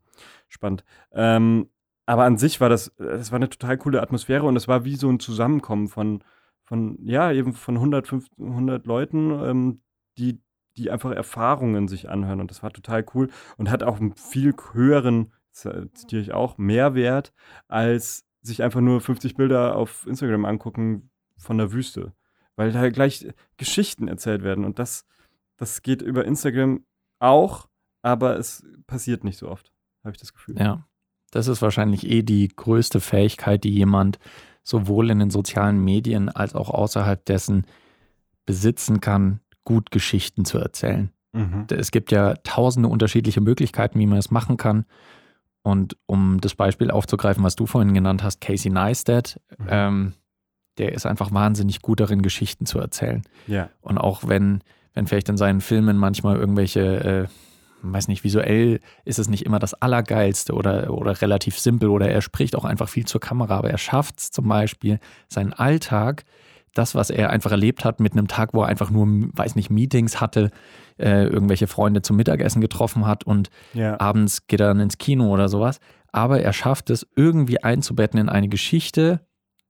spannend. 0.47 0.83
Ähm, 1.11 1.69
aber 2.07 2.23
an 2.23 2.37
sich 2.37 2.59
war 2.59 2.69
das, 2.69 2.91
das 2.97 3.31
war 3.31 3.35
eine 3.35 3.49
total 3.49 3.77
coole 3.77 4.01
Atmosphäre 4.01 4.45
und 4.45 4.55
es 4.55 4.67
war 4.67 4.83
wie 4.85 4.95
so 4.95 5.09
ein 5.09 5.19
Zusammenkommen 5.19 5.87
von, 5.87 6.23
von 6.63 6.97
ja, 7.03 7.31
eben 7.31 7.53
von 7.53 7.75
100, 7.75 8.07
500 8.07 8.39
100 8.39 8.85
Leuten, 8.87 9.31
ähm, 9.31 9.81
die, 10.17 10.41
die 10.77 10.89
einfach 10.89 11.11
Erfahrungen 11.11 11.87
sich 11.87 12.09
anhören 12.09 12.41
und 12.41 12.49
das 12.49 12.63
war 12.63 12.71
total 12.71 13.05
cool 13.13 13.29
und 13.57 13.69
hat 13.69 13.83
auch 13.83 13.99
einen 13.99 14.15
viel 14.15 14.55
höheren 14.73 15.31
zitiere 15.57 16.21
ich 16.21 16.33
auch, 16.33 16.57
mehr 16.57 16.93
wert, 16.93 17.33
als 17.67 18.25
sich 18.41 18.63
einfach 18.63 18.81
nur 18.81 19.01
50 19.01 19.35
Bilder 19.35 19.75
auf 19.75 20.05
Instagram 20.07 20.45
angucken 20.45 21.09
von 21.37 21.57
der 21.57 21.71
Wüste. 21.71 22.13
Weil 22.55 22.71
da 22.71 22.89
gleich 22.89 23.27
Geschichten 23.57 24.07
erzählt 24.07 24.43
werden. 24.43 24.65
Und 24.65 24.79
das, 24.79 25.05
das 25.57 25.81
geht 25.81 26.01
über 26.01 26.25
Instagram 26.25 26.85
auch, 27.19 27.67
aber 28.01 28.37
es 28.37 28.65
passiert 28.85 29.23
nicht 29.23 29.37
so 29.37 29.49
oft, 29.49 29.71
habe 30.03 30.11
ich 30.11 30.19
das 30.19 30.33
Gefühl. 30.33 30.57
Ja, 30.59 30.87
das 31.31 31.47
ist 31.47 31.61
wahrscheinlich 31.61 32.09
eh 32.09 32.21
die 32.21 32.47
größte 32.47 32.99
Fähigkeit, 32.99 33.63
die 33.63 33.73
jemand 33.73 34.19
sowohl 34.63 35.09
in 35.09 35.19
den 35.19 35.29
sozialen 35.29 35.83
Medien 35.83 36.29
als 36.29 36.55
auch 36.55 36.69
außerhalb 36.69 37.23
dessen 37.25 37.65
besitzen 38.45 39.01
kann, 39.01 39.39
gut 39.63 39.91
Geschichten 39.91 40.45
zu 40.45 40.57
erzählen. 40.57 41.11
Mhm. 41.33 41.67
Es 41.69 41.91
gibt 41.91 42.11
ja 42.11 42.35
tausende 42.43 42.89
unterschiedliche 42.89 43.41
Möglichkeiten, 43.41 43.99
wie 43.99 44.07
man 44.07 44.17
es 44.17 44.31
machen 44.31 44.57
kann. 44.57 44.85
Und 45.61 45.97
um 46.05 46.39
das 46.39 46.55
Beispiel 46.55 46.91
aufzugreifen, 46.91 47.43
was 47.43 47.55
du 47.55 47.65
vorhin 47.65 47.93
genannt 47.93 48.23
hast, 48.23 48.39
Casey 48.39 48.71
Neistat, 48.71 49.39
mhm. 49.57 49.67
ähm, 49.69 50.13
der 50.77 50.93
ist 50.93 51.05
einfach 51.05 51.31
wahnsinnig 51.31 51.81
gut 51.81 51.99
darin, 51.99 52.21
Geschichten 52.21 52.65
zu 52.65 52.79
erzählen. 52.79 53.23
Ja. 53.47 53.69
Und 53.81 53.97
auch 53.97 54.27
wenn, 54.27 54.61
wenn 54.93 55.07
vielleicht 55.07 55.29
in 55.29 55.37
seinen 55.37 55.61
Filmen 55.61 55.97
manchmal 55.97 56.37
irgendwelche, 56.37 56.81
äh, 57.03 57.27
weiß 57.81 58.07
nicht, 58.07 58.23
visuell 58.23 58.79
ist 59.05 59.19
es 59.19 59.29
nicht 59.29 59.45
immer 59.45 59.59
das 59.59 59.73
Allergeilste 59.73 60.53
oder, 60.53 60.91
oder 60.93 61.21
relativ 61.21 61.59
simpel 61.59 61.89
oder 61.89 62.09
er 62.09 62.21
spricht 62.21 62.55
auch 62.55 62.65
einfach 62.65 62.89
viel 62.89 63.05
zur 63.05 63.21
Kamera, 63.21 63.57
aber 63.57 63.69
er 63.69 63.77
schafft 63.77 64.19
es 64.19 64.31
zum 64.31 64.47
Beispiel, 64.47 64.99
seinen 65.27 65.53
Alltag 65.53 66.23
das, 66.73 66.95
was 66.95 67.09
er 67.09 67.29
einfach 67.31 67.51
erlebt 67.51 67.85
hat 67.85 67.99
mit 67.99 68.13
einem 68.13 68.27
Tag, 68.27 68.53
wo 68.53 68.61
er 68.61 68.67
einfach 68.67 68.89
nur, 68.89 69.07
weiß 69.07 69.55
nicht, 69.55 69.69
Meetings 69.69 70.21
hatte, 70.21 70.51
äh, 70.97 71.25
irgendwelche 71.25 71.67
Freunde 71.67 72.01
zum 72.01 72.17
Mittagessen 72.17 72.61
getroffen 72.61 73.05
hat 73.05 73.23
und 73.23 73.49
ja. 73.73 73.99
abends 73.99 74.47
geht 74.47 74.59
er 74.59 74.67
dann 74.67 74.79
ins 74.79 74.97
Kino 74.97 75.33
oder 75.33 75.49
sowas. 75.49 75.79
Aber 76.11 76.41
er 76.41 76.53
schafft 76.53 76.89
es 76.89 77.05
irgendwie 77.15 77.63
einzubetten 77.63 78.19
in 78.19 78.29
eine 78.29 78.47
Geschichte, 78.47 79.21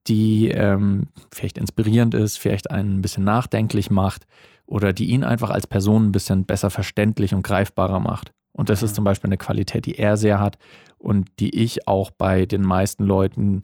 die 0.08 0.50
ähm, 0.50 1.08
vielleicht 1.32 1.58
inspirierend 1.58 2.14
ist, 2.14 2.38
vielleicht 2.38 2.72
einen 2.72 3.00
ein 3.00 3.02
bisschen 3.02 3.24
nachdenklich 3.24 3.90
macht 3.90 4.26
oder 4.68 4.94
die 4.94 5.08
ihn 5.08 5.24
einfach 5.24 5.50
als 5.50 5.66
Person 5.66 6.08
ein 6.08 6.12
bisschen 6.12 6.46
besser 6.46 6.70
verständlich 6.70 7.34
und 7.34 7.42
greifbarer 7.42 8.00
macht. 8.00 8.32
Und 8.52 8.70
das 8.70 8.84
ist 8.84 8.96
zum 8.96 9.04
Beispiel 9.04 9.30
eine 9.30 9.38
Qualität, 9.38 9.86
die 9.86 9.98
er 9.98 10.18
sehr 10.18 10.40
hat 10.40 10.58
und 10.98 11.30
die 11.40 11.56
ich 11.56 11.88
auch 11.88 12.12
bei 12.12 12.46
den 12.46 12.62
meisten 12.62 13.04
Leuten 13.04 13.64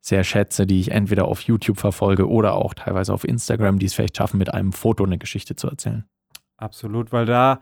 sehr 0.00 0.24
schätze, 0.24 0.66
die 0.66 0.80
ich 0.80 0.90
entweder 0.90 1.26
auf 1.26 1.42
YouTube 1.42 1.78
verfolge 1.78 2.28
oder 2.28 2.54
auch 2.54 2.74
teilweise 2.74 3.12
auf 3.12 3.24
Instagram, 3.24 3.78
die 3.78 3.86
es 3.86 3.94
vielleicht 3.94 4.16
schaffen, 4.16 4.38
mit 4.38 4.54
einem 4.54 4.72
Foto 4.72 5.04
eine 5.04 5.18
Geschichte 5.18 5.56
zu 5.56 5.68
erzählen. 5.68 6.04
Absolut, 6.56 7.12
weil 7.12 7.26
da 7.26 7.60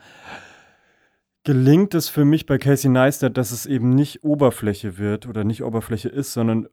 gelingt 1.44 1.94
es 1.94 2.08
für 2.08 2.24
mich 2.24 2.46
bei 2.46 2.58
Casey 2.58 2.90
Neistat, 2.90 3.36
dass 3.36 3.52
es 3.52 3.66
eben 3.66 3.90
nicht 3.90 4.22
Oberfläche 4.22 4.98
wird 4.98 5.26
oder 5.26 5.44
nicht 5.44 5.62
Oberfläche 5.62 6.08
ist, 6.08 6.32
sondern 6.32 6.68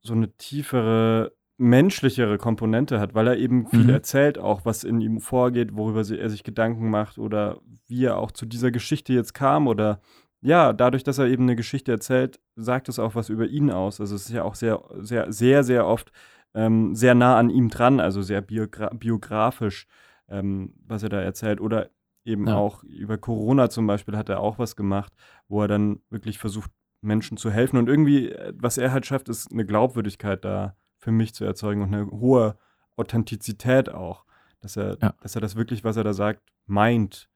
so 0.00 0.14
eine 0.14 0.34
tiefere, 0.36 1.32
menschlichere 1.56 2.36
Komponente 2.36 2.98
hat, 2.98 3.14
weil 3.14 3.28
er 3.28 3.36
eben 3.36 3.66
viel 3.68 3.84
mhm. 3.84 3.90
erzählt, 3.90 4.38
auch 4.38 4.64
was 4.64 4.82
in 4.84 5.00
ihm 5.00 5.20
vorgeht, 5.20 5.76
worüber 5.76 6.00
er 6.00 6.30
sich 6.30 6.42
Gedanken 6.42 6.90
macht 6.90 7.18
oder 7.18 7.60
wie 7.86 8.04
er 8.04 8.18
auch 8.18 8.32
zu 8.32 8.46
dieser 8.46 8.70
Geschichte 8.70 9.12
jetzt 9.12 9.34
kam 9.34 9.66
oder 9.66 10.00
ja, 10.40 10.74
dadurch, 10.74 11.04
dass 11.04 11.18
er 11.18 11.26
eben 11.26 11.44
eine 11.44 11.56
Geschichte 11.56 11.90
erzählt, 11.90 12.38
sagt 12.54 12.90
es 12.90 12.98
auch 12.98 13.14
was 13.14 13.30
über 13.30 13.46
ihn 13.46 13.70
aus. 13.70 13.98
Also 13.98 14.14
es 14.14 14.26
ist 14.26 14.32
ja 14.32 14.42
auch 14.42 14.56
sehr, 14.56 14.82
sehr, 15.00 15.32
sehr, 15.32 15.64
sehr 15.64 15.86
oft 15.86 16.12
ähm, 16.54 16.94
sehr 16.94 17.14
nah 17.14 17.38
an 17.38 17.50
ihm 17.50 17.68
dran, 17.68 18.00
also 18.00 18.22
sehr 18.22 18.40
biogra 18.40 18.90
biografisch, 18.90 19.86
ähm, 20.28 20.74
was 20.86 21.02
er 21.02 21.08
da 21.08 21.20
erzählt. 21.20 21.60
Oder 21.60 21.90
eben 22.24 22.46
ja. 22.46 22.56
auch 22.56 22.84
über 22.84 23.18
Corona 23.18 23.68
zum 23.70 23.86
Beispiel 23.86 24.16
hat 24.16 24.28
er 24.28 24.40
auch 24.40 24.58
was 24.58 24.76
gemacht, 24.76 25.12
wo 25.48 25.62
er 25.62 25.68
dann 25.68 26.00
wirklich 26.10 26.38
versucht, 26.38 26.70
Menschen 27.00 27.36
zu 27.36 27.50
helfen. 27.50 27.76
Und 27.76 27.88
irgendwie, 27.88 28.30
äh, 28.30 28.52
was 28.56 28.78
er 28.78 28.92
halt 28.92 29.06
schafft, 29.06 29.28
ist 29.28 29.52
eine 29.52 29.66
Glaubwürdigkeit 29.66 30.44
da 30.44 30.76
für 31.04 31.12
mich 31.12 31.34
zu 31.34 31.44
erzeugen 31.44 31.82
und 31.82 31.94
eine 31.94 32.10
hohe 32.10 32.56
Authentizität 32.96 33.90
auch. 33.90 34.24
Dass 34.60 34.78
er, 34.78 34.96
ja. 35.02 35.14
dass 35.20 35.34
er 35.34 35.42
das 35.42 35.54
wirklich, 35.54 35.84
was 35.84 35.98
er 35.98 36.04
da 36.04 36.14
sagt, 36.14 36.40
meint 36.64 37.28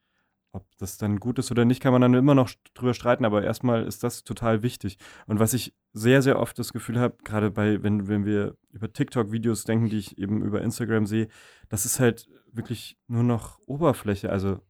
ob 0.52 0.64
das 0.78 0.96
dann 0.96 1.20
gut 1.20 1.38
ist 1.38 1.50
oder 1.50 1.66
nicht, 1.66 1.82
kann 1.82 1.92
man 1.92 2.00
dann 2.00 2.14
immer 2.14 2.34
noch 2.34 2.50
drüber 2.72 2.94
streiten, 2.94 3.26
aber 3.26 3.44
erstmal 3.44 3.84
ist 3.84 4.02
das 4.02 4.24
total 4.24 4.62
wichtig. 4.62 4.96
Und 5.26 5.38
was 5.38 5.52
ich 5.52 5.74
sehr, 5.92 6.22
sehr 6.22 6.38
oft 6.38 6.58
das 6.58 6.72
Gefühl 6.72 6.98
habe, 6.98 7.18
gerade 7.22 7.50
bei, 7.50 7.82
wenn, 7.82 8.08
wenn 8.08 8.24
wir 8.24 8.56
über 8.70 8.90
TikTok-Videos 8.90 9.64
denken, 9.64 9.90
die 9.90 9.98
ich 9.98 10.16
eben 10.16 10.42
über 10.42 10.62
Instagram 10.62 11.04
sehe, 11.04 11.28
das 11.68 11.84
ist 11.84 12.00
halt 12.00 12.30
wirklich 12.50 12.96
nur 13.08 13.24
noch 13.24 13.58
Oberfläche. 13.66 14.30
Also 14.30 14.60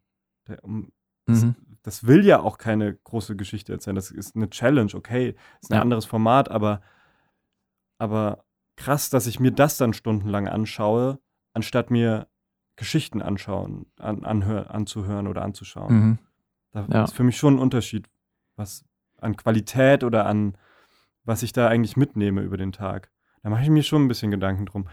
der, 0.48 0.64
um, 0.64 0.90
das, 1.26 1.44
mhm. 1.44 1.54
das, 1.84 2.08
will 2.08 2.24
ja 2.24 2.40
auch 2.40 2.58
keine 2.58 2.96
große 2.96 3.36
Geschichte 3.36 3.72
erzählen. 3.72 3.94
Das 3.94 4.10
ist 4.10 4.34
eine 4.34 4.50
Challenge, 4.50 4.92
okay, 4.94 5.36
ist 5.62 5.70
ein 5.70 5.76
ja. 5.76 5.82
anderes 5.82 6.06
Format, 6.06 6.50
aber, 6.50 6.82
aber 7.98 8.44
krass, 8.78 9.10
dass 9.10 9.26
ich 9.26 9.40
mir 9.40 9.50
das 9.50 9.76
dann 9.76 9.92
stundenlang 9.92 10.48
anschaue, 10.48 11.18
anstatt 11.52 11.90
mir 11.90 12.28
Geschichten 12.76 13.20
anschauen, 13.20 13.86
an, 13.98 14.24
anhör, 14.24 14.70
anzuhören 14.70 15.26
oder 15.26 15.42
anzuschauen. 15.42 15.94
Mhm. 15.94 16.18
Da 16.72 16.86
ja. 16.90 17.04
ist 17.04 17.14
für 17.14 17.24
mich 17.24 17.36
schon 17.36 17.56
ein 17.56 17.60
Unterschied, 17.60 18.08
was 18.56 18.84
an 19.20 19.36
Qualität 19.36 20.04
oder 20.04 20.26
an 20.26 20.56
was 21.24 21.42
ich 21.42 21.52
da 21.52 21.68
eigentlich 21.68 21.96
mitnehme 21.96 22.40
über 22.40 22.56
den 22.56 22.72
Tag. 22.72 23.10
Da 23.42 23.50
mache 23.50 23.62
ich 23.62 23.68
mir 23.68 23.82
schon 23.82 24.04
ein 24.04 24.08
bisschen 24.08 24.30
Gedanken 24.30 24.64
drum. 24.64 24.88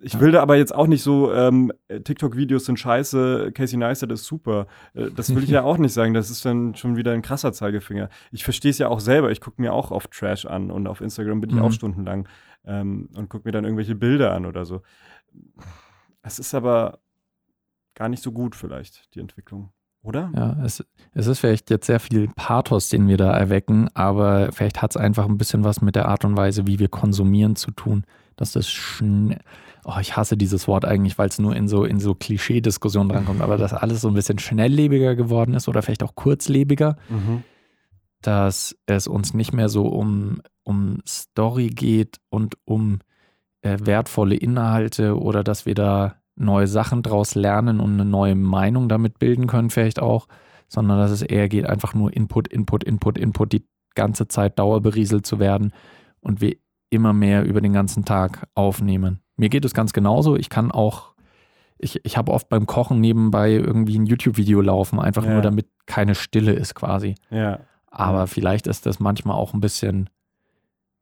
Ich 0.00 0.18
will 0.20 0.32
da 0.32 0.42
aber 0.42 0.56
jetzt 0.56 0.74
auch 0.74 0.86
nicht 0.86 1.02
so, 1.02 1.32
ähm, 1.32 1.72
TikTok-Videos 1.88 2.64
sind 2.64 2.78
scheiße, 2.78 3.52
Casey 3.54 3.78
Neistat 3.78 4.12
ist 4.12 4.24
super. 4.24 4.66
Äh, 4.94 5.10
das 5.10 5.34
will 5.34 5.42
ich 5.44 5.50
ja 5.50 5.62
auch 5.64 5.78
nicht 5.78 5.92
sagen. 5.92 6.14
Das 6.14 6.30
ist 6.30 6.44
dann 6.44 6.74
schon 6.74 6.96
wieder 6.96 7.12
ein 7.12 7.22
krasser 7.22 7.52
Zeigefinger. 7.52 8.08
Ich 8.30 8.44
verstehe 8.44 8.70
es 8.70 8.78
ja 8.78 8.88
auch 8.88 9.00
selber. 9.00 9.30
Ich 9.30 9.40
gucke 9.40 9.60
mir 9.60 9.72
auch 9.72 9.90
oft 9.90 10.10
Trash 10.10 10.46
an 10.46 10.70
und 10.70 10.86
auf 10.86 11.00
Instagram 11.00 11.40
bin 11.40 11.50
ich 11.50 11.56
mhm. 11.56 11.62
auch 11.62 11.72
stundenlang 11.72 12.28
ähm, 12.64 13.08
und 13.14 13.28
gucke 13.28 13.48
mir 13.48 13.52
dann 13.52 13.64
irgendwelche 13.64 13.94
Bilder 13.94 14.32
an 14.32 14.46
oder 14.46 14.64
so. 14.64 14.82
Es 16.22 16.38
ist 16.38 16.54
aber 16.54 17.00
gar 17.94 18.08
nicht 18.08 18.22
so 18.22 18.32
gut 18.32 18.56
vielleicht, 18.56 19.14
die 19.14 19.20
Entwicklung. 19.20 19.70
Oder? 20.04 20.30
Ja, 20.36 20.56
es, 20.62 20.84
es 21.14 21.26
ist 21.26 21.38
vielleicht 21.38 21.70
jetzt 21.70 21.86
sehr 21.86 21.98
viel 21.98 22.28
Pathos, 22.36 22.90
den 22.90 23.08
wir 23.08 23.16
da 23.16 23.32
erwecken, 23.32 23.88
aber 23.94 24.52
vielleicht 24.52 24.82
hat 24.82 24.90
es 24.90 24.98
einfach 24.98 25.24
ein 25.24 25.38
bisschen 25.38 25.64
was 25.64 25.80
mit 25.80 25.96
der 25.96 26.08
Art 26.08 26.26
und 26.26 26.36
Weise, 26.36 26.66
wie 26.66 26.78
wir 26.78 26.88
konsumieren 26.88 27.56
zu 27.56 27.70
tun. 27.70 28.04
Dass 28.36 28.52
das 28.52 28.68
schnell, 28.68 29.38
oh, 29.84 29.98
ich 30.00 30.16
hasse 30.16 30.36
dieses 30.36 30.66
Wort 30.68 30.84
eigentlich, 30.84 31.18
weil 31.18 31.28
es 31.28 31.38
nur 31.38 31.54
in 31.54 31.68
so, 31.68 31.84
in 31.84 32.00
so 32.00 32.14
Klischee-Diskussionen 32.14 33.08
drankommt, 33.08 33.40
aber 33.40 33.56
dass 33.56 33.72
alles 33.72 34.00
so 34.00 34.08
ein 34.08 34.14
bisschen 34.14 34.38
schnelllebiger 34.38 35.14
geworden 35.14 35.54
ist 35.54 35.68
oder 35.68 35.82
vielleicht 35.82 36.02
auch 36.02 36.14
kurzlebiger, 36.14 36.96
mhm. 37.08 37.42
dass 38.22 38.76
es 38.86 39.06
uns 39.06 39.34
nicht 39.34 39.52
mehr 39.52 39.68
so 39.68 39.86
um, 39.86 40.40
um 40.62 40.98
Story 41.06 41.68
geht 41.68 42.18
und 42.30 42.56
um 42.64 43.00
äh, 43.62 43.78
wertvolle 43.80 44.36
Inhalte 44.36 45.18
oder 45.18 45.44
dass 45.44 45.66
wir 45.66 45.74
da 45.74 46.16
neue 46.36 46.66
Sachen 46.66 47.02
draus 47.02 47.34
lernen 47.34 47.80
und 47.80 47.94
eine 47.94 48.04
neue 48.04 48.34
Meinung 48.34 48.88
damit 48.88 49.18
bilden 49.18 49.46
können, 49.46 49.70
vielleicht 49.70 50.00
auch, 50.00 50.26
sondern 50.68 50.98
dass 50.98 51.10
es 51.10 51.22
eher 51.22 51.48
geht, 51.48 51.66
einfach 51.66 51.94
nur 51.94 52.12
Input, 52.12 52.48
Input, 52.48 52.84
Input, 52.84 53.18
Input, 53.18 53.52
die 53.52 53.66
ganze 53.94 54.26
Zeit 54.26 54.58
dauerberieselt 54.58 55.24
zu 55.24 55.38
werden 55.38 55.72
und 56.20 56.40
wir 56.40 56.56
immer 56.90 57.12
mehr 57.12 57.44
über 57.44 57.60
den 57.60 57.72
ganzen 57.72 58.04
Tag 58.04 58.46
aufnehmen. 58.54 59.20
Mir 59.36 59.48
geht 59.48 59.64
es 59.64 59.74
ganz 59.74 59.92
genauso. 59.92 60.36
Ich 60.36 60.48
kann 60.48 60.70
auch, 60.70 61.14
ich, 61.78 62.04
ich 62.04 62.16
habe 62.16 62.32
oft 62.32 62.48
beim 62.48 62.66
Kochen 62.66 63.00
nebenbei 63.00 63.52
irgendwie 63.52 63.98
ein 63.98 64.06
YouTube-Video 64.06 64.60
laufen, 64.60 65.00
einfach 65.00 65.24
ja. 65.24 65.32
nur 65.32 65.42
damit 65.42 65.66
keine 65.86 66.14
Stille 66.14 66.52
ist 66.52 66.74
quasi. 66.74 67.16
Ja. 67.30 67.60
Aber 67.90 68.26
vielleicht 68.26 68.66
ist 68.66 68.86
das 68.86 69.00
manchmal 69.00 69.36
auch 69.36 69.54
ein 69.54 69.60
bisschen 69.60 70.08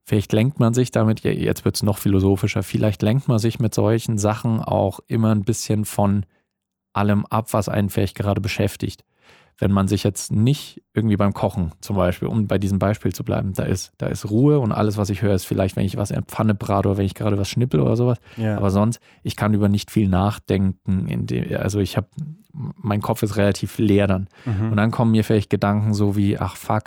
Vielleicht 0.04 0.32
lenkt 0.32 0.58
man 0.58 0.74
sich 0.74 0.90
damit, 0.90 1.20
jetzt 1.20 1.64
wird 1.64 1.76
es 1.76 1.82
noch 1.82 1.98
philosophischer, 1.98 2.64
vielleicht 2.64 3.02
lenkt 3.02 3.28
man 3.28 3.38
sich 3.38 3.60
mit 3.60 3.72
solchen 3.72 4.18
Sachen 4.18 4.60
auch 4.60 4.98
immer 5.06 5.32
ein 5.32 5.44
bisschen 5.44 5.84
von 5.84 6.26
allem 6.92 7.24
ab, 7.26 7.52
was 7.52 7.68
einen 7.68 7.88
vielleicht 7.88 8.16
gerade 8.16 8.40
beschäftigt. 8.40 9.04
Wenn 9.58 9.70
man 9.70 9.86
sich 9.86 10.02
jetzt 10.02 10.32
nicht 10.32 10.82
irgendwie 10.92 11.16
beim 11.16 11.34
Kochen 11.34 11.72
zum 11.80 11.96
Beispiel, 11.96 12.28
um 12.28 12.46
bei 12.46 12.58
diesem 12.58 12.78
Beispiel 12.78 13.12
zu 13.12 13.22
bleiben, 13.22 13.52
da 13.52 13.62
ist, 13.62 13.92
da 13.98 14.06
ist 14.06 14.28
Ruhe 14.28 14.58
und 14.58 14.72
alles, 14.72 14.96
was 14.96 15.10
ich 15.10 15.22
höre, 15.22 15.34
ist 15.34 15.44
vielleicht, 15.44 15.76
wenn 15.76 15.84
ich 15.84 15.96
was 15.96 16.10
in 16.10 16.16
der 16.16 16.24
Pfanne 16.24 16.54
brate 16.54 16.88
oder 16.88 16.98
wenn 16.98 17.06
ich 17.06 17.14
gerade 17.14 17.38
was 17.38 17.48
schnippel 17.48 17.80
oder 17.80 17.96
sowas. 17.96 18.18
Ja. 18.36 18.56
Aber 18.56 18.70
sonst, 18.70 19.00
ich 19.22 19.36
kann 19.36 19.54
über 19.54 19.68
nicht 19.68 19.90
viel 19.90 20.08
nachdenken. 20.08 21.26
Dem, 21.26 21.56
also 21.56 21.78
ich 21.80 21.96
habe, 21.96 22.08
mein 22.52 23.00
Kopf 23.00 23.22
ist 23.22 23.36
relativ 23.36 23.78
leer 23.78 24.06
dann. 24.06 24.28
Mhm. 24.44 24.70
Und 24.70 24.76
dann 24.76 24.90
kommen 24.90 25.12
mir 25.12 25.24
vielleicht 25.24 25.50
Gedanken 25.50 25.94
so 25.94 26.16
wie, 26.16 26.38
ach 26.38 26.56
fuck, 26.56 26.84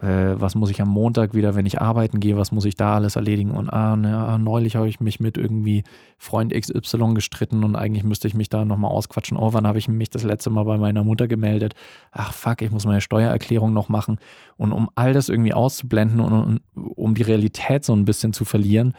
äh, 0.00 0.34
was 0.34 0.54
muss 0.54 0.70
ich 0.70 0.82
am 0.82 0.88
Montag 0.88 1.32
wieder, 1.34 1.54
wenn 1.54 1.64
ich 1.64 1.80
arbeiten 1.80 2.18
gehe, 2.18 2.36
was 2.36 2.50
muss 2.50 2.64
ich 2.64 2.74
da 2.74 2.96
alles 2.96 3.16
erledigen? 3.16 3.52
Und 3.52 3.70
ah, 3.70 3.96
na, 3.96 4.36
neulich 4.36 4.76
habe 4.76 4.88
ich 4.88 5.00
mich 5.00 5.20
mit 5.20 5.38
irgendwie 5.38 5.84
Freund 6.18 6.52
XY 6.52 7.14
gestritten 7.14 7.62
und 7.62 7.76
eigentlich 7.76 8.02
müsste 8.02 8.26
ich 8.26 8.34
mich 8.34 8.48
da 8.48 8.64
nochmal 8.64 8.90
ausquatschen. 8.90 9.36
Oh, 9.36 9.52
wann 9.52 9.66
habe 9.66 9.78
ich 9.78 9.88
mich 9.88 10.10
das 10.10 10.24
letzte 10.24 10.50
Mal 10.50 10.64
bei 10.64 10.76
meiner 10.76 11.04
Mutter 11.04 11.28
gemeldet? 11.28 11.74
Ach 12.10 12.32
fuck, 12.32 12.62
ich 12.62 12.70
muss 12.70 12.84
meine 12.84 13.00
Steuererklärung 13.00 13.72
noch 13.72 13.88
machen. 13.88 14.18
Und 14.56 14.72
um 14.72 14.90
all 14.96 15.12
das 15.12 15.28
irgendwie 15.28 15.54
auszublenden 15.54 16.20
und, 16.20 16.32
und 16.32 16.60
um 16.74 17.14
die 17.14 17.22
Realität 17.22 17.84
so 17.84 17.94
ein 17.94 18.04
bisschen 18.04 18.32
zu 18.32 18.44
verlieren, 18.44 18.92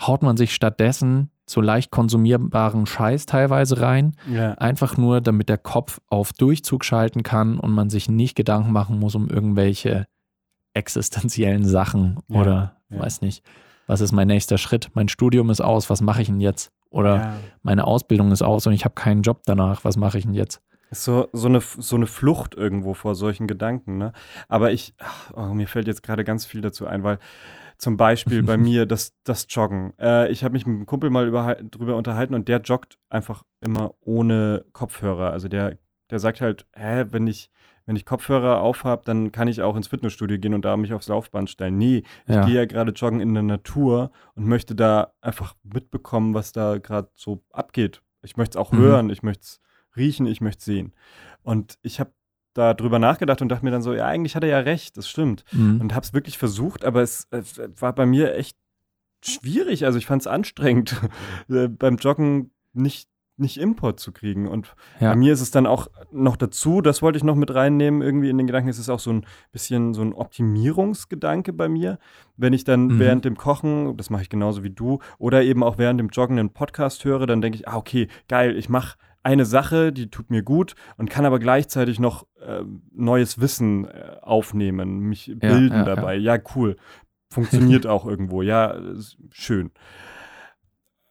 haut 0.00 0.22
man 0.22 0.36
sich 0.36 0.54
stattdessen 0.54 1.30
so 1.48 1.60
leicht 1.60 1.90
konsumierbaren 1.90 2.86
Scheiß 2.86 3.26
teilweise 3.26 3.80
rein. 3.80 4.16
Ja. 4.30 4.52
Einfach 4.54 4.96
nur, 4.96 5.20
damit 5.20 5.48
der 5.48 5.58
Kopf 5.58 6.00
auf 6.08 6.32
Durchzug 6.32 6.84
schalten 6.84 7.22
kann 7.22 7.58
und 7.58 7.72
man 7.72 7.88
sich 7.90 8.08
nicht 8.08 8.34
Gedanken 8.34 8.72
machen 8.72 8.98
muss 8.98 9.14
um 9.14 9.28
irgendwelche 9.28 10.06
existenziellen 10.74 11.64
Sachen 11.64 12.18
Ja, 12.28 12.40
oder 12.40 12.76
ja. 12.90 13.00
weiß 13.00 13.20
nicht, 13.22 13.44
was 13.86 14.00
ist 14.00 14.12
mein 14.12 14.28
nächster 14.28 14.58
Schritt? 14.58 14.90
Mein 14.94 15.08
Studium 15.08 15.50
ist 15.50 15.60
aus, 15.60 15.88
was 15.88 16.00
mache 16.00 16.22
ich 16.22 16.28
denn 16.28 16.40
jetzt? 16.40 16.72
Oder 16.90 17.34
meine 17.62 17.86
Ausbildung 17.86 18.32
ist 18.32 18.42
aus 18.42 18.66
und 18.66 18.72
ich 18.72 18.84
habe 18.84 18.94
keinen 18.94 19.22
Job 19.22 19.42
danach, 19.44 19.84
was 19.84 19.96
mache 19.96 20.18
ich 20.18 20.24
denn 20.24 20.34
jetzt? 20.34 20.62
Ist 20.90 21.04
so, 21.04 21.28
so, 21.32 21.48
eine, 21.48 21.60
so 21.60 21.96
eine 21.96 22.06
Flucht 22.06 22.54
irgendwo 22.54 22.94
vor 22.94 23.16
solchen 23.16 23.48
Gedanken, 23.48 23.98
ne? 23.98 24.12
Aber 24.48 24.70
ich, 24.70 24.94
oh, 25.34 25.46
mir 25.46 25.66
fällt 25.66 25.88
jetzt 25.88 26.02
gerade 26.04 26.22
ganz 26.22 26.46
viel 26.46 26.60
dazu 26.60 26.86
ein, 26.86 27.02
weil 27.02 27.18
zum 27.78 27.96
Beispiel 27.96 28.42
bei 28.42 28.56
mir 28.56 28.86
das, 28.86 29.14
das 29.24 29.46
Joggen. 29.48 29.92
Äh, 29.98 30.30
ich 30.30 30.44
habe 30.44 30.52
mich 30.52 30.66
mit 30.66 30.76
einem 30.76 30.86
Kumpel 30.86 31.10
mal 31.10 31.26
über, 31.26 31.54
drüber 31.56 31.96
unterhalten 31.96 32.34
und 32.34 32.48
der 32.48 32.60
joggt 32.60 32.98
einfach 33.08 33.44
immer 33.60 33.94
ohne 34.00 34.64
Kopfhörer. 34.72 35.30
Also 35.32 35.48
der, 35.48 35.78
der 36.10 36.18
sagt 36.18 36.40
halt, 36.40 36.66
hä, 36.74 37.04
wenn 37.10 37.26
ich, 37.26 37.50
wenn 37.84 37.96
ich 37.96 38.04
Kopfhörer 38.04 38.60
aufhab, 38.60 39.04
dann 39.04 39.30
kann 39.32 39.48
ich 39.48 39.62
auch 39.62 39.76
ins 39.76 39.88
Fitnessstudio 39.88 40.38
gehen 40.38 40.54
und 40.54 40.64
da 40.64 40.76
mich 40.76 40.92
aufs 40.92 41.08
Laufband 41.08 41.50
stellen. 41.50 41.78
Nee, 41.78 42.02
ich 42.26 42.34
Ja. 42.34 42.44
gehe 42.44 42.54
ja 42.56 42.64
gerade 42.64 42.92
joggen 42.92 43.20
in 43.20 43.34
der 43.34 43.42
Natur 43.42 44.10
und 44.34 44.46
möchte 44.46 44.74
da 44.74 45.12
einfach 45.20 45.54
mitbekommen, 45.62 46.34
was 46.34 46.52
da 46.52 46.78
gerade 46.78 47.10
so 47.14 47.44
abgeht. 47.52 48.02
Ich 48.22 48.36
möchte 48.36 48.58
es 48.58 48.60
auch 48.64 48.72
Mhm. 48.72 48.78
hören, 48.78 49.10
ich 49.10 49.22
möchte 49.22 49.42
es 49.42 49.60
riechen, 49.96 50.26
ich 50.26 50.40
möchte 50.40 50.58
es 50.58 50.64
sehen. 50.64 50.94
Und 51.42 51.78
ich 51.82 52.00
habe 52.00 52.10
da 52.56 52.74
drüber 52.74 52.98
nachgedacht 52.98 53.42
und 53.42 53.48
dachte 53.48 53.64
mir 53.64 53.70
dann 53.70 53.82
so, 53.82 53.92
ja, 53.94 54.06
eigentlich 54.06 54.34
hat 54.36 54.42
er 54.44 54.50
ja 54.50 54.58
recht, 54.60 54.96
das 54.96 55.08
stimmt. 55.08 55.44
Mhm. 55.52 55.80
Und 55.80 55.94
habe 55.94 56.04
es 56.04 56.14
wirklich 56.14 56.38
versucht, 56.38 56.84
aber 56.84 57.02
es, 57.02 57.26
es 57.30 57.60
war 57.80 57.94
bei 57.94 58.06
mir 58.06 58.34
echt 58.34 58.56
schwierig. 59.24 59.84
Also 59.84 59.98
ich 59.98 60.06
fand 60.06 60.22
es 60.22 60.26
anstrengend, 60.26 60.96
äh, 61.48 61.68
beim 61.68 61.96
Joggen 61.96 62.50
nicht, 62.72 63.08
nicht 63.38 63.58
Import 63.58 64.00
zu 64.00 64.12
kriegen. 64.12 64.48
Und 64.48 64.74
Ja. 65.00 65.10
bei 65.10 65.16
mir 65.16 65.32
ist 65.32 65.40
es 65.42 65.50
dann 65.50 65.66
auch 65.66 65.88
noch 66.10 66.36
dazu, 66.36 66.80
das 66.80 67.02
wollte 67.02 67.18
ich 67.18 67.24
noch 67.24 67.34
mit 67.34 67.54
reinnehmen, 67.54 68.00
irgendwie 68.00 68.30
in 68.30 68.38
den 68.38 68.46
Gedanken, 68.46 68.70
es 68.70 68.78
ist 68.78 68.88
auch 68.88 69.00
so 69.00 69.10
ein 69.12 69.26
bisschen 69.52 69.92
so 69.92 70.00
ein 70.02 70.14
Optimierungsgedanke 70.14 71.52
bei 71.52 71.68
mir. 71.68 71.98
Wenn 72.36 72.52
ich 72.52 72.64
dann 72.64 72.86
Mhm. 72.86 72.98
während 72.98 73.24
dem 73.24 73.36
Kochen, 73.36 73.96
das 73.96 74.10
mache 74.10 74.22
ich 74.22 74.28
genauso 74.28 74.62
wie 74.62 74.70
du, 74.70 75.00
oder 75.18 75.42
eben 75.42 75.62
auch 75.62 75.78
während 75.78 76.00
dem 76.00 76.08
Joggen 76.08 76.38
einen 76.38 76.50
Podcast 76.50 77.04
höre, 77.04 77.26
dann 77.26 77.40
denke 77.40 77.58
ich, 77.58 77.68
ah, 77.68 77.76
okay, 77.76 78.08
geil, 78.28 78.56
ich 78.56 78.68
mache 78.68 78.96
eine 79.26 79.44
Sache, 79.44 79.92
die 79.92 80.08
tut 80.08 80.30
mir 80.30 80.42
gut 80.42 80.76
und 80.96 81.10
kann 81.10 81.24
aber 81.24 81.40
gleichzeitig 81.40 81.98
noch 81.98 82.26
äh, 82.40 82.62
neues 82.92 83.40
Wissen 83.40 83.86
äh, 83.86 84.18
aufnehmen, 84.22 85.00
mich 85.00 85.32
bilden 85.34 85.78
ja, 85.78 85.84
dabei. 85.84 86.14
Ja. 86.14 86.38
cool. 86.54 86.76
Funktioniert 87.32 87.86
auch 87.88 88.06
irgendwo. 88.06 88.42
Ja, 88.42 88.78
schön. 89.32 89.72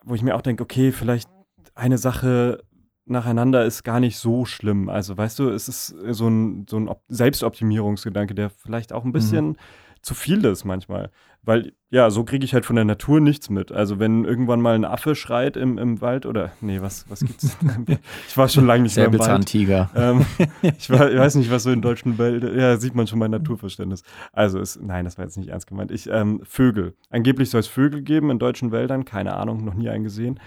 Wo 0.06 0.16
ich 0.16 0.24
mir 0.24 0.36
auch 0.36 0.42
denke, 0.42 0.64
okay, 0.64 0.94
vielleicht 0.94 1.30
eine 1.74 1.98
Sache 1.98 2.64
nacheinander 3.06 3.66
ist 3.66 3.84
gar 3.84 4.00
nicht 4.00 4.18
so 4.18 4.46
schlimm. 4.46 4.88
Also, 4.88 5.18
weißt 5.18 5.38
du, 5.40 5.50
es 5.50 5.68
ist 5.68 5.88
so 5.88 6.28
ein, 6.30 6.66
so 6.70 6.78
ein 6.78 6.88
Op- 6.88 7.04
Selbstoptimierungsgedanke, 7.10 8.34
der 8.34 8.50
vielleicht 8.50 8.94
auch 8.94 9.04
ein 9.04 9.12
bisschen 9.12 9.58
zu 10.06 10.14
viel 10.14 10.46
ist 10.46 10.66
manchmal. 10.66 11.10
Weil, 11.42 11.74
ja, 11.90 12.10
so 12.10 12.24
kriege 12.24 12.44
ich 12.44 12.54
halt 12.54 12.66
von 12.66 12.76
der 12.76 12.86
Natur 12.86 13.20
nichts 13.20 13.50
mit. 13.50 13.72
Also, 13.72 14.00
wenn 14.00 14.26
irgendwann 14.26 14.62
mal 14.62 14.74
ein 14.74 14.86
Affe 14.86 15.14
schreit 15.14 15.58
im, 15.58 15.78
im 15.78 16.02
Wald 16.02 16.26
oder, 16.26 16.52
nee, 16.62 16.82
was, 16.82 17.10
was 17.10 17.20
gibt's? 17.20 17.56
ich 18.28 18.38
war 18.38 18.48
schon 18.48 18.66
lange 18.66 18.84
nicht 18.84 18.96
mehr 18.96 19.06
im 19.06 19.14
Wald. 19.14 19.24
Säbelzahntiger. 19.24 19.90
Ähm, 19.96 20.26
ich, 20.78 20.90
war, 20.90 21.12
ich 21.12 21.20
weiß 21.20 21.36
nicht, 21.36 21.52
was 21.52 21.64
so 21.64 21.72
in 21.72 21.82
deutschen 21.82 22.18
Wäldern, 22.18 22.58
ja, 22.58 22.78
sieht 22.78 22.96
man 22.96 23.06
schon 23.06 23.20
mein 23.20 23.32
Naturverständnis. 23.32 24.04
Also, 24.32 24.60
ist, 24.60 24.82
nein, 24.82 25.06
das 25.06 25.18
war 25.18 25.26
jetzt 25.26 25.38
nicht 25.38 25.50
ernst 25.50 25.68
gemeint. 25.68 25.92
Ich, 25.92 26.10
ähm, 26.10 26.42
Vögel. 26.44 26.96
Angeblich 27.10 27.50
soll 27.52 27.60
es 27.60 27.68
Vögel 27.68 28.02
geben 28.02 28.32
in 28.32 28.40
deutschen 28.40 28.72
Wäldern, 28.72 29.06
keine 29.06 29.36
Ahnung, 29.36 29.64
noch 29.64 29.76
nie 29.76 29.90
einen 29.90 30.04
gesehen. 30.04 30.40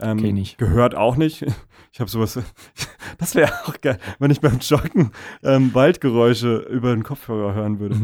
Ähm, 0.00 0.18
Kenn 0.18 0.36
ich. 0.36 0.56
Gehört 0.56 0.94
auch 0.94 1.16
nicht. 1.16 1.44
Ich 1.90 2.00
habe 2.00 2.10
sowas, 2.10 2.38
das 3.18 3.34
wäre 3.34 3.50
auch 3.64 3.80
geil, 3.80 3.98
wenn 4.18 4.30
ich 4.30 4.42
beim 4.42 4.58
Joggen 4.58 5.10
ähm, 5.42 5.74
Waldgeräusche 5.74 6.58
über 6.70 6.94
den 6.94 7.02
Kopfhörer 7.02 7.54
hören 7.54 7.80
würde. 7.80 7.96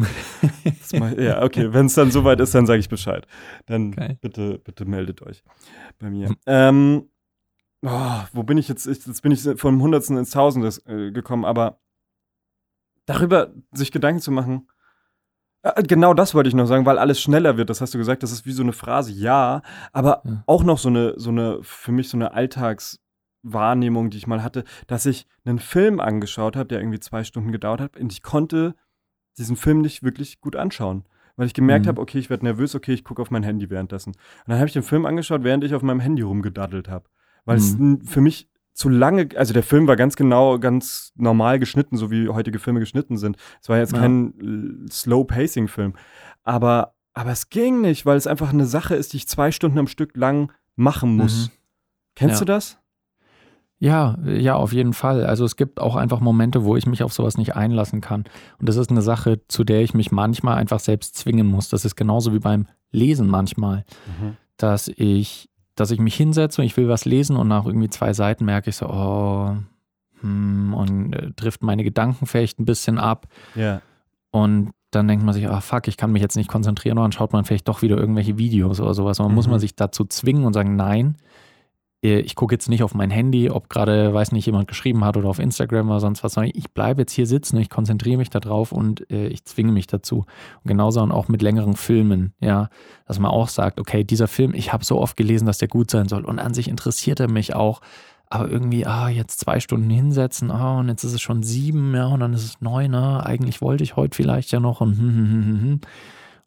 Mach, 0.99 1.13
ja, 1.13 1.43
okay, 1.43 1.73
wenn 1.73 1.87
es 1.87 1.95
dann 1.95 2.11
soweit 2.11 2.41
ist, 2.41 2.55
dann 2.55 2.67
sage 2.67 2.81
ich 2.81 2.89
Bescheid. 2.89 3.27
Dann 3.67 3.93
Geil. 3.93 4.19
bitte, 4.23 4.59
bitte 4.59 4.87
meldet 4.87 5.21
euch 5.21 5.45
bei 5.99 6.09
mir. 6.09 6.35
Ähm, 6.47 7.11
oh, 7.83 8.21
wo 8.33 8.43
bin 8.43 8.57
ich 8.57 8.69
jetzt? 8.69 8.87
Ich, 8.87 9.07
jetzt 9.07 9.21
bin 9.21 9.33
ich 9.33 9.43
vom 9.57 9.83
Hundertsten 9.83 10.17
ins 10.17 10.31
Tausende 10.31 10.71
äh, 10.87 11.13
gekommen, 11.13 11.45
aber 11.45 11.79
darüber 13.05 13.53
sich 13.73 13.93
Gedanken 13.93 14.23
zu 14.23 14.33
machen, 14.33 14.67
genau 15.87 16.15
das 16.15 16.35
wollte 16.35 16.49
ich 16.49 16.55
noch 16.55 16.67
sagen, 16.67 16.85
weil 16.87 16.99
alles 16.99 17.21
schneller 17.21 17.57
wird. 17.57 17.71
Das 17.71 17.81
hast 17.81 17.95
du 17.95 17.99
gesagt, 17.99 18.23
das 18.23 18.33
ist 18.33 18.45
wie 18.47 18.53
so 18.53 18.63
eine 18.63 18.73
Phrase, 18.73 19.13
ja, 19.13 19.63
aber 19.93 20.23
Ja. 20.25 20.43
auch 20.47 20.63
noch 20.65 20.79
so 20.79 20.89
eine, 20.89 21.15
so 21.17 21.31
eine, 21.31 21.59
für 21.63 21.93
mich 21.93 22.09
so 22.09 22.17
eine 22.17 22.33
Alltagswahrnehmung, 22.35 24.11
die 24.11 24.19
ich 24.19 24.27
mal 24.27 24.43
hatte, 24.43 24.65
dass 24.87 25.07
ich 25.07 25.27
einen 25.45 25.59
Film 25.59 26.01
angeschaut 26.01 26.57
habe, 26.57 26.69
der 26.69 26.81
irgendwie 26.81 27.01
zwei 27.01 27.25
Stunden 27.25 27.53
gedauert 27.53 27.81
hat 27.81 27.97
und 27.99 28.13
ich 28.13 28.23
konnte 28.23 28.75
diesen 29.39 29.57
Film 29.57 29.81
nicht 29.81 30.03
wirklich 30.03 30.41
gut 30.41 30.57
anschauen. 30.57 31.05
Weil 31.37 31.47
ich 31.49 31.55
gemerkt 31.55 31.87
Mhm. 31.87 31.89
habe, 31.89 32.01
okay, 32.01 32.19
ich 32.19 32.31
werde 32.31 32.45
nervös, 32.45 32.77
okay, 32.77 32.93
ich 32.93 33.03
gucke 33.03 33.21
auf 33.21 33.33
mein 33.33 33.43
Handy 33.43 33.69
währenddessen. 33.69 34.11
Und 34.11 34.19
dann 34.47 34.59
habe 34.59 34.69
ich 34.69 34.73
den 34.73 34.85
Film 34.85 35.05
angeschaut, 35.05 35.43
während 35.43 35.65
ich 35.65 35.75
auf 35.75 35.83
meinem 35.83 35.99
Handy 35.99 36.23
rumgedaddelt 36.23 36.89
habe. 36.89 37.07
Weil 37.45 37.57
es 37.57 37.77
Mhm. 37.77 37.99
n- 38.01 38.07
für 38.07 38.21
mich 38.21 38.49
zu 38.75 38.89
lange, 38.89 39.29
also 39.37 39.53
der 39.55 39.63
Film 39.63 39.87
war 39.87 39.97
ganz 39.97 40.17
genau, 40.17 40.59
ganz 40.59 41.13
normal 41.17 41.59
geschnitten, 41.59 41.97
so 41.97 42.11
wie 42.11 42.29
heutige 42.29 42.59
Filme 42.59 42.81
geschnitten 42.81 43.17
sind. 43.17 43.37
Es 43.63 43.69
war 43.69 43.79
jetzt 43.79 43.93
Ja. 43.93 44.01
kein 44.01 44.85
äh, 44.87 44.91
Slow-Pacing-Film. 44.91 45.95
Aber, 46.43 46.95
aber 47.15 47.31
es 47.31 47.49
ging 47.51 47.81
nicht, 47.81 48.05
weil 48.05 48.17
es 48.17 48.27
einfach 48.27 48.53
eine 48.53 48.67
Sache 48.67 48.95
ist, 48.97 49.13
die 49.13 49.19
ich 49.19 49.29
zwei 49.29 49.51
Stunden 49.53 49.79
am 49.79 49.87
Stück 49.87 50.17
lang 50.17 50.53
machen 50.77 51.17
muss. 51.17 51.47
Mhm. 51.47 51.53
Kennst 52.17 52.35
Ja. 52.35 52.39
du 52.41 52.45
das? 52.47 52.79
Ja, 53.79 54.17
ja, 54.25 54.55
auf 54.55 54.73
jeden 54.73 54.93
Fall. 54.93 55.27
Also 55.27 55.45
es 55.45 55.57
gibt 55.57 55.79
auch 55.79 55.97
einfach 55.97 56.21
Momente, 56.21 56.65
wo 56.65 56.77
ich 56.77 56.87
mich 56.87 57.03
auf 57.03 57.13
sowas 57.13 57.37
nicht 57.37 57.55
einlassen 57.55 58.01
kann. 58.01 58.25
Und 58.59 58.69
das 58.69 58.77
ist 58.77 58.91
eine 58.91 59.03
Sache, 59.03 59.41
zu 59.49 59.63
der 59.65 59.83
ich 59.83 59.95
mich 59.95 60.11
manchmal 60.11 60.57
einfach 60.57 60.81
selbst 60.81 61.17
zwingen 61.17 61.47
muss. 61.47 61.69
Das 61.69 61.85
ist 61.85 61.95
genauso 61.97 62.33
wie 62.33 62.39
beim 62.39 62.67
Lesen 62.93 63.29
manchmal, 63.29 63.85
dass 64.57 64.89
ich, 64.89 65.51
dass 65.75 65.91
ich 65.91 65.99
mich 66.01 66.15
hinsetze 66.15 66.61
und 66.61 66.67
ich 66.67 66.77
will 66.77 66.89
was 66.89 67.05
lesen 67.05 67.37
und 67.37 67.49
nach 67.49 67.67
irgendwie 67.67 67.89
zwei 67.89 68.13
Seiten 68.13 68.45
merke 68.45 68.71
ich 68.71 68.77
so, 68.77 68.87
oh, 68.87 69.57
hm, 70.21 70.75
und 70.75 71.13
äh, 71.15 71.33
trifft 71.33 71.63
meine 71.63 71.85
Gedanken 71.85 72.27
vielleicht 72.27 72.59
ein 72.61 72.65
bisschen 72.65 72.99
ab. 72.99 73.27
Ja. 73.55 73.81
Und 74.31 74.71
dann 74.91 75.09
denkt 75.09 75.25
man 75.25 75.35
sich, 75.35 75.49
ah 75.49 75.61
fuck, 75.61 75.89
ich 75.89 75.97
kann 75.97 76.13
mich 76.13 76.23
jetzt 76.23 76.37
nicht 76.37 76.49
konzentrieren, 76.49 76.99
und 76.99 77.05
dann 77.05 77.13
schaut 77.13 77.33
man 77.33 77.45
vielleicht 77.45 77.67
doch 77.69 77.83
wieder 77.83 77.97
irgendwelche 77.97 78.39
Videos 78.39 78.81
oder 78.81 78.95
sowas. 78.95 79.19
Und 79.19 79.27
dann 79.27 79.35
muss 79.35 79.47
Mhm. 79.47 79.53
man 79.53 79.61
sich 79.61 79.75
dazu 79.75 80.05
zwingen 80.05 80.45
und 80.45 80.53
sagen, 80.53 80.77
nein, 80.77 81.17
ich 82.05 82.35
gucke 82.35 82.55
jetzt 82.55 82.69
nicht 82.69 82.83
auf 82.83 82.95
mein 82.95 83.11
Handy, 83.11 83.49
ob 83.49 83.71
gerade, 83.71 84.13
weiß 84.13 84.33
nicht, 84.33 84.45
jemand 84.45 84.69
geschrieben 84.69 85.05
hat 85.05 85.17
oder 85.17 85.29
auf 85.29 85.39
Instagram 85.39 85.89
oder 85.89 86.01
sonst 86.01 86.23
was, 86.23 86.35
sondern 86.35 86.53
ich 86.55 86.71
bleibe 86.73 87.01
jetzt 87.03 87.13
hier 87.13 87.27
sitzen, 87.27 87.57
ich 87.57 87.71
konzentriere 87.71 88.19
mich 88.19 88.29
darauf 88.29 88.73
und 88.73 89.11
äh, 89.11 89.29
ich 89.29 89.45
zwinge 89.47 89.73
mich 89.73 89.87
dazu. 89.87 90.19
Und 90.19 90.69
genauso 90.69 91.01
und 91.01 91.13
auch 91.13 91.29
mit 91.29 91.41
längeren 91.41 91.77
Filmen, 91.77 92.35
ja, 92.41 92.69
dass 93.07 93.19
man 93.19 93.31
auch 93.31 93.49
sagt, 93.49 93.81
okay, 93.81 94.05
dieser 94.05 94.29
Film, 94.29 94.53
ich 94.55 94.73
habe 94.73 94.85
so 94.85 95.01
oft 95.01 95.17
gelesen, 95.17 95.47
dass 95.47 95.59
der 95.59 95.69
gut 95.69 95.91
sein 95.91 96.07
soll 96.07 96.25
und 96.25 96.39
an 96.39 96.53
sich 96.53 96.69
interessiert 96.69 97.21
er 97.21 97.31
mich 97.31 97.55
auch. 97.55 97.81
Aber 98.29 98.51
irgendwie, 98.51 98.85
ah, 98.85 99.09
jetzt 99.09 99.41
zwei 99.41 99.61
Stunden 99.61 99.89
hinsetzen, 99.89 100.51
ah, 100.51 100.81
und 100.81 100.89
jetzt 100.89 101.05
ist 101.05 101.15
es 101.15 101.23
schon 101.23 101.43
sieben, 101.43 101.95
ja, 101.95 102.07
und 102.07 102.21
dann 102.21 102.35
ist 102.35 102.45
es 102.45 102.61
neun, 102.61 102.95
ah, 102.95 103.21
eigentlich 103.21 103.63
wollte 103.63 103.85
ich 103.85 103.97
heute 103.97 104.15
vielleicht 104.15 104.51
ja 104.51 104.61
noch 104.61 104.81
und 104.81 104.99
hm, 104.99 105.09
hm, 105.09 105.17
hm, 105.17 105.45
hm, 105.45 105.61
hm. 105.61 105.81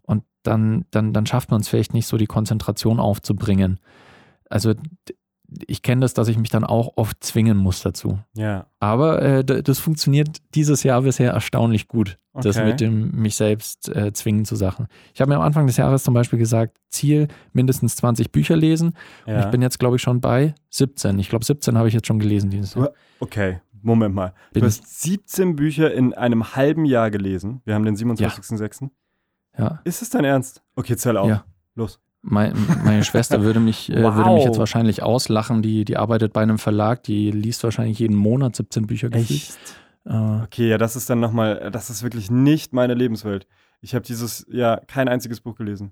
Und 0.03 0.23
dann, 0.43 0.85
dann, 0.91 1.13
dann 1.13 1.25
schafft 1.25 1.49
man 1.49 1.61
es 1.61 1.67
vielleicht 1.67 1.93
nicht 1.93 2.07
so, 2.07 2.17
die 2.17 2.27
Konzentration 2.27 2.99
aufzubringen. 2.99 3.79
Also 4.49 4.73
ich 5.67 5.81
kenne 5.81 6.01
das, 6.01 6.13
dass 6.13 6.27
ich 6.27 6.37
mich 6.37 6.49
dann 6.49 6.63
auch 6.63 6.93
oft 6.97 7.23
zwingen 7.23 7.57
muss 7.57 7.81
dazu. 7.81 8.19
Ja. 8.35 8.65
Aber 8.79 9.21
äh, 9.21 9.43
das 9.43 9.79
funktioniert 9.79 10.37
dieses 10.55 10.83
Jahr 10.83 11.01
bisher 11.01 11.31
erstaunlich 11.31 11.87
gut, 11.87 12.17
das 12.33 12.57
Okay. 12.57 12.65
mit 12.67 12.81
dem 12.81 13.11
mich 13.11 13.35
selbst 13.35 13.87
äh, 13.95 14.11
zwingen 14.13 14.43
zu 14.45 14.55
Sachen. 14.55 14.87
Ich 15.13 15.21
habe 15.21 15.29
mir 15.29 15.35
am 15.37 15.41
Anfang 15.43 15.65
des 15.67 15.77
Jahres 15.77 16.03
zum 16.03 16.13
Beispiel 16.13 16.37
gesagt, 16.39 16.77
Ziel 16.89 17.27
mindestens 17.53 17.95
20 17.95 18.31
Bücher 18.31 18.55
lesen. 18.57 18.93
Und 19.25 19.33
ja. 19.33 19.39
ich 19.39 19.45
bin 19.47 19.61
jetzt, 19.61 19.79
glaube 19.79 19.95
ich, 19.95 20.01
schon 20.01 20.19
bei 20.21 20.53
17. 20.69 21.17
Ich 21.19 21.29
glaube, 21.29 21.45
17 21.45 21.77
habe 21.77 21.87
ich 21.87 21.93
jetzt 21.93 22.07
schon 22.07 22.19
gelesen 22.19 22.49
dieses 22.49 22.73
Jahr. 22.75 22.91
Okay, 23.19 23.59
Moment 23.81 24.13
mal. 24.15 24.33
Bin- 24.53 24.61
du 24.61 24.67
hast 24.67 25.01
17 25.01 25.55
Bücher 25.55 25.93
in 25.93 26.13
einem 26.13 26.55
halben 26.55 26.83
Jahr 26.85 27.09
gelesen. 27.09 27.61
Wir 27.63 27.73
haben 27.75 27.85
den 27.85 27.95
27.06. 27.95 28.89
Ja. 29.57 29.79
Ist 29.85 30.01
es 30.01 30.09
dein 30.09 30.25
Ernst? 30.25 30.61
Okay, 30.75 30.95
zähl 30.97 31.15
auf. 31.17 31.29
Ja. 31.29 31.45
Los. 31.75 31.99
Mein, 32.29 32.53
meine 32.83 33.03
Schwester 33.05 33.41
würde 33.43 33.59
mich, 33.61 33.89
äh, 33.89 33.95
würde 33.95 34.17
mich 34.17 34.25
Wow. 34.25 34.45
jetzt 34.45 34.59
wahrscheinlich 34.59 35.01
auslachen. 35.01 35.61
Die, 35.61 35.85
die 35.85 35.95
arbeitet 35.95 36.33
bei 36.33 36.41
einem 36.41 36.57
Verlag, 36.59 37.03
die 37.03 37.31
liest 37.31 37.63
wahrscheinlich 37.63 37.99
jeden 37.99 38.17
Monat 38.17 38.55
17 38.55 38.85
Bücher 38.85 39.09
gefühlt. 39.09 39.57
Äh, 40.05 40.43
Okay, 40.43 40.69
ja, 40.69 40.77
das 40.77 40.95
ist 40.95 41.09
dann 41.09 41.19
nochmal, 41.19 41.69
das 41.71 41.89
ist 41.89 42.03
wirklich 42.03 42.29
nicht 42.31 42.73
meine 42.73 42.93
Lebenswelt. 42.93 43.45
Ich 43.81 43.93
habe 43.95 44.03
dieses 44.05 44.45
Jahr 44.49 44.81
kein 44.87 45.07
einziges 45.07 45.39
Buch 45.41 45.55
gelesen. 45.55 45.91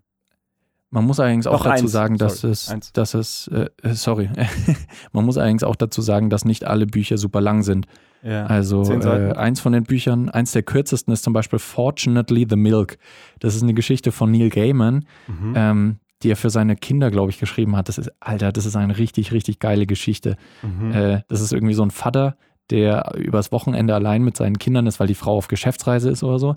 Man 0.89 1.03
muss 1.05 1.19
allerdings 1.19 1.47
auch 1.47 1.57
Doch, 1.57 1.65
dazu 1.65 1.83
eins. 1.83 1.91
sagen, 1.91 2.17
dass 2.17 2.39
Sorry, 2.41 2.51
es, 2.53 2.69
eins. 2.69 2.93
dass 2.93 3.13
es, 3.13 3.47
äh, 3.49 3.67
äh, 3.83 3.93
sorry, 3.93 4.29
man 5.11 5.25
muss 5.25 5.37
allerdings 5.37 5.63
auch 5.63 5.75
dazu 5.75 6.01
sagen, 6.01 6.29
dass 6.29 6.45
nicht 6.45 6.65
alle 6.65 6.85
Bücher 6.85 7.17
super 7.17 7.41
lang 7.41 7.63
sind. 7.63 7.87
Ja. 8.23 8.45
Also 8.45 8.81
äh, 8.83 9.33
eins 9.33 9.59
von 9.59 9.73
den 9.73 9.83
Büchern, 9.83 10.29
eins 10.29 10.51
der 10.53 10.63
kürzesten 10.63 11.13
ist 11.13 11.23
zum 11.23 11.33
Beispiel 11.33 11.59
Fortunately 11.59 12.45
the 12.49 12.55
Milk. 12.55 12.97
Das 13.39 13.55
ist 13.55 13.63
eine 13.63 13.73
Geschichte 13.73 14.11
von 14.11 14.31
Neil 14.31 14.49
Gaiman, 14.49 15.05
Mhm. 15.27 15.53
ähm, 15.55 15.99
die 16.23 16.31
er 16.31 16.35
für 16.35 16.49
seine 16.49 16.75
Kinder, 16.75 17.11
glaube 17.11 17.31
ich, 17.31 17.39
geschrieben 17.39 17.75
hat. 17.75 17.89
Das 17.89 17.97
ist, 17.97 18.11
Alter, 18.19 18.51
das 18.51 18.65
ist 18.65 18.75
eine 18.75 18.97
richtig, 18.97 19.31
richtig 19.31 19.59
geile 19.59 19.85
Geschichte. 19.85 20.37
Mhm. 20.61 20.91
Äh, 20.91 21.21
das 21.27 21.41
ist 21.41 21.51
irgendwie 21.53 21.73
so 21.73 21.83
ein 21.83 21.91
Vater, 21.91 22.37
der 22.69 23.13
übers 23.15 23.51
Wochenende 23.51 23.93
allein 23.93 24.23
mit 24.23 24.37
seinen 24.37 24.57
Kindern 24.57 24.87
ist, 24.87 24.99
weil 24.99 25.07
die 25.07 25.15
Frau 25.15 25.37
auf 25.37 25.47
Geschäftsreise 25.47 26.09
ist 26.09 26.23
oder 26.23 26.39
so. 26.39 26.55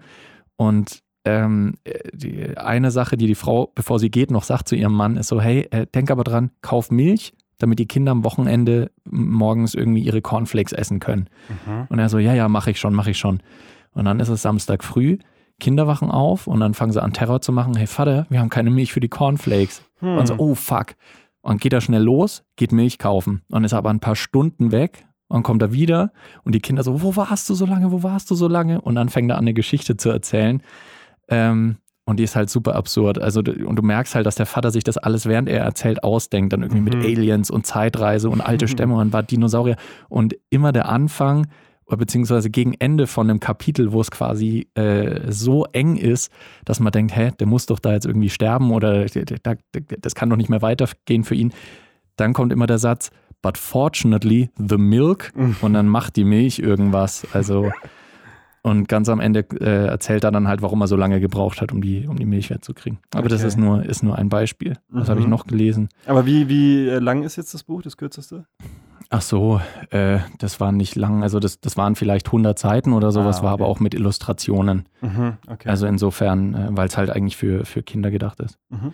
Und 0.57 1.03
ähm, 1.25 1.75
die, 2.13 2.57
eine 2.57 2.91
Sache, 2.91 3.17
die 3.17 3.27
die 3.27 3.35
Frau, 3.35 3.71
bevor 3.75 3.99
sie 3.99 4.11
geht, 4.11 4.31
noch 4.31 4.45
sagt 4.45 4.69
zu 4.69 4.77
ihrem 4.77 4.95
Mann, 4.95 5.17
ist 5.17 5.29
so, 5.29 5.41
hey, 5.41 5.69
äh, 5.71 5.87
denk 5.87 6.11
aber 6.11 6.25
dran, 6.25 6.51
kauf 6.63 6.91
Milch, 6.91 7.35
damit 7.59 7.79
die 7.79 7.87
Kinder 7.87 8.13
am 8.13 8.25
Wochenende 8.25 8.91
morgens 9.05 9.75
irgendwie 9.75 10.03
ihre 10.03 10.23
Cornflakes 10.23 10.73
essen 10.73 11.01
können. 11.01 11.29
Mhm. 11.49 11.87
Und 11.89 11.99
er 11.99 12.09
so, 12.09 12.19
ja, 12.19 12.35
ja, 12.35 12.49
mache 12.49 12.71
ich 12.71 12.81
schon, 12.81 12.95
mache 12.95 13.11
ich 13.11 13.19
schon. 13.19 13.41
Und 13.93 14.05
dann 14.05 14.21
ist 14.21 14.29
es 14.29 14.43
Samstag 14.43 14.85
früh, 14.85 15.19
Kinder 15.61 15.87
wachen 15.87 16.11
auf 16.11 16.47
und 16.47 16.61
dann 16.61 16.75
fangen 16.75 16.93
sie 16.93 17.03
an 17.03 17.13
Terror 17.13 17.41
zu 17.41 17.53
machen, 17.53 17.77
hey 17.77 17.87
Vater, 17.87 18.27
wir 18.31 18.41
haben 18.41 18.49
keine 18.49 18.71
Milch 18.71 18.93
für 18.93 19.01
die 19.01 19.09
Cornflakes. 19.09 19.83
Hm. 20.01 20.19
Und 20.19 20.27
so, 20.27 20.35
oh 20.39 20.55
fuck. 20.55 20.95
Und 21.41 21.61
geht 21.61 21.73
er 21.73 21.81
schnell 21.81 22.03
los, 22.03 22.45
geht 22.57 22.73
Milch 22.73 22.99
kaufen 22.99 23.43
und 23.51 23.65
ist 23.65 23.75
aber 23.75 23.91
ein 23.91 24.01
paar 24.01 24.17
Stunden 24.17 24.73
weg 24.73 25.07
und 25.29 25.43
kommt 25.43 25.63
er 25.63 25.73
wieder 25.73 26.13
und 26.45 26.55
die 26.55 26.61
Kinder 26.61 26.83
so, 26.83 27.03
wo 27.03 27.17
warst 27.17 27.49
du 27.49 27.55
so 27.55 27.67
lange, 27.67 27.93
wo 27.93 28.03
warst 28.03 28.31
du 28.31 28.35
so 28.35 28.49
lange? 28.49 28.81
Und 28.81 28.95
dann 28.95 29.09
fängt 29.09 29.31
er 29.31 29.37
an, 29.37 29.45
eine 29.45 29.55
Geschichte 29.55 29.97
zu 29.97 30.11
erzählen. 30.11 30.63
Ähm, 31.29 31.77
und 32.09 32.17
die 32.19 32.25
ist 32.25 32.37
halt 32.37 32.49
super 32.49 32.75
absurd. 32.75 33.21
Also, 33.21 33.41
und 33.41 33.77
du 33.77 33.83
merkst 33.83 34.15
halt, 34.15 34.25
dass 34.25 34.37
der 34.37 34.47
Vater 34.47 34.71
sich 34.71 34.83
das 34.83 34.97
alles, 34.97 35.27
während 35.27 35.47
er 35.47 35.63
erzählt, 35.63 36.03
ausdenkt. 36.03 36.55
Dann 36.55 36.63
irgendwie 36.63 36.81
mhm. 36.81 36.85
mit 36.85 36.95
Aliens 37.05 37.51
und 37.51 37.67
Zeitreise 37.67 38.31
und 38.31 38.41
alte 38.41 38.67
Stämme 38.69 38.95
und 38.95 39.13
war 39.13 39.23
Dinosaurier. 39.23 39.77
Und 40.09 40.35
immer 40.49 40.73
der 40.73 40.89
Anfang, 40.89 41.49
beziehungsweise 41.97 42.51
gegen 42.51 42.75
Ende 42.75 43.07
von 43.07 43.29
einem 43.29 43.41
Kapitel, 43.41 43.93
wo 43.93 44.01
es 44.01 44.11
quasi 44.11 44.69
äh, 44.75 45.33
so 45.33 45.65
eng 45.73 45.97
ist, 45.97 46.31
dass 46.65 46.81
man 46.81 46.93
denkt, 46.93 47.17
hä, 47.17 47.31
der 47.39 47.47
muss 47.47 47.67
doch 47.67 47.79
da 47.79 47.93
jetzt 47.93 48.07
irgendwie 48.07 48.31
sterben 48.31 48.71
oder 48.73 49.07
das 49.07 50.15
kann 50.15 50.31
doch 50.31 50.37
nicht 50.37 50.51
mehr 50.51 50.63
weitergehen 50.63 51.25
für 51.25 51.35
ihn. 51.35 51.53
Dann 52.17 52.35
kommt 52.35 52.53
immer 52.53 52.67
der 52.67 52.79
Satz, 52.79 53.11
but 53.43 53.57
fortunately 53.57 54.51
the 54.57 54.77
milk 54.77 55.33
und 55.63 55.73
dann 55.73 55.89
macht 55.89 56.17
die 56.17 56.25
Milch 56.25 56.59
irgendwas. 56.59 57.27
Also 57.33 57.71
und 58.63 58.89
ganz 58.89 59.09
am 59.09 59.21
Ende 59.21 59.47
äh, 59.61 59.87
erzählt 59.87 60.25
er 60.25 60.31
dann 60.31 60.49
halt, 60.49 60.63
warum 60.63 60.81
er 60.83 60.89
so 60.89 60.97
lange 60.97 61.21
gebraucht 61.21 61.61
hat, 61.61 61.73
um 61.73 61.81
die, 61.81 62.07
um 62.07 62.17
die 62.17 62.27
Milch 62.27 62.51
wegzukriegen. 62.51 62.99
Aber 63.15 63.25
okay. 63.25 63.31
das 63.31 63.43
ist 63.43 63.57
nur, 63.57 63.85
ist 63.85 64.03
nur 64.03 64.17
ein 64.17 64.29
Beispiel. 64.29 64.75
Das 64.93 65.07
mhm. 65.07 65.11
habe 65.11 65.21
ich 65.21 65.27
noch 65.27 65.47
gelesen. 65.47 65.89
Aber 66.07 66.27
wie, 66.27 66.49
wie 66.49 66.89
äh, 66.89 66.99
lang 66.99 67.23
ist 67.23 67.37
jetzt 67.37 67.55
das 67.55 67.63
Buch, 67.63 67.83
das 67.83 67.97
kürzeste? 67.97 68.47
Ach 69.11 69.23
so, 69.23 69.61
äh, 69.91 70.19
das 70.39 70.61
war 70.61 70.71
nicht 70.71 70.95
lang. 70.95 71.23
Also 71.23 71.41
das, 71.41 71.61
das 71.61 71.77
waren 71.79 71.95
vielleicht 71.95 72.27
100 72.27 72.59
Seiten 72.59 72.93
oder 72.93 73.11
sowas, 73.11 73.37
ah, 73.37 73.39
okay. 73.39 73.47
war 73.47 73.53
aber 73.53 73.67
auch 73.67 73.81
mit 73.81 73.95
Illustrationen. 73.95 74.87
Mhm, 75.01 75.39
okay. 75.47 75.69
Also 75.69 75.87
insofern, 75.87 76.55
äh, 76.55 76.69
weil 76.73 76.89
es 76.89 76.97
halt 76.99 77.09
eigentlich 77.11 77.37
für, 77.37 77.65
für 77.65 77.83
Kinder 77.83 78.11
gedacht 78.11 78.41
ist. 78.41 78.59
Mhm 78.69 78.93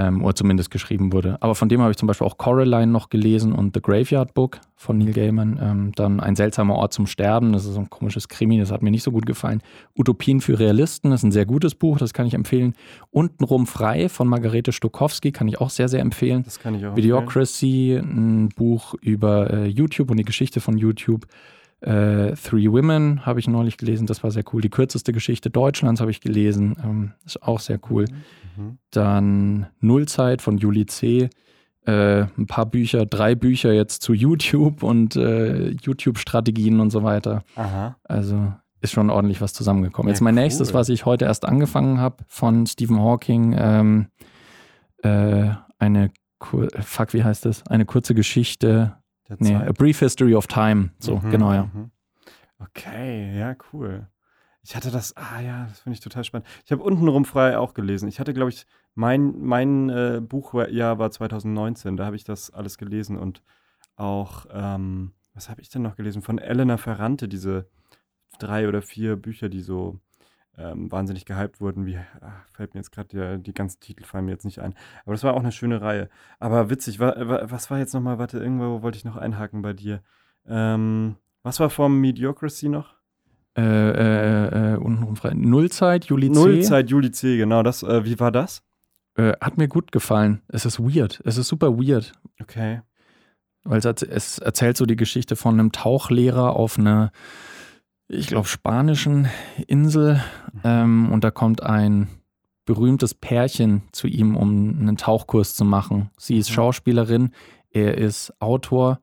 ähm, 0.00 0.24
oder 0.24 0.34
zumindest 0.34 0.70
geschrieben 0.70 1.12
wurde. 1.12 1.36
Aber 1.40 1.54
von 1.54 1.68
dem 1.68 1.80
habe 1.80 1.90
ich 1.90 1.96
zum 1.96 2.06
Beispiel 2.06 2.26
auch 2.26 2.38
Coraline 2.38 2.90
noch 2.90 3.10
gelesen 3.10 3.52
und 3.52 3.74
The 3.74 3.82
Graveyard 3.82 4.32
Book 4.34 4.60
von 4.76 4.96
Neil 4.98 5.12
Gaiman. 5.12 5.58
Ähm, 5.62 5.92
dann 5.94 6.20
Ein 6.20 6.36
seltsamer 6.36 6.74
Ort 6.74 6.92
zum 6.92 7.06
Sterben, 7.06 7.52
das 7.52 7.66
ist 7.66 7.74
so 7.74 7.80
ein 7.80 7.90
komisches 7.90 8.28
Krimi, 8.28 8.58
das 8.58 8.72
hat 8.72 8.82
mir 8.82 8.90
nicht 8.90 9.02
so 9.02 9.12
gut 9.12 9.26
gefallen. 9.26 9.62
Utopien 9.96 10.40
für 10.40 10.58
Realisten, 10.58 11.10
das 11.10 11.20
ist 11.20 11.24
ein 11.24 11.32
sehr 11.32 11.46
gutes 11.46 11.74
Buch, 11.74 11.98
das 11.98 12.14
kann 12.14 12.26
ich 12.26 12.34
empfehlen. 12.34 12.74
Untenrum 13.10 13.66
frei 13.66 14.08
von 14.08 14.26
Margarete 14.26 14.72
Stokowski 14.72 15.32
kann 15.32 15.48
ich 15.48 15.60
auch 15.60 15.70
sehr, 15.70 15.88
sehr 15.88 16.00
empfehlen. 16.00 16.42
Das 16.44 16.58
kann 16.58 16.74
ich 16.74 16.86
auch 16.86 16.96
Videocracy, 16.96 17.96
empfehlen. 17.96 18.44
ein 18.44 18.48
Buch 18.50 18.94
über 19.02 19.50
äh, 19.52 19.66
YouTube 19.66 20.10
und 20.10 20.16
die 20.16 20.24
Geschichte 20.24 20.60
von 20.60 20.78
YouTube. 20.78 21.26
Äh, 21.80 22.34
Three 22.34 22.70
Women 22.70 23.24
habe 23.24 23.40
ich 23.40 23.48
neulich 23.48 23.78
gelesen, 23.78 24.06
das 24.06 24.22
war 24.22 24.30
sehr 24.30 24.44
cool. 24.52 24.60
Die 24.60 24.68
kürzeste 24.68 25.12
Geschichte 25.12 25.50
Deutschlands 25.50 26.00
habe 26.00 26.10
ich 26.10 26.20
gelesen, 26.20 26.76
ähm, 26.82 27.12
ist 27.24 27.42
auch 27.42 27.60
sehr 27.60 27.80
cool. 27.90 28.04
Mhm. 28.04 28.14
Dann 28.90 29.66
Nullzeit 29.80 30.42
von 30.42 30.58
Juli 30.58 30.86
C. 30.86 31.30
Äh, 31.86 32.22
ein 32.36 32.46
paar 32.46 32.66
Bücher, 32.66 33.06
drei 33.06 33.34
Bücher 33.34 33.72
jetzt 33.72 34.02
zu 34.02 34.12
YouTube 34.12 34.82
und 34.82 35.16
äh, 35.16 35.70
YouTube-Strategien 35.70 36.80
und 36.80 36.90
so 36.90 37.02
weiter. 37.02 37.42
Aha. 37.56 37.96
Also 38.04 38.52
ist 38.82 38.92
schon 38.92 39.10
ordentlich 39.10 39.40
was 39.40 39.52
zusammengekommen. 39.52 40.08
Ja, 40.08 40.14
jetzt 40.14 40.20
mein 40.20 40.34
cool. 40.34 40.42
nächstes, 40.42 40.74
was 40.74 40.88
ich 40.88 41.04
heute 41.06 41.24
erst 41.26 41.44
angefangen 41.44 41.98
habe, 41.98 42.24
von 42.28 42.66
Stephen 42.66 42.98
Hawking, 42.98 43.54
ähm, 43.58 44.06
äh, 45.02 45.50
eine, 45.78 46.10
fuck, 46.40 47.12
wie 47.14 47.24
heißt 47.24 47.44
das? 47.44 47.66
Eine 47.66 47.84
kurze 47.84 48.14
Geschichte 48.14 48.96
Nee, 49.38 49.54
A 49.54 49.72
Brief 49.72 50.00
History 50.00 50.34
of 50.34 50.46
Time. 50.46 50.90
So, 50.98 51.18
mhm, 51.18 51.30
genau, 51.30 51.52
ja. 51.52 51.70
Mhm. 51.72 51.90
Okay, 52.58 53.38
ja, 53.38 53.54
cool. 53.72 54.06
Ich 54.70 54.76
hatte 54.76 54.92
das, 54.92 55.16
ah 55.16 55.40
ja, 55.40 55.64
das 55.64 55.80
finde 55.80 55.94
ich 55.94 56.00
total 56.00 56.22
spannend. 56.22 56.46
Ich 56.64 56.70
habe 56.70 56.84
untenrum 56.84 57.24
frei 57.24 57.58
auch 57.58 57.74
gelesen. 57.74 58.08
Ich 58.08 58.20
hatte, 58.20 58.32
glaube 58.32 58.50
ich, 58.50 58.68
mein, 58.94 59.36
mein 59.40 59.90
äh, 59.90 60.20
Buchjahr 60.22 60.96
war 60.96 61.10
2019, 61.10 61.96
da 61.96 62.06
habe 62.06 62.14
ich 62.14 62.22
das 62.22 62.52
alles 62.52 62.78
gelesen 62.78 63.18
und 63.18 63.42
auch, 63.96 64.46
ähm, 64.52 65.10
was 65.34 65.50
habe 65.50 65.60
ich 65.60 65.70
denn 65.70 65.82
noch 65.82 65.96
gelesen? 65.96 66.22
Von 66.22 66.38
Elena 66.38 66.76
Ferrante, 66.76 67.26
diese 67.26 67.68
drei 68.38 68.68
oder 68.68 68.80
vier 68.80 69.16
Bücher, 69.16 69.48
die 69.48 69.60
so 69.60 69.98
ähm, 70.56 70.88
wahnsinnig 70.92 71.24
gehypt 71.24 71.60
wurden. 71.60 71.84
Wie 71.84 71.98
ach, 72.20 72.46
fällt 72.52 72.74
mir 72.74 72.78
jetzt 72.78 72.92
gerade 72.92 73.38
die, 73.38 73.42
die 73.42 73.52
ganzen 73.52 73.80
Titel 73.80 74.04
fallen 74.04 74.26
mir 74.26 74.30
jetzt 74.30 74.44
nicht 74.44 74.60
ein. 74.60 74.76
Aber 75.02 75.14
das 75.14 75.24
war 75.24 75.34
auch 75.34 75.40
eine 75.40 75.50
schöne 75.50 75.80
Reihe. 75.80 76.08
Aber 76.38 76.70
witzig, 76.70 77.00
wa, 77.00 77.12
wa, 77.16 77.40
was 77.50 77.72
war 77.72 77.78
jetzt 77.80 77.92
nochmal, 77.92 78.20
warte, 78.20 78.38
irgendwo 78.38 78.82
wollte 78.82 78.98
ich 78.98 79.04
noch 79.04 79.16
einhaken 79.16 79.62
bei 79.62 79.72
dir. 79.72 80.00
Ähm, 80.46 81.16
was 81.42 81.58
war 81.58 81.70
vom 81.70 82.00
Mediocracy 82.00 82.68
noch? 82.68 82.99
Äh, 83.56 83.62
äh, 83.62 84.74
äh, 84.74 84.76
untenrum 84.76 85.16
frei. 85.16 85.32
Nullzeit, 85.34 86.04
Juli 86.06 86.30
C. 86.30 86.38
Nullzeit, 86.38 86.90
Juli 86.90 87.10
C, 87.10 87.36
genau. 87.36 87.62
Das, 87.62 87.82
äh, 87.82 88.04
wie 88.04 88.20
war 88.20 88.30
das? 88.30 88.62
Äh, 89.16 89.32
hat 89.40 89.58
mir 89.58 89.68
gut 89.68 89.90
gefallen. 89.92 90.42
Es 90.48 90.64
ist 90.64 90.78
weird. 90.78 91.20
Es 91.24 91.36
ist 91.36 91.48
super 91.48 91.76
weird. 91.78 92.12
Okay. 92.40 92.82
Weil 93.64 93.78
es, 93.78 94.02
es 94.02 94.38
erzählt 94.38 94.76
so 94.76 94.86
die 94.86 94.96
Geschichte 94.96 95.36
von 95.36 95.58
einem 95.58 95.72
Tauchlehrer 95.72 96.54
auf 96.54 96.78
einer 96.78 97.10
ich 98.10 98.26
glaube, 98.26 98.48
spanischen 98.48 99.28
Insel. 99.66 100.20
Ähm, 100.64 101.12
und 101.12 101.22
da 101.22 101.30
kommt 101.30 101.62
ein 101.62 102.08
berühmtes 102.64 103.14
Pärchen 103.14 103.82
zu 103.92 104.06
ihm, 104.06 104.36
um 104.36 104.78
einen 104.80 104.96
Tauchkurs 104.96 105.54
zu 105.54 105.64
machen. 105.64 106.10
Sie 106.18 106.36
ist 106.36 106.50
mhm. 106.50 106.54
Schauspielerin, 106.54 107.30
er 107.70 107.98
ist 107.98 108.32
Autor 108.40 109.00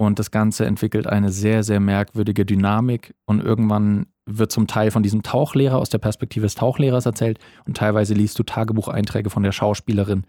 und 0.00 0.18
das 0.18 0.30
Ganze 0.30 0.64
entwickelt 0.64 1.06
eine 1.06 1.30
sehr, 1.30 1.62
sehr 1.62 1.78
merkwürdige 1.78 2.46
Dynamik 2.46 3.14
und 3.26 3.44
irgendwann 3.44 4.06
wird 4.24 4.50
zum 4.50 4.66
Teil 4.66 4.90
von 4.90 5.02
diesem 5.02 5.22
Tauchlehrer 5.22 5.76
aus 5.76 5.90
der 5.90 5.98
Perspektive 5.98 6.46
des 6.46 6.54
Tauchlehrers 6.54 7.04
erzählt 7.04 7.38
und 7.66 7.76
teilweise 7.76 8.14
liest 8.14 8.38
du 8.38 8.42
Tagebucheinträge 8.42 9.28
von 9.28 9.42
der 9.42 9.52
Schauspielerin. 9.52 10.24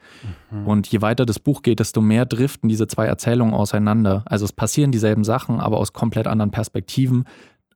Mhm. 0.52 0.68
Und 0.68 0.88
je 0.88 1.02
weiter 1.02 1.26
das 1.26 1.40
Buch 1.40 1.62
geht, 1.62 1.80
desto 1.80 2.02
mehr 2.02 2.26
driften 2.26 2.68
diese 2.68 2.86
zwei 2.88 3.06
Erzählungen 3.06 3.54
auseinander. 3.54 4.26
Also 4.26 4.44
es 4.44 4.52
passieren 4.52 4.92
dieselben 4.92 5.24
Sachen, 5.24 5.62
aber 5.62 5.78
aus 5.78 5.94
komplett 5.94 6.28
anderen 6.28 6.52
Perspektiven 6.52 7.24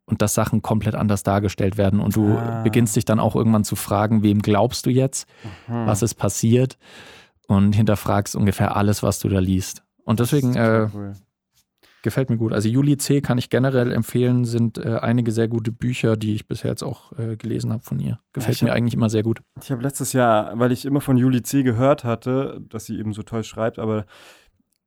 und 0.05 0.21
dass 0.21 0.33
Sachen 0.33 0.61
komplett 0.61 0.95
anders 0.95 1.23
dargestellt 1.23 1.77
werden. 1.77 2.01
Und 2.01 2.17
du 2.17 2.37
ah. 2.37 2.61
beginnst 2.63 2.97
dich 2.97 3.05
dann 3.05 3.21
auch 3.21 3.37
irgendwann 3.37 3.63
zu 3.63 3.77
fragen, 3.77 4.21
wem 4.21 4.41
glaubst 4.41 4.85
du 4.85 4.89
jetzt, 4.89 5.29
mhm. 5.69 5.85
was 5.85 6.01
ist 6.01 6.15
passiert 6.15 6.77
und 7.47 7.73
hinterfragst 7.73 8.35
ungefähr 8.35 8.75
alles, 8.75 9.01
was 9.01 9.19
du 9.19 9.29
da 9.29 9.39
liest. 9.39 9.81
Und 10.03 10.19
deswegen 10.19 10.55
äh, 10.55 10.89
cool. 10.93 11.13
Gefällt 12.05 12.29
mir 12.29 12.37
gut. 12.37 12.53
Also 12.53 12.69
Juli 12.69 12.95
C. 12.95 13.19
kann 13.19 13.37
ich 13.37 13.49
generell 13.49 13.91
empfehlen, 13.91 14.45
sind 14.45 14.77
äh, 14.77 14.99
einige 15.01 15.33
sehr 15.33 15.49
gute 15.49 15.73
Bücher, 15.73 16.15
die 16.15 16.35
ich 16.35 16.47
bisher 16.47 16.69
jetzt 16.69 16.83
auch 16.83 17.11
äh, 17.19 17.35
gelesen 17.35 17.73
habe 17.73 17.83
von 17.83 17.99
ihr. 17.99 18.19
Gefällt 18.31 18.61
ja, 18.61 18.65
mir 18.65 18.71
hab, 18.71 18.77
eigentlich 18.77 18.93
immer 18.93 19.09
sehr 19.09 19.23
gut. 19.23 19.41
Ich 19.61 19.71
habe 19.71 19.81
letztes 19.81 20.13
Jahr, 20.13 20.57
weil 20.57 20.71
ich 20.71 20.85
immer 20.85 21.01
von 21.01 21.17
Juli 21.17 21.41
C. 21.41 21.63
gehört 21.63 22.05
hatte, 22.05 22.61
dass 22.69 22.85
sie 22.85 22.97
eben 22.97 23.11
so 23.11 23.23
toll 23.23 23.43
schreibt, 23.43 23.79
aber 23.79 24.05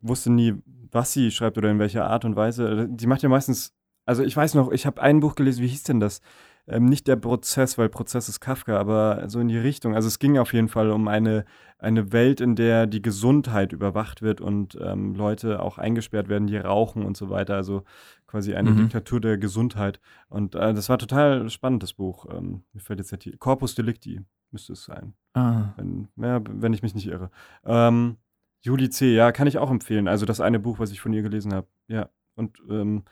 wusste 0.01 0.33
nie, 0.33 0.55
was 0.91 1.13
sie 1.13 1.31
schreibt 1.31 1.59
oder 1.59 1.71
in 1.71 1.79
welcher 1.79 2.07
Art 2.07 2.25
und 2.25 2.37
Weise. 2.37 2.89
Die 2.89 3.07
macht 3.07 3.23
ja 3.23 3.29
meistens 3.29 3.75
also 4.09 4.23
ich 4.23 4.35
weiß 4.35 4.55
noch, 4.55 4.73
ich 4.73 4.87
habe 4.87 5.03
ein 5.03 5.21
Buch 5.21 5.35
gelesen, 5.35 5.63
wie 5.63 5.69
hieß 5.69 5.83
denn 5.83 6.01
das? 6.01 6.23
Ähm, 6.69 6.85
nicht 6.85 7.09
der 7.09 7.17
Prozess, 7.17 7.79
weil 7.79 7.89
Prozess 7.89 8.29
ist 8.29 8.41
Kafka, 8.41 8.79
aber 8.79 9.29
so 9.29 9.41
in 9.41 9.49
die 9.49 9.59
Richtung. 9.59 9.95
Also 9.95 10.09
es 10.09 10.19
ging 10.19 10.39
auf 10.39 10.53
jeden 10.53 10.69
Fall 10.69 10.91
um 10.91 11.09
eine, 11.09 11.45
eine 11.79 12.13
Welt, 12.13 12.41
in 12.41 12.57
der 12.57 12.87
die 12.87 13.03
Gesundheit 13.03 13.73
überwacht 13.73 14.23
wird 14.23 14.41
und 14.41 14.79
ähm, 14.81 15.15
Leute 15.15 15.63
auch 15.63 15.79
eingesperrt 15.79 16.29
werden, 16.29 16.47
die 16.47 16.57
rauchen 16.57 17.05
und 17.05 17.17
so 17.17 17.31
weiter. 17.31 17.57
Also 17.57 17.85
quasi 18.27 18.55
eine 18.55 18.71
mhm. 18.71 18.77
Diktatur 18.77 19.21
der 19.21 19.39
Gesundheit. 19.39 20.01
Und 20.29 20.55
äh, 20.55 20.75
das 20.75 20.89
war 20.89 20.99
total 20.99 21.49
spannend, 21.51 21.83
das 21.83 21.95
Buch. 21.95 22.27
Ähm, 22.31 22.65
mir 22.73 22.81
fällt 22.81 22.99
jetzt 22.99 23.13
der 23.13 23.19
Titel. 23.19 23.39
Corpus 23.39 23.75
Delicti 23.75 24.21
müsste 24.51 24.75
es 24.75 24.85
sein. 24.85 25.15
Ah. 25.35 25.73
Wenn, 25.77 26.09
ja, 26.17 26.41
wenn 26.45 26.73
ich 26.73 26.83
mich 26.83 26.95
nicht 26.95 27.07
irre. 27.07 27.31
Ähm, 27.65 28.17
Juli 28.61 28.91
C., 28.91 29.15
ja, 29.15 29.33
kann 29.33 29.47
ich 29.47 29.59
auch 29.59 29.71
empfehlen. 29.71 30.09
Also 30.09 30.27
das 30.27 30.41
eine 30.41 30.59
Buch, 30.59 30.79
was 30.79 30.91
ich 30.91 31.01
von 31.01 31.13
ihr 31.13 31.23
gelesen 31.23 31.55
habe. 31.55 31.67
Ja. 31.87 32.09
Und 32.35 32.63
ähm, 32.69 33.05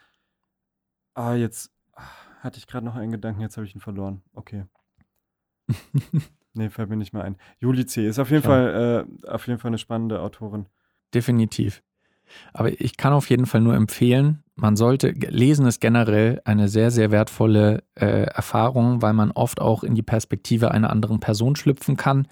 Ah, 1.16 1.34
jetzt 1.34 1.72
ah, 1.94 2.02
hatte 2.40 2.58
ich 2.58 2.66
gerade 2.66 2.86
noch 2.86 2.96
einen 2.96 3.12
Gedanken, 3.12 3.40
jetzt 3.40 3.56
habe 3.56 3.66
ich 3.66 3.74
ihn 3.74 3.80
verloren. 3.80 4.22
Okay. 4.34 4.64
nee, 6.54 6.70
fällt 6.70 6.88
mir 6.88 6.96
nicht 6.96 7.12
mehr 7.12 7.24
ein. 7.24 7.36
Juli 7.58 7.86
C. 7.86 8.06
ist 8.06 8.18
auf 8.18 8.30
jeden, 8.30 8.42
Fall, 8.42 9.06
äh, 9.24 9.28
auf 9.28 9.46
jeden 9.46 9.58
Fall 9.58 9.70
eine 9.70 9.78
spannende 9.78 10.20
Autorin. 10.20 10.66
Definitiv. 11.14 11.82
Aber 12.52 12.80
ich 12.80 12.96
kann 12.96 13.12
auf 13.12 13.30
jeden 13.30 13.46
Fall 13.46 13.60
nur 13.60 13.74
empfehlen, 13.74 14.42
man 14.56 14.74
sollte, 14.74 15.10
lesen 15.10 15.66
ist 15.66 15.80
generell 15.80 16.40
eine 16.44 16.68
sehr, 16.68 16.90
sehr 16.90 17.10
wertvolle 17.10 17.84
äh, 17.94 18.22
Erfahrung, 18.22 19.02
weil 19.02 19.12
man 19.12 19.30
oft 19.30 19.60
auch 19.60 19.84
in 19.84 19.94
die 19.94 20.02
Perspektive 20.02 20.70
einer 20.70 20.90
anderen 20.90 21.20
Person 21.20 21.56
schlüpfen 21.56 21.96
kann, 21.96 22.26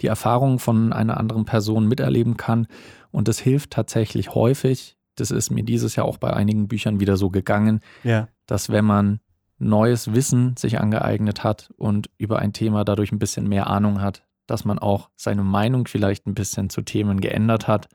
die 0.00 0.06
Erfahrungen 0.06 0.58
von 0.58 0.92
einer 0.92 1.18
anderen 1.18 1.44
Person 1.44 1.86
miterleben 1.86 2.36
kann. 2.36 2.66
Und 3.10 3.28
das 3.28 3.38
hilft 3.38 3.70
tatsächlich 3.70 4.34
häufig, 4.34 4.96
das 5.16 5.30
ist 5.30 5.50
mir 5.50 5.64
dieses 5.64 5.96
Jahr 5.96 6.06
auch 6.06 6.18
bei 6.18 6.32
einigen 6.32 6.66
Büchern 6.66 6.98
wieder 6.98 7.16
so 7.16 7.30
gegangen, 7.30 7.80
ja. 8.04 8.28
dass 8.46 8.70
wenn 8.70 8.84
man 8.84 9.20
neues 9.58 10.12
Wissen 10.12 10.56
sich 10.56 10.80
angeeignet 10.80 11.44
hat 11.44 11.70
und 11.76 12.10
über 12.18 12.38
ein 12.38 12.52
Thema 12.52 12.84
dadurch 12.84 13.12
ein 13.12 13.18
bisschen 13.18 13.48
mehr 13.48 13.68
Ahnung 13.68 14.00
hat, 14.00 14.24
dass 14.46 14.64
man 14.64 14.78
auch 14.78 15.10
seine 15.16 15.42
Meinung 15.42 15.86
vielleicht 15.86 16.26
ein 16.26 16.34
bisschen 16.34 16.70
zu 16.70 16.82
Themen 16.82 17.20
geändert 17.20 17.66
hat 17.66 17.88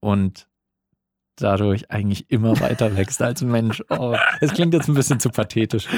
und 0.00 0.48
dadurch 1.36 1.90
eigentlich 1.90 2.30
immer 2.30 2.58
weiter 2.60 2.96
wächst 2.96 3.20
als 3.20 3.42
Mensch. 3.42 3.82
Oh, 3.90 4.14
es 4.40 4.52
klingt 4.52 4.74
jetzt 4.74 4.88
ein 4.88 4.94
bisschen 4.94 5.20
zu 5.20 5.30
pathetisch. 5.30 5.88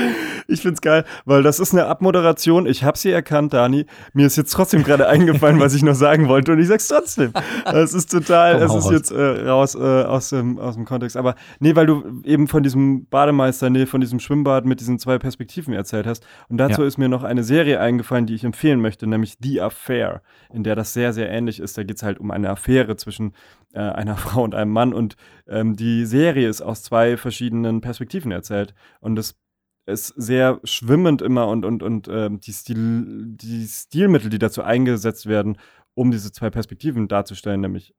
Ich 0.48 0.62
find's 0.62 0.80
geil, 0.80 1.04
weil 1.24 1.42
das 1.42 1.60
ist 1.60 1.72
eine 1.72 1.86
Abmoderation. 1.86 2.66
Ich 2.66 2.84
habe 2.84 2.96
sie 2.96 3.10
erkannt, 3.10 3.52
Dani. 3.52 3.86
Mir 4.12 4.26
ist 4.26 4.36
jetzt 4.36 4.52
trotzdem 4.52 4.82
gerade 4.82 5.08
eingefallen, 5.08 5.60
was 5.60 5.74
ich 5.74 5.82
noch 5.82 5.94
sagen 5.94 6.28
wollte 6.28 6.52
und 6.52 6.58
ich 6.60 6.68
sag's 6.68 6.88
trotzdem. 6.88 7.32
Es 7.64 7.92
ist 7.94 8.10
total, 8.10 8.62
es 8.62 8.74
ist 8.74 8.90
jetzt 8.90 9.10
äh, 9.10 9.48
raus 9.48 9.74
äh, 9.74 9.78
aus, 9.78 10.30
dem, 10.30 10.58
aus 10.58 10.74
dem 10.74 10.84
Kontext. 10.84 11.16
Aber 11.16 11.34
nee, 11.60 11.76
weil 11.76 11.86
du 11.86 12.22
eben 12.24 12.48
von 12.48 12.62
diesem 12.62 13.06
Bademeister, 13.06 13.70
nee, 13.70 13.86
von 13.86 14.00
diesem 14.00 14.20
Schwimmbad 14.20 14.64
mit 14.64 14.80
diesen 14.80 14.98
zwei 14.98 15.18
Perspektiven 15.18 15.74
erzählt 15.74 16.06
hast. 16.06 16.26
Und 16.48 16.58
dazu 16.58 16.82
ja. 16.82 16.88
ist 16.88 16.98
mir 16.98 17.08
noch 17.08 17.24
eine 17.24 17.44
Serie 17.44 17.80
eingefallen, 17.80 18.26
die 18.26 18.34
ich 18.34 18.44
empfehlen 18.44 18.80
möchte, 18.80 19.06
nämlich 19.06 19.36
The 19.42 19.60
Affair, 19.60 20.22
in 20.52 20.62
der 20.62 20.76
das 20.76 20.92
sehr, 20.92 21.12
sehr 21.12 21.30
ähnlich 21.30 21.60
ist. 21.60 21.76
Da 21.76 21.82
geht's 21.82 22.02
halt 22.02 22.18
um 22.18 22.30
eine 22.30 22.48
Affäre 22.50 22.96
zwischen 22.96 23.32
äh, 23.72 23.80
einer 23.80 24.16
Frau 24.16 24.42
und 24.42 24.54
einem 24.54 24.72
Mann 24.72 24.92
und 24.92 25.16
ähm, 25.46 25.76
die 25.76 26.06
Serie 26.06 26.48
ist 26.48 26.62
aus 26.62 26.82
zwei 26.82 27.16
verschiedenen 27.16 27.80
Perspektiven 27.80 28.32
erzählt 28.32 28.74
und 29.00 29.18
es 29.18 29.36
ist 29.86 30.08
sehr 30.16 30.60
schwimmend 30.64 31.22
immer 31.22 31.46
und, 31.48 31.64
und, 31.64 31.82
und 31.82 32.08
ähm, 32.10 32.40
die, 32.40 32.52
Stil, 32.52 33.36
die 33.36 33.66
Stilmittel, 33.66 34.30
die 34.30 34.38
dazu 34.40 34.62
eingesetzt 34.62 35.26
werden, 35.26 35.58
um 35.94 36.10
diese 36.10 36.32
zwei 36.32 36.50
Perspektiven 36.50 37.06
darzustellen, 37.06 37.60
nämlich 37.60 37.94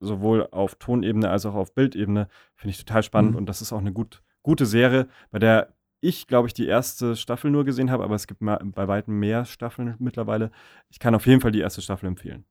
sowohl 0.00 0.48
auf 0.50 0.76
Tonebene 0.76 1.30
als 1.30 1.46
auch 1.46 1.54
auf 1.54 1.74
Bildebene, 1.74 2.28
finde 2.54 2.70
ich 2.70 2.84
total 2.84 3.02
spannend 3.02 3.32
mhm. 3.32 3.38
und 3.38 3.46
das 3.46 3.60
ist 3.60 3.72
auch 3.72 3.80
eine 3.80 3.92
gut, 3.92 4.22
gute 4.42 4.66
Serie, 4.66 5.08
bei 5.30 5.38
der 5.38 5.74
ich, 6.04 6.26
glaube 6.26 6.48
ich, 6.48 6.54
die 6.54 6.66
erste 6.66 7.14
Staffel 7.14 7.50
nur 7.50 7.64
gesehen 7.64 7.90
habe, 7.90 8.02
aber 8.02 8.16
es 8.16 8.26
gibt 8.26 8.40
bei 8.40 8.88
weitem 8.88 9.20
mehr 9.20 9.44
Staffeln 9.44 9.94
mittlerweile. 10.00 10.50
Ich 10.90 10.98
kann 10.98 11.14
auf 11.14 11.26
jeden 11.28 11.40
Fall 11.40 11.52
die 11.52 11.60
erste 11.60 11.80
Staffel 11.80 12.06
empfehlen. 12.06 12.44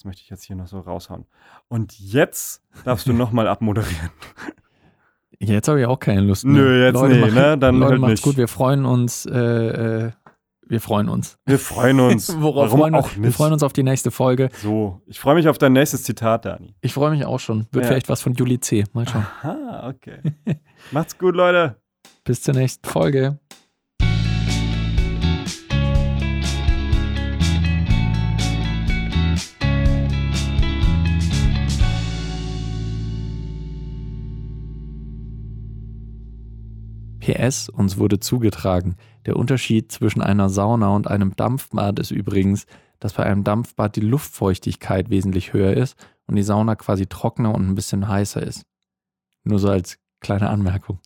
Das 0.00 0.06
möchte 0.06 0.22
ich 0.22 0.30
jetzt 0.30 0.44
hier 0.44 0.56
noch 0.56 0.66
so 0.66 0.80
raushauen. 0.80 1.26
Und 1.68 2.00
jetzt 2.00 2.62
darfst 2.86 3.06
du 3.06 3.12
nochmal 3.12 3.46
abmoderieren. 3.46 4.08
Jetzt 5.38 5.68
habe 5.68 5.80
ich 5.80 5.86
auch 5.86 5.98
keine 5.98 6.22
Lust 6.22 6.44
mehr. 6.44 6.62
Nö, 6.62 6.84
jetzt 6.84 6.94
Leute, 6.94 7.14
nee, 7.14 7.20
machen, 7.20 7.34
ne? 7.34 7.58
Dann 7.58 7.78
Leute, 7.78 7.92
halt 7.92 8.00
macht's 8.00 8.10
nicht. 8.12 8.22
gut. 8.24 8.36
Wir 8.36 8.46
freuen 8.46 8.84
uns. 8.84 9.24
Äh, 9.24 9.38
äh, 9.38 10.10
wir 10.66 10.80
freuen 10.82 11.08
uns. 11.08 11.38
Wir 11.46 11.58
freuen 11.58 11.98
uns. 11.98 12.34
Worauf 12.40 12.66
Warum 12.66 12.80
freuen 12.80 12.94
auch 12.94 13.08
nicht? 13.08 13.22
Wir 13.22 13.32
freuen 13.32 13.54
uns 13.54 13.62
auf 13.62 13.72
die 13.72 13.82
nächste 13.82 14.10
Folge. 14.10 14.50
So, 14.62 15.00
ich 15.06 15.18
freue 15.18 15.34
mich 15.34 15.48
auf 15.48 15.56
dein 15.56 15.72
nächstes 15.72 16.02
Zitat, 16.02 16.44
Dani. 16.44 16.74
Ich 16.82 16.92
freue 16.92 17.10
mich 17.10 17.24
auch 17.24 17.40
schon. 17.40 17.66
Wird 17.72 17.84
ja. 17.84 17.88
vielleicht 17.88 18.10
was 18.10 18.20
von 18.20 18.34
Juli 18.34 18.60
C. 18.60 18.84
Mal 18.92 19.08
schauen. 19.08 19.26
Aha, 19.42 19.88
okay. 19.88 20.20
Macht's 20.90 21.16
gut, 21.16 21.34
Leute. 21.34 21.76
Bis 22.24 22.42
zur 22.42 22.54
nächsten 22.54 22.86
Folge. 22.86 23.38
PS, 37.32 37.68
uns 37.68 37.98
wurde 37.98 38.20
zugetragen. 38.20 38.96
Der 39.26 39.36
Unterschied 39.36 39.92
zwischen 39.92 40.22
einer 40.22 40.48
Sauna 40.48 40.88
und 40.88 41.08
einem 41.08 41.36
Dampfbad 41.36 41.98
ist 41.98 42.10
übrigens, 42.10 42.66
dass 42.98 43.14
bei 43.14 43.24
einem 43.24 43.44
Dampfbad 43.44 43.96
die 43.96 44.00
Luftfeuchtigkeit 44.00 45.10
wesentlich 45.10 45.52
höher 45.52 45.74
ist 45.74 45.96
und 46.26 46.36
die 46.36 46.42
Sauna 46.42 46.76
quasi 46.76 47.06
trockener 47.06 47.54
und 47.54 47.68
ein 47.68 47.74
bisschen 47.74 48.08
heißer 48.08 48.42
ist. 48.42 48.64
Nur 49.44 49.58
so 49.58 49.70
als 49.70 49.98
kleine 50.20 50.50
Anmerkung. 50.50 50.98